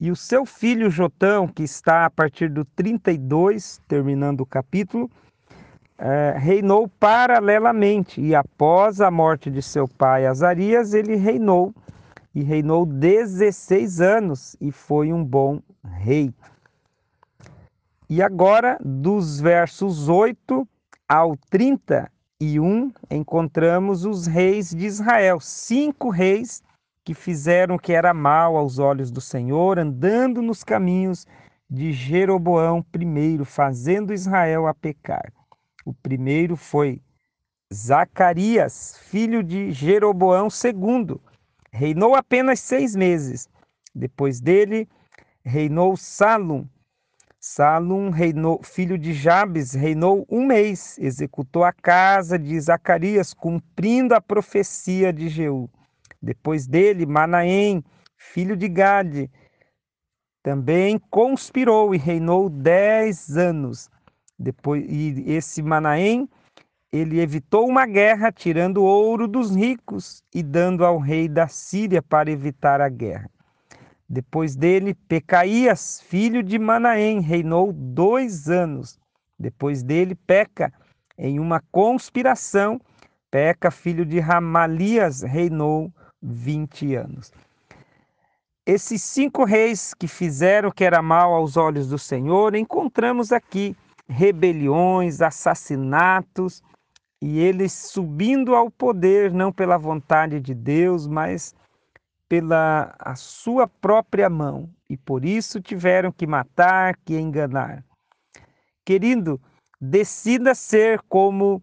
E 0.00 0.08
o 0.08 0.14
seu 0.14 0.46
filho 0.46 0.88
Jotão, 0.88 1.48
que 1.48 1.64
está 1.64 2.04
a 2.04 2.10
partir 2.10 2.48
do 2.48 2.64
32, 2.64 3.80
terminando 3.88 4.42
o 4.42 4.46
capítulo, 4.46 5.10
é, 5.98 6.36
reinou 6.38 6.88
paralelamente. 6.88 8.20
E 8.20 8.36
após 8.36 9.00
a 9.00 9.10
morte 9.10 9.50
de 9.50 9.60
seu 9.60 9.88
pai 9.88 10.24
Azarias, 10.24 10.94
ele 10.94 11.16
reinou. 11.16 11.74
E 12.32 12.42
reinou 12.42 12.86
16 12.86 14.00
anos 14.00 14.56
e 14.60 14.70
foi 14.70 15.12
um 15.12 15.24
bom 15.24 15.60
rei. 15.84 16.32
E 18.08 18.22
agora, 18.22 18.78
dos 18.80 19.40
versos 19.40 20.08
8 20.08 20.68
ao 21.08 21.36
30, 21.50 22.10
e 22.40 22.58
um 22.58 22.92
encontramos 23.10 24.04
os 24.04 24.26
reis 24.26 24.70
de 24.70 24.86
Israel, 24.86 25.40
cinco 25.40 26.10
reis 26.10 26.62
que 27.04 27.14
fizeram 27.14 27.76
o 27.76 27.78
que 27.78 27.92
era 27.92 28.14
mal 28.14 28.56
aos 28.56 28.78
olhos 28.78 29.10
do 29.10 29.20
Senhor, 29.20 29.78
andando 29.78 30.40
nos 30.40 30.64
caminhos 30.64 31.26
de 31.68 31.92
Jeroboão 31.92 32.84
I, 32.94 33.44
fazendo 33.44 34.12
Israel 34.12 34.66
a 34.66 34.74
pecar. 34.74 35.32
O 35.84 35.92
primeiro 35.92 36.56
foi 36.56 37.02
Zacarias, 37.72 38.98
filho 39.02 39.42
de 39.42 39.70
Jeroboão 39.70 40.48
II. 40.48 41.20
Reinou 41.70 42.14
apenas 42.14 42.60
seis 42.60 42.96
meses. 42.96 43.48
Depois 43.94 44.40
dele, 44.40 44.88
reinou 45.44 45.96
Salum, 45.96 46.66
Salum, 47.46 48.08
reinou, 48.08 48.62
filho 48.62 48.96
de 48.96 49.12
Jabes, 49.12 49.74
reinou 49.74 50.26
um 50.30 50.46
mês, 50.46 50.98
executou 50.98 51.62
a 51.62 51.74
casa 51.74 52.38
de 52.38 52.58
Zacarias, 52.58 53.34
cumprindo 53.34 54.14
a 54.14 54.20
profecia 54.20 55.12
de 55.12 55.28
Jeú. 55.28 55.68
Depois 56.22 56.66
dele, 56.66 57.04
Manaém, 57.04 57.84
filho 58.16 58.56
de 58.56 58.66
Gade, 58.66 59.30
também 60.42 60.98
conspirou 61.10 61.94
e 61.94 61.98
reinou 61.98 62.48
dez 62.48 63.36
anos. 63.36 63.90
Depois, 64.38 64.82
e 64.88 65.24
esse 65.26 65.62
Manaém, 65.62 66.26
ele 66.90 67.20
evitou 67.20 67.68
uma 67.68 67.84
guerra, 67.84 68.32
tirando 68.32 68.82
ouro 68.82 69.28
dos 69.28 69.54
ricos 69.54 70.24
e 70.34 70.42
dando 70.42 70.82
ao 70.82 70.98
rei 70.98 71.28
da 71.28 71.46
Síria 71.46 72.00
para 72.00 72.30
evitar 72.30 72.80
a 72.80 72.88
guerra. 72.88 73.28
Depois 74.08 74.54
dele, 74.54 74.94
Pecaías, 74.94 76.00
filho 76.00 76.42
de 76.42 76.58
Manaém, 76.58 77.20
reinou 77.20 77.72
dois 77.72 78.48
anos. 78.48 78.98
Depois 79.38 79.82
dele, 79.82 80.14
Peca, 80.14 80.72
em 81.16 81.40
uma 81.40 81.62
conspiração 81.72 82.80
Peca, 83.30 83.70
filho 83.70 84.06
de 84.06 84.20
Ramalias, 84.20 85.22
reinou 85.22 85.92
20 86.22 86.94
anos. 86.94 87.32
Esses 88.64 89.02
cinco 89.02 89.44
reis 89.44 89.92
que 89.92 90.06
fizeram 90.06 90.68
o 90.68 90.72
que 90.72 90.84
era 90.84 91.02
mal 91.02 91.34
aos 91.34 91.56
olhos 91.56 91.88
do 91.88 91.98
Senhor, 91.98 92.54
encontramos 92.54 93.32
aqui 93.32 93.76
rebeliões, 94.08 95.20
assassinatos, 95.20 96.62
e 97.20 97.40
eles 97.40 97.72
subindo 97.72 98.54
ao 98.54 98.70
poder 98.70 99.32
não 99.32 99.50
pela 99.50 99.76
vontade 99.76 100.38
de 100.40 100.54
Deus, 100.54 101.06
mas 101.08 101.54
pela 102.28 102.94
a 102.98 103.14
sua 103.14 103.66
própria 103.66 104.28
mão, 104.28 104.68
e 104.88 104.96
por 104.96 105.24
isso 105.24 105.60
tiveram 105.60 106.10
que 106.10 106.26
matar, 106.26 106.96
que 107.04 107.14
enganar. 107.18 107.84
Querido, 108.84 109.40
decida 109.80 110.54
ser 110.54 111.00
como 111.08 111.62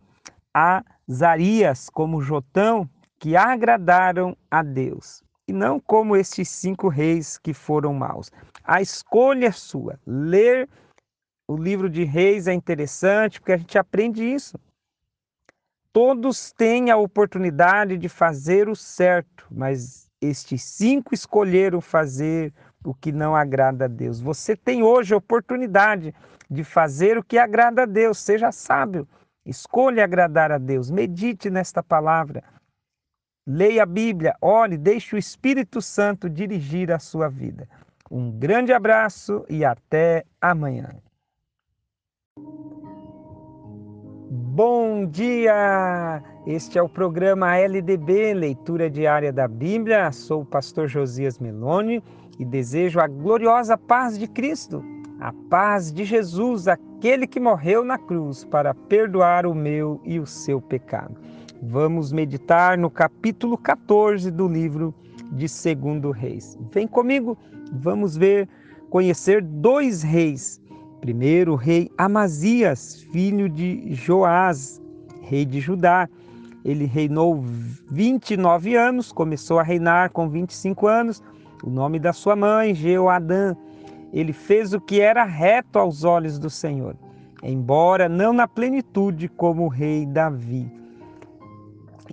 Azarias, 0.54 1.90
como 1.90 2.22
Jotão, 2.22 2.90
que 3.20 3.36
agradaram 3.36 4.36
a 4.50 4.64
Deus 4.64 5.24
e 5.48 5.54
não 5.54 5.80
como 5.80 6.16
estes 6.16 6.50
cinco 6.50 6.88
reis 6.88 7.38
que 7.38 7.54
foram 7.54 7.94
maus. 7.94 8.32
A 8.64 8.82
escolha 8.82 9.48
é 9.48 9.52
sua. 9.52 10.00
Ler 10.06 10.70
o 11.48 11.58
livro 11.58 11.90
de 11.90 12.04
Reis 12.04 12.48
é 12.48 12.54
interessante 12.54 13.40
porque 13.40 13.52
a 13.52 13.58
gente 13.58 13.78
aprende 13.78 14.24
isso. 14.24 14.58
Todos 15.92 16.54
têm 16.54 16.90
a 16.90 16.96
oportunidade 16.96 17.98
de 17.98 18.08
fazer 18.08 18.70
o 18.70 18.76
certo, 18.76 19.46
mas 19.52 20.10
estes 20.22 20.64
cinco 20.64 21.14
escolheram 21.14 21.82
fazer 21.82 22.54
o 22.86 22.94
que 22.94 23.12
não 23.12 23.36
agrada 23.36 23.86
a 23.86 23.88
Deus. 23.88 24.22
Você 24.22 24.56
tem 24.56 24.84
hoje 24.84 25.14
a 25.14 25.18
oportunidade 25.18 26.14
de 26.50 26.64
fazer 26.64 27.18
o 27.18 27.24
que 27.24 27.38
agrada 27.38 27.84
a 27.84 27.86
Deus. 27.86 28.20
Seja 28.20 28.52
sábio, 28.52 29.08
escolha 29.46 30.04
agradar 30.04 30.52
a 30.52 30.58
Deus. 30.58 30.92
Medite 30.92 31.50
nesta 31.50 31.82
palavra. 31.82 32.44
Leia 33.48 33.84
a 33.84 33.86
Bíblia, 33.88 34.36
ore, 34.40 34.78
deixe 34.78 35.16
o 35.16 35.20
Espírito 35.20 35.82
Santo 35.82 36.30
dirigir 36.30 36.92
a 36.92 37.00
sua 37.00 37.28
vida. 37.28 37.68
Um 38.10 38.32
grande 38.32 38.72
abraço 38.72 39.44
e 39.50 39.66
até 39.66 40.24
amanhã. 40.40 40.90
Bom 44.54 45.06
dia! 45.06 46.22
Este 46.46 46.78
é 46.78 46.84
o 46.84 46.90
programa 46.90 47.56
LDB, 47.56 48.34
Leitura 48.34 48.90
Diária 48.90 49.32
da 49.32 49.48
Bíblia. 49.48 50.12
Sou 50.12 50.42
o 50.42 50.46
pastor 50.46 50.90
Josias 50.90 51.40
Meloni 51.40 52.04
e 52.38 52.44
desejo 52.44 53.00
a 53.00 53.08
gloriosa 53.08 53.78
paz 53.78 54.20
de 54.20 54.28
Cristo, 54.28 54.84
a 55.22 55.32
paz 55.50 55.90
de 55.90 56.04
Jesus, 56.04 56.68
aquele 56.68 57.28
que 57.28 57.40
morreu 57.40 57.86
na 57.86 57.98
cruz 57.98 58.44
para 58.44 58.74
perdoar 58.74 59.46
o 59.46 59.56
meu 59.56 60.02
e 60.04 60.20
o 60.20 60.28
seu 60.28 60.60
pecado. 60.60 61.16
Vamos 61.64 62.12
meditar 62.12 62.78
no 62.78 62.90
capítulo 62.90 63.58
14 63.58 64.30
do 64.30 64.50
livro 64.50 64.94
de 65.32 65.48
Segundo 65.48 66.12
Reis. 66.12 66.60
Vem 66.74 66.90
comigo, 66.90 67.38
vamos 67.72 68.18
ver, 68.18 68.50
conhecer 68.90 69.42
dois 69.42 70.04
reis. 70.04 70.61
Primeiro, 71.02 71.54
o 71.54 71.56
rei 71.56 71.92
Amazias, 71.98 73.02
filho 73.12 73.50
de 73.50 73.94
Joás, 73.94 74.82
rei 75.22 75.44
de 75.46 75.60
Judá. 75.60 76.08
Ele 76.64 76.86
reinou 76.86 77.44
29 77.90 78.76
anos, 78.76 79.12
começou 79.12 79.60
a 79.60 79.64
reinar 79.64 80.12
com 80.12 80.30
25 80.30 80.88
anos. 80.88 81.22
O 81.64 81.70
nome 81.70 82.00
da 82.00 82.14
sua 82.14 82.36
mãe, 82.36 82.74
Jeoadã. 82.74 83.56
Ele 84.14 84.32
fez 84.32 84.74
o 84.74 84.80
que 84.80 85.02
era 85.02 85.24
reto 85.24 85.80
aos 85.80 86.04
olhos 86.04 86.38
do 86.38 86.50
Senhor, 86.50 86.96
embora 87.42 88.08
não 88.08 88.32
na 88.32 88.48
plenitude 88.48 89.28
como 89.28 89.66
o 89.66 89.70
rei 89.70 90.06
Davi 90.06 90.82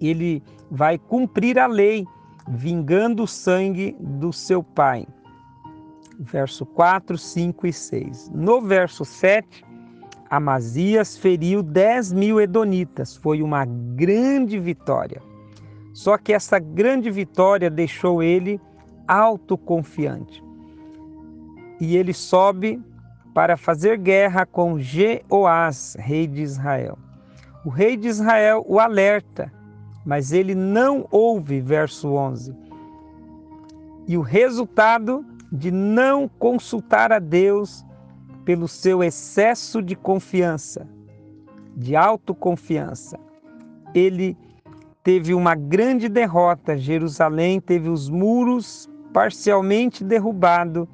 ele 0.00 0.42
vai 0.70 0.98
cumprir 0.98 1.58
a 1.58 1.66
lei, 1.66 2.06
vingando 2.48 3.24
o 3.24 3.28
sangue 3.28 3.96
do 4.00 4.32
seu 4.32 4.62
pai. 4.62 5.06
Verso 6.18 6.66
4, 6.66 7.16
5 7.16 7.66
e 7.66 7.72
6. 7.72 8.30
No 8.34 8.60
verso 8.60 9.04
7, 9.04 9.64
Amazias 10.28 11.16
feriu 11.16 11.62
10 11.62 12.12
mil 12.12 12.40
edonitas. 12.40 13.16
Foi 13.16 13.40
uma 13.42 13.64
grande 13.64 14.58
vitória. 14.58 15.22
Só 15.94 16.18
que 16.18 16.32
essa 16.32 16.58
grande 16.58 17.10
vitória 17.10 17.70
deixou 17.70 18.22
ele 18.22 18.60
autoconfiante. 19.06 20.42
E 21.80 21.96
ele 21.96 22.12
sobe 22.12 22.82
para 23.32 23.56
fazer 23.56 23.98
guerra 23.98 24.44
com 24.44 24.78
Jeoás, 24.78 25.96
rei 25.98 26.26
de 26.26 26.42
Israel. 26.42 26.98
O 27.64 27.68
rei 27.68 27.96
de 27.96 28.08
Israel 28.08 28.64
o 28.66 28.80
alerta 28.80 29.52
mas 30.08 30.32
ele 30.32 30.54
não 30.54 31.06
ouve, 31.10 31.60
verso 31.60 32.14
11. 32.14 32.56
E 34.06 34.16
o 34.16 34.22
resultado 34.22 35.22
de 35.50 35.70
não 35.70 36.28
consultar 36.28 37.12
a 37.12 37.18
Deus 37.18 37.84
pelo 38.44 38.68
seu 38.68 39.02
excesso 39.02 39.82
de 39.82 39.94
confiança, 39.94 40.88
de 41.76 41.96
autoconfiança. 41.96 43.18
Ele 43.94 44.36
teve 45.02 45.34
uma 45.34 45.54
grande 45.54 46.08
derrota. 46.08 46.76
Jerusalém 46.76 47.60
teve 47.60 47.88
os 47.88 48.08
muros 48.08 48.88
parcialmente 49.12 50.04
derrubados 50.04 50.86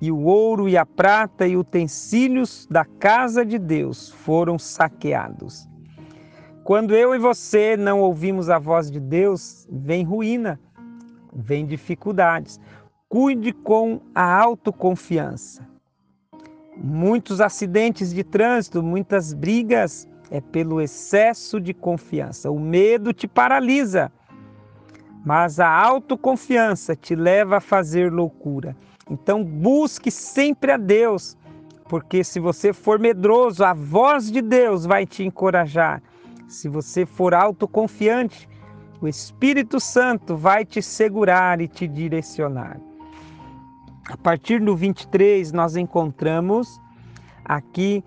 e 0.00 0.12
o 0.12 0.22
ouro 0.24 0.68
e 0.68 0.76
a 0.76 0.84
prata 0.84 1.46
e 1.46 1.56
utensílios 1.56 2.66
da 2.70 2.84
casa 2.84 3.44
de 3.44 3.58
Deus 3.58 4.10
foram 4.10 4.58
saqueados. 4.58 5.68
Quando 6.64 6.94
eu 6.94 7.14
e 7.14 7.18
você 7.18 7.76
não 7.76 8.00
ouvimos 8.00 8.50
a 8.50 8.58
voz 8.58 8.90
de 8.90 9.00
Deus, 9.00 9.66
vem 9.70 10.04
ruína, 10.04 10.60
vem 11.32 11.64
dificuldades. 11.64 12.60
Cuide 13.08 13.52
com 13.52 14.00
a 14.14 14.40
autoconfiança. 14.40 15.66
Muitos 16.76 17.40
acidentes 17.40 18.12
de 18.12 18.22
trânsito, 18.22 18.82
muitas 18.82 19.32
brigas 19.32 20.08
é 20.30 20.40
pelo 20.40 20.80
excesso 20.80 21.60
de 21.60 21.72
confiança. 21.72 22.50
O 22.50 22.58
medo 22.58 23.12
te 23.12 23.26
paralisa, 23.26 24.12
mas 25.24 25.58
a 25.58 25.68
autoconfiança 25.68 26.94
te 26.94 27.14
leva 27.14 27.58
a 27.58 27.60
fazer 27.60 28.12
loucura. 28.12 28.76
Então 29.10 29.42
busque 29.44 30.10
sempre 30.10 30.72
a 30.72 30.76
Deus, 30.76 31.36
porque 31.88 32.24
se 32.24 32.40
você 32.40 32.72
for 32.72 32.98
medroso, 32.98 33.64
a 33.64 33.72
voz 33.72 34.30
de 34.30 34.42
Deus 34.42 34.84
vai 34.84 35.06
te 35.06 35.22
encorajar 35.22 36.02
se 36.48 36.68
você 36.68 37.04
for 37.04 37.34
autoconfiante, 37.34 38.48
o 39.00 39.08
Espírito 39.08 39.80
Santo 39.80 40.36
vai 40.36 40.64
te 40.64 40.80
segurar 40.80 41.60
e 41.60 41.68
te 41.68 41.88
direcionar. 41.88 42.80
A 44.08 44.16
partir 44.16 44.60
do 44.60 44.76
23, 44.76 45.52
nós 45.52 45.76
encontramos 45.76 46.80
aqui 47.44 48.04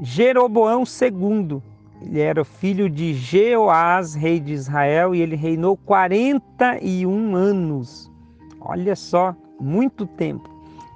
Jeroboão 0.00 0.84
II. 0.84 1.62
Ele 2.00 2.20
era 2.20 2.44
filho 2.44 2.88
de 2.88 3.14
Jeoás, 3.14 4.14
rei 4.14 4.40
de 4.40 4.52
Israel, 4.52 5.14
e 5.14 5.20
ele 5.20 5.36
reinou 5.36 5.76
41 5.76 7.34
anos. 7.36 8.10
Olha 8.60 8.96
só, 8.96 9.34
muito 9.60 10.06
tempo. 10.06 10.48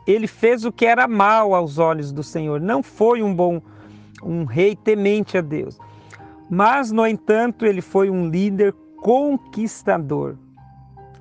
Ele 0.07 0.26
fez 0.26 0.64
o 0.64 0.72
que 0.72 0.86
era 0.86 1.07
mal 1.07 1.55
aos 1.55 1.78
olhos 1.78 2.11
do 2.11 2.22
Senhor. 2.22 2.61
Não 2.61 2.82
foi 2.82 3.22
um 3.22 3.34
bom 3.34 3.61
um 4.22 4.44
rei 4.44 4.74
temente 4.74 5.36
a 5.38 5.40
Deus. 5.40 5.78
Mas, 6.51 6.90
no 6.90 7.07
entanto, 7.07 7.66
ele 7.66 7.80
foi 7.80 8.11
um 8.11 8.28
líder 8.28 8.74
conquistador. 9.03 10.36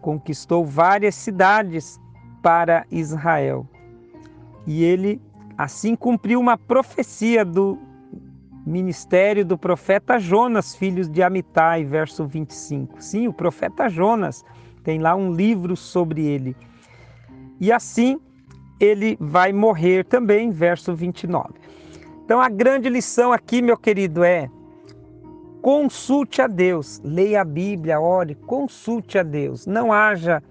Conquistou 0.01 0.65
várias 0.65 1.15
cidades 1.15 1.99
para 2.42 2.86
Israel. 2.92 3.68
E 4.66 4.84
ele 4.84 5.22
assim 5.58 5.96
cumpriu 5.96 6.40
uma 6.40 6.58
profecia 6.58 7.44
do 7.44 7.80
ministério 8.66 9.46
do 9.46 9.58
profeta 9.58 10.20
Jonas, 10.20 10.76
filhos 10.76 11.10
de 11.10 11.24
Amitai, 11.24 11.86
verso 11.86 12.26
25. 12.26 13.02
Sim, 13.02 13.28
o 13.28 13.34
profeta 13.34 13.88
Jonas 13.88 14.44
tem 14.84 15.00
lá 15.00 15.16
um 15.16 15.32
livro 15.32 15.76
sobre 15.76 16.26
ele. 16.26 16.56
E 17.60 17.72
assim 17.72 18.20
ele 18.80 19.18
vai 19.20 19.52
morrer 19.52 20.06
também, 20.06 20.52
verso 20.52 20.94
29. 20.94 21.54
Então 22.24 22.42
a 22.42 22.50
grande 22.50 22.90
lição 22.90 23.32
aqui, 23.32 23.62
meu 23.62 23.78
querido, 23.78 24.24
é 24.24 24.50
Consulte 25.62 26.42
a 26.42 26.48
Deus, 26.48 27.02
leia 27.04 27.42
a 27.42 27.44
Bíblia, 27.44 28.00
ore, 28.00 28.36
consulte 28.36 29.18
a 29.18 29.24
Deus. 29.24 29.66
Não 29.66 29.92
haja 29.92 30.42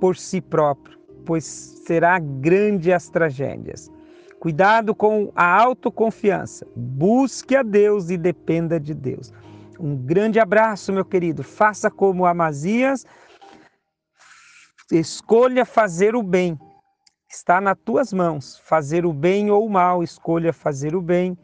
por 0.00 0.16
si 0.16 0.40
próprio, 0.40 0.93
pois 1.24 1.44
será 1.44 2.18
grande 2.18 2.92
as 2.92 3.08
tragédias. 3.08 3.90
Cuidado 4.38 4.94
com 4.94 5.32
a 5.34 5.62
autoconfiança. 5.62 6.66
Busque 6.76 7.56
a 7.56 7.62
Deus 7.62 8.10
e 8.10 8.16
dependa 8.16 8.78
de 8.78 8.94
Deus. 8.94 9.32
Um 9.80 9.96
grande 9.96 10.38
abraço, 10.38 10.92
meu 10.92 11.04
querido. 11.04 11.42
Faça 11.42 11.90
como 11.90 12.26
Amazias. 12.26 13.06
Escolha 14.92 15.64
fazer 15.64 16.14
o 16.14 16.22
bem. 16.22 16.58
Está 17.30 17.60
nas 17.60 17.76
tuas 17.84 18.12
mãos. 18.12 18.60
Fazer 18.64 19.06
o 19.06 19.12
bem 19.12 19.50
ou 19.50 19.66
o 19.66 19.70
mal, 19.70 20.02
escolha 20.02 20.52
fazer 20.52 20.94
o 20.94 21.00
bem 21.00 21.36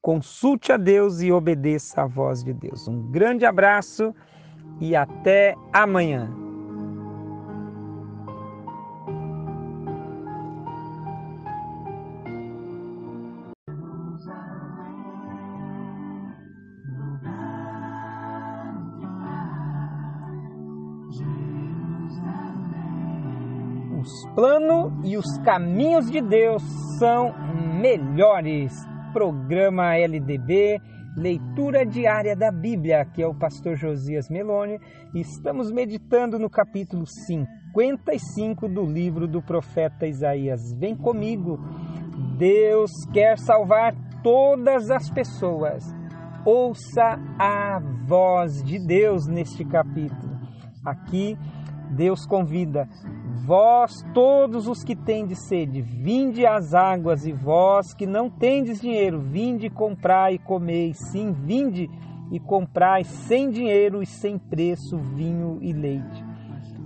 Consulte 0.00 0.72
a 0.72 0.76
Deus 0.76 1.20
e 1.20 1.32
obedeça 1.32 2.02
à 2.02 2.06
voz 2.06 2.42
de 2.42 2.52
Deus. 2.52 2.86
Um 2.86 3.10
grande 3.10 3.44
abraço 3.44 4.14
e 4.80 4.94
até 4.94 5.54
amanhã. 5.72 6.47
Os 24.38 24.40
planos 24.40 24.92
e 25.02 25.16
os 25.16 25.36
caminhos 25.38 26.08
de 26.08 26.20
Deus 26.22 26.62
são 26.96 27.34
melhores. 27.80 28.72
Programa 29.12 29.96
LDB, 29.96 30.80
leitura 31.16 31.84
diária 31.84 32.36
da 32.36 32.52
Bíblia, 32.52 33.04
que 33.04 33.20
é 33.20 33.26
o 33.26 33.34
pastor 33.34 33.74
Josias 33.74 34.28
Meloni. 34.30 34.78
Estamos 35.12 35.72
meditando 35.72 36.38
no 36.38 36.48
capítulo 36.48 37.04
55 37.26 38.68
do 38.68 38.86
livro 38.86 39.26
do 39.26 39.42
profeta 39.42 40.06
Isaías. 40.06 40.72
Vem 40.78 40.94
comigo. 40.94 41.58
Deus 42.38 42.92
quer 43.12 43.36
salvar 43.38 43.92
todas 44.22 44.88
as 44.88 45.10
pessoas. 45.10 45.82
Ouça 46.44 47.18
a 47.40 47.80
voz 48.06 48.62
de 48.62 48.78
Deus 48.78 49.26
neste 49.26 49.64
capítulo. 49.64 50.38
Aqui, 50.86 51.36
Deus 51.90 52.24
convida 52.24 52.88
Vós, 53.48 54.04
todos 54.12 54.68
os 54.68 54.84
que 54.84 54.94
tendes 54.94 55.48
sede, 55.48 55.80
vinde 55.80 56.44
às 56.44 56.74
águas, 56.74 57.26
e 57.26 57.32
vós 57.32 57.94
que 57.94 58.06
não 58.06 58.28
tendes 58.28 58.78
dinheiro, 58.78 59.22
vinde 59.22 59.70
comprai 59.70 60.34
e 60.34 60.38
comei. 60.38 60.92
Sim, 60.92 61.32
vinde 61.32 61.88
e 62.30 62.38
comprai 62.38 63.04
sem 63.04 63.48
dinheiro 63.48 64.02
e 64.02 64.06
sem 64.06 64.38
preço 64.38 64.98
vinho 64.98 65.56
e 65.62 65.72
leite. 65.72 66.22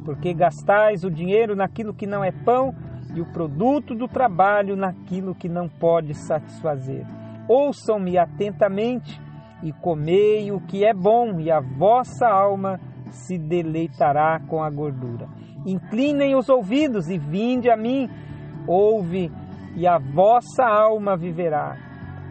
Porque 0.04 0.32
gastais 0.32 1.02
o 1.02 1.10
dinheiro 1.10 1.56
naquilo 1.56 1.92
que 1.92 2.06
não 2.06 2.22
é 2.22 2.30
pão 2.30 2.72
e 3.12 3.20
o 3.20 3.26
produto 3.32 3.92
do 3.92 4.06
trabalho 4.06 4.76
naquilo 4.76 5.34
que 5.34 5.48
não 5.48 5.68
pode 5.68 6.14
satisfazer. 6.14 7.04
Ouçam-me 7.48 8.16
atentamente 8.16 9.20
e 9.64 9.72
comei 9.72 10.52
o 10.52 10.60
que 10.60 10.84
é 10.84 10.94
bom, 10.94 11.40
e 11.40 11.50
a 11.50 11.58
vossa 11.58 12.28
alma 12.28 12.78
se 13.10 13.36
deleitará 13.36 14.38
com 14.46 14.62
a 14.62 14.70
gordura. 14.70 15.41
Inclinem 15.66 16.34
os 16.34 16.48
ouvidos 16.48 17.08
e 17.08 17.18
vinde 17.18 17.70
a 17.70 17.76
mim, 17.76 18.08
ouve, 18.66 19.30
e 19.76 19.86
a 19.86 19.98
vossa 19.98 20.64
alma 20.64 21.16
viverá. 21.16 21.76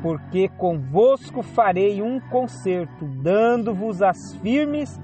Porque 0.02 0.50
convosco 0.50 1.42
farei 1.42 2.02
um 2.02 2.20
concerto, 2.20 3.06
dando-vos 3.22 4.02
as 4.02 4.36
firmes 4.42 5.00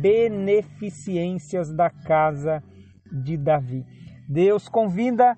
beneficências 0.00 1.70
da 1.74 1.90
casa 1.90 2.62
de 3.24 3.36
Davi. 3.36 3.84
Deus 4.28 4.68
convida 4.68 5.36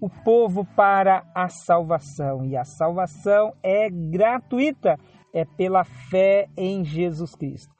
o 0.00 0.10
povo 0.24 0.64
para 0.76 1.22
a 1.34 1.48
salvação, 1.48 2.44
e 2.44 2.56
a 2.56 2.64
salvação 2.64 3.52
é 3.62 3.88
gratuita, 3.88 4.98
é 5.32 5.44
pela 5.44 5.84
fé 5.84 6.48
em 6.56 6.84
Jesus 6.84 7.34
Cristo. 7.34 7.72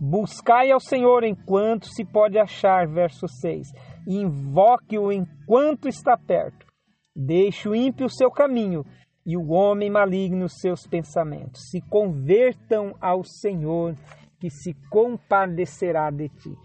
Buscai 0.00 0.70
ao 0.70 0.80
Senhor 0.80 1.24
enquanto 1.24 1.86
se 1.86 2.06
pode 2.06 2.38
achar, 2.38 2.88
verso 2.88 3.28
6. 3.28 3.68
Invoque-o 4.08 5.12
enquanto 5.12 5.88
está 5.88 6.16
perto. 6.16 6.66
Deixe 7.14 7.68
o 7.68 7.74
ímpio 7.74 8.06
o 8.06 8.10
seu 8.10 8.30
caminho 8.30 8.82
e 9.26 9.36
o 9.36 9.50
homem 9.50 9.90
maligno 9.90 10.46
os 10.46 10.54
seus 10.58 10.86
pensamentos. 10.86 11.68
Se 11.70 11.82
convertam 11.82 12.94
ao 12.98 13.22
Senhor, 13.22 13.94
que 14.40 14.48
se 14.48 14.74
compadecerá 14.88 16.10
de 16.10 16.30
ti. 16.30 16.56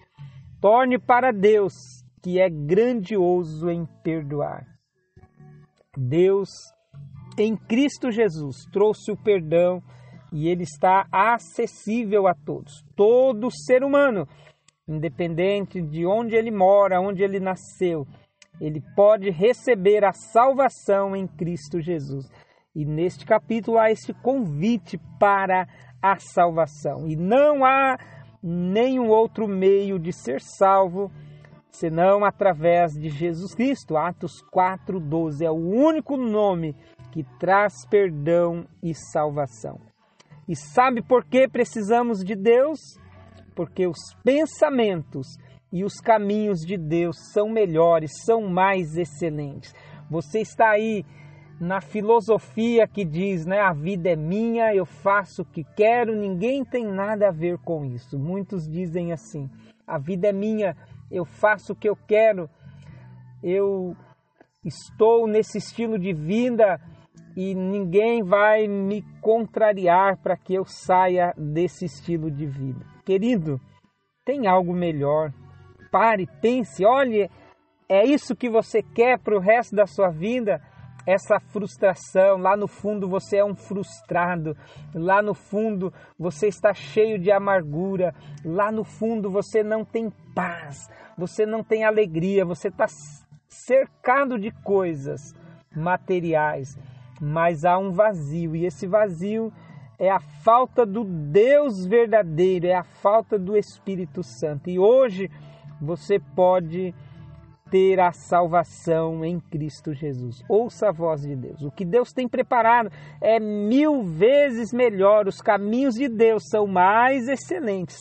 Torne 0.61 0.97
para 0.97 1.33
Deus, 1.33 1.73
que 2.23 2.39
é 2.39 2.49
grandioso 2.49 3.69
em 3.69 3.85
perdoar. 4.01 4.65
Deus, 5.97 6.49
em 7.37 7.57
Cristo 7.57 8.09
Jesus, 8.11 8.63
trouxe 8.71 9.11
o 9.11 9.17
perdão 9.17 9.83
e 10.35 10.49
ele 10.49 10.63
está 10.63 11.07
acessível 11.09 12.27
a 12.27 12.33
todos. 12.33 12.83
Todo 12.93 13.49
ser 13.49 13.85
humano, 13.85 14.27
independente 14.85 15.81
de 15.81 16.05
onde 16.05 16.35
ele 16.35 16.51
mora, 16.51 16.99
onde 16.99 17.23
ele 17.23 17.39
nasceu, 17.39 18.05
ele 18.59 18.83
pode 18.97 19.29
receber 19.29 20.03
a 20.03 20.11
salvação 20.11 21.15
em 21.15 21.25
Cristo 21.25 21.79
Jesus. 21.79 22.29
E 22.75 22.83
neste 22.83 23.25
capítulo 23.25 23.77
há 23.77 23.89
esse 23.89 24.13
convite 24.13 24.99
para 25.17 25.69
a 26.01 26.19
salvação. 26.19 27.07
E 27.07 27.15
não 27.15 27.63
há 27.63 27.97
nenhum 28.43 29.07
outro 29.07 29.47
meio 29.47 29.97
de 29.97 30.11
ser 30.11 30.41
salvo 30.41 31.09
senão 31.69 32.25
através 32.25 32.91
de 32.91 33.07
Jesus 33.07 33.55
Cristo. 33.55 33.95
Atos 33.95 34.41
4:12 34.51 35.45
é 35.45 35.49
o 35.49 35.55
único 35.55 36.17
nome 36.17 36.75
que 37.13 37.23
traz 37.39 37.85
perdão 37.89 38.65
e 38.83 38.93
salvação. 38.93 39.94
E 40.47 40.55
sabe 40.55 41.01
por 41.01 41.25
que 41.25 41.47
precisamos 41.47 42.23
de 42.23 42.35
Deus? 42.35 42.79
Porque 43.55 43.87
os 43.87 43.97
pensamentos 44.23 45.27
e 45.71 45.83
os 45.83 45.95
caminhos 45.95 46.59
de 46.59 46.77
Deus 46.77 47.17
são 47.33 47.49
melhores, 47.49 48.11
são 48.25 48.47
mais 48.47 48.95
excelentes. 48.95 49.73
Você 50.09 50.39
está 50.39 50.69
aí 50.69 51.03
na 51.59 51.81
filosofia 51.81 52.87
que 52.87 53.03
diz, 53.03 53.45
né, 53.45 53.59
a 53.59 53.73
vida 53.73 54.09
é 54.09 54.15
minha, 54.15 54.73
eu 54.75 54.85
faço 54.85 55.41
o 55.41 55.45
que 55.45 55.63
quero, 55.75 56.15
ninguém 56.15 56.63
tem 56.63 56.85
nada 56.85 57.29
a 57.29 57.31
ver 57.31 57.57
com 57.59 57.85
isso. 57.85 58.19
Muitos 58.19 58.67
dizem 58.67 59.11
assim: 59.11 59.49
a 59.87 59.97
vida 59.97 60.27
é 60.27 60.33
minha, 60.33 60.75
eu 61.09 61.25
faço 61.25 61.73
o 61.73 61.75
que 61.75 61.89
eu 61.89 61.95
quero. 61.95 62.49
Eu 63.41 63.95
estou 64.63 65.27
nesse 65.27 65.57
estilo 65.57 65.97
de 65.99 66.13
vida 66.13 66.79
e 67.35 67.53
ninguém 67.53 68.23
vai 68.23 68.67
me 68.67 69.03
contrariar 69.21 70.17
para 70.17 70.37
que 70.37 70.53
eu 70.53 70.63
saia 70.65 71.33
desse 71.37 71.85
estilo 71.85 72.31
de 72.31 72.45
vida. 72.45 72.85
Querido, 73.03 73.59
tem 74.23 74.47
algo 74.47 74.73
melhor. 74.73 75.33
Pare, 75.91 76.27
pense, 76.41 76.85
olhe, 76.85 77.29
é 77.89 78.05
isso 78.05 78.35
que 78.35 78.49
você 78.49 78.81
quer 78.81 79.19
para 79.19 79.35
o 79.35 79.39
resto 79.39 79.75
da 79.75 79.85
sua 79.85 80.09
vida? 80.09 80.61
Essa 81.05 81.39
frustração, 81.39 82.37
lá 82.37 82.57
no 82.57 82.67
fundo 82.67 83.07
você 83.07 83.37
é 83.37 83.45
um 83.45 83.53
frustrado, 83.53 84.57
lá 84.93 85.21
no 85.21 85.35
fundo 85.35 85.93
você 86.17 86.47
está 86.47 86.73
cheio 86.73 87.19
de 87.19 87.31
amargura, 87.31 88.15
lá 88.43 88.71
no 88.71 88.83
fundo 88.83 89.29
você 89.29 89.61
não 89.61 89.85
tem 89.85 90.11
paz, 90.33 90.89
você 91.15 91.45
não 91.45 91.63
tem 91.63 91.83
alegria, 91.83 92.43
você 92.43 92.69
está 92.69 92.87
cercado 93.47 94.39
de 94.39 94.49
coisas 94.63 95.21
materiais 95.75 96.75
mas 97.21 97.65
há 97.65 97.77
um 97.77 97.91
vazio, 97.91 98.55
e 98.55 98.65
esse 98.65 98.87
vazio 98.87 99.51
é 99.97 100.09
a 100.09 100.19
falta 100.19 100.85
do 100.85 101.03
Deus 101.03 101.85
verdadeiro, 101.85 102.67
é 102.67 102.75
a 102.75 102.83
falta 102.83 103.39
do 103.39 103.55
Espírito 103.55 104.23
Santo. 104.23 104.69
E 104.69 104.77
hoje 104.77 105.29
você 105.81 106.19
pode 106.35 106.93
ter 107.69 107.99
a 107.99 108.11
salvação 108.11 109.25
em 109.25 109.39
Cristo 109.39 109.93
Jesus. 109.93 110.43
Ouça 110.47 110.89
a 110.89 110.91
voz 110.91 111.21
de 111.21 111.35
Deus. 111.35 111.61
O 111.63 111.71
que 111.71 111.83
Deus 111.85 112.11
tem 112.13 112.27
preparado 112.27 112.91
é 113.21 113.39
mil 113.39 114.03
vezes 114.03 114.71
melhor. 114.71 115.27
Os 115.27 115.41
caminhos 115.41 115.95
de 115.95 116.07
Deus 116.07 116.43
são 116.49 116.67
mais 116.67 117.27
excelentes, 117.27 117.97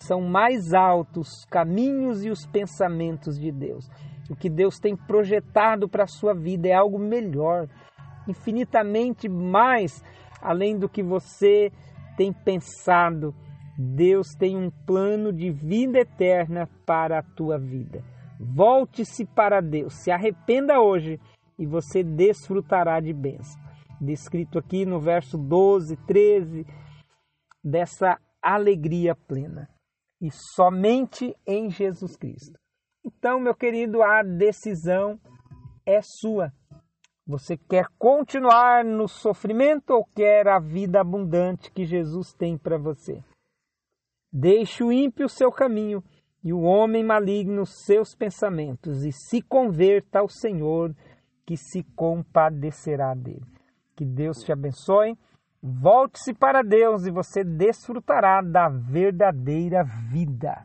são 0.00 0.20
mais 0.20 0.74
altos, 0.74 1.28
os 1.28 1.44
caminhos 1.44 2.24
e 2.24 2.30
os 2.30 2.46
pensamentos 2.46 3.38
de 3.38 3.52
Deus. 3.52 3.88
O 4.28 4.34
que 4.34 4.50
Deus 4.50 4.78
tem 4.78 4.96
projetado 4.96 5.88
para 5.88 6.04
a 6.04 6.08
sua 6.08 6.34
vida 6.34 6.68
é 6.68 6.72
algo 6.72 6.98
melhor 6.98 7.68
infinitamente 8.28 9.28
mais 9.28 10.02
além 10.40 10.78
do 10.78 10.88
que 10.88 11.02
você 11.02 11.72
tem 12.16 12.32
pensado. 12.32 13.34
Deus 13.78 14.28
tem 14.38 14.56
um 14.56 14.70
plano 14.70 15.32
de 15.32 15.50
vida 15.50 15.98
eterna 15.98 16.68
para 16.86 17.18
a 17.18 17.22
tua 17.22 17.58
vida. 17.58 18.02
Volte-se 18.38 19.24
para 19.24 19.60
Deus, 19.60 19.94
se 20.02 20.10
arrependa 20.10 20.80
hoje 20.80 21.20
e 21.58 21.66
você 21.66 22.02
desfrutará 22.02 23.00
de 23.00 23.12
bênção. 23.12 23.60
Descrito 24.00 24.58
aqui 24.58 24.84
no 24.84 25.00
verso 25.00 25.38
12, 25.38 25.96
13, 26.06 26.66
dessa 27.64 28.18
alegria 28.42 29.14
plena. 29.14 29.68
E 30.20 30.28
somente 30.54 31.34
em 31.46 31.70
Jesus 31.70 32.16
Cristo. 32.16 32.58
Então, 33.04 33.38
meu 33.40 33.54
querido, 33.54 34.02
a 34.02 34.22
decisão 34.22 35.18
é 35.84 36.00
sua. 36.02 36.52
Você 37.26 37.56
quer 37.56 37.88
continuar 37.98 38.84
no 38.84 39.08
sofrimento 39.08 39.90
ou 39.90 40.04
quer 40.04 40.46
a 40.46 40.60
vida 40.60 41.00
abundante 41.00 41.72
que 41.72 41.84
Jesus 41.84 42.32
tem 42.32 42.56
para 42.56 42.78
você? 42.78 43.20
Deixe 44.32 44.84
o 44.84 44.92
ímpio 44.92 45.26
o 45.26 45.28
seu 45.28 45.50
caminho 45.50 46.04
e 46.44 46.52
o 46.52 46.60
homem 46.60 47.02
maligno 47.02 47.66
seus 47.66 48.14
pensamentos 48.14 49.04
e 49.04 49.10
se 49.10 49.42
converta 49.42 50.20
ao 50.20 50.28
Senhor 50.28 50.94
que 51.44 51.56
se 51.56 51.82
compadecerá 51.96 53.12
dele. 53.12 53.44
Que 53.96 54.04
Deus 54.04 54.38
te 54.44 54.52
abençoe. 54.52 55.18
Volte-se 55.60 56.32
para 56.32 56.62
Deus 56.62 57.06
e 57.06 57.10
você 57.10 57.42
desfrutará 57.42 58.40
da 58.40 58.68
verdadeira 58.68 59.82
vida. 59.82 60.64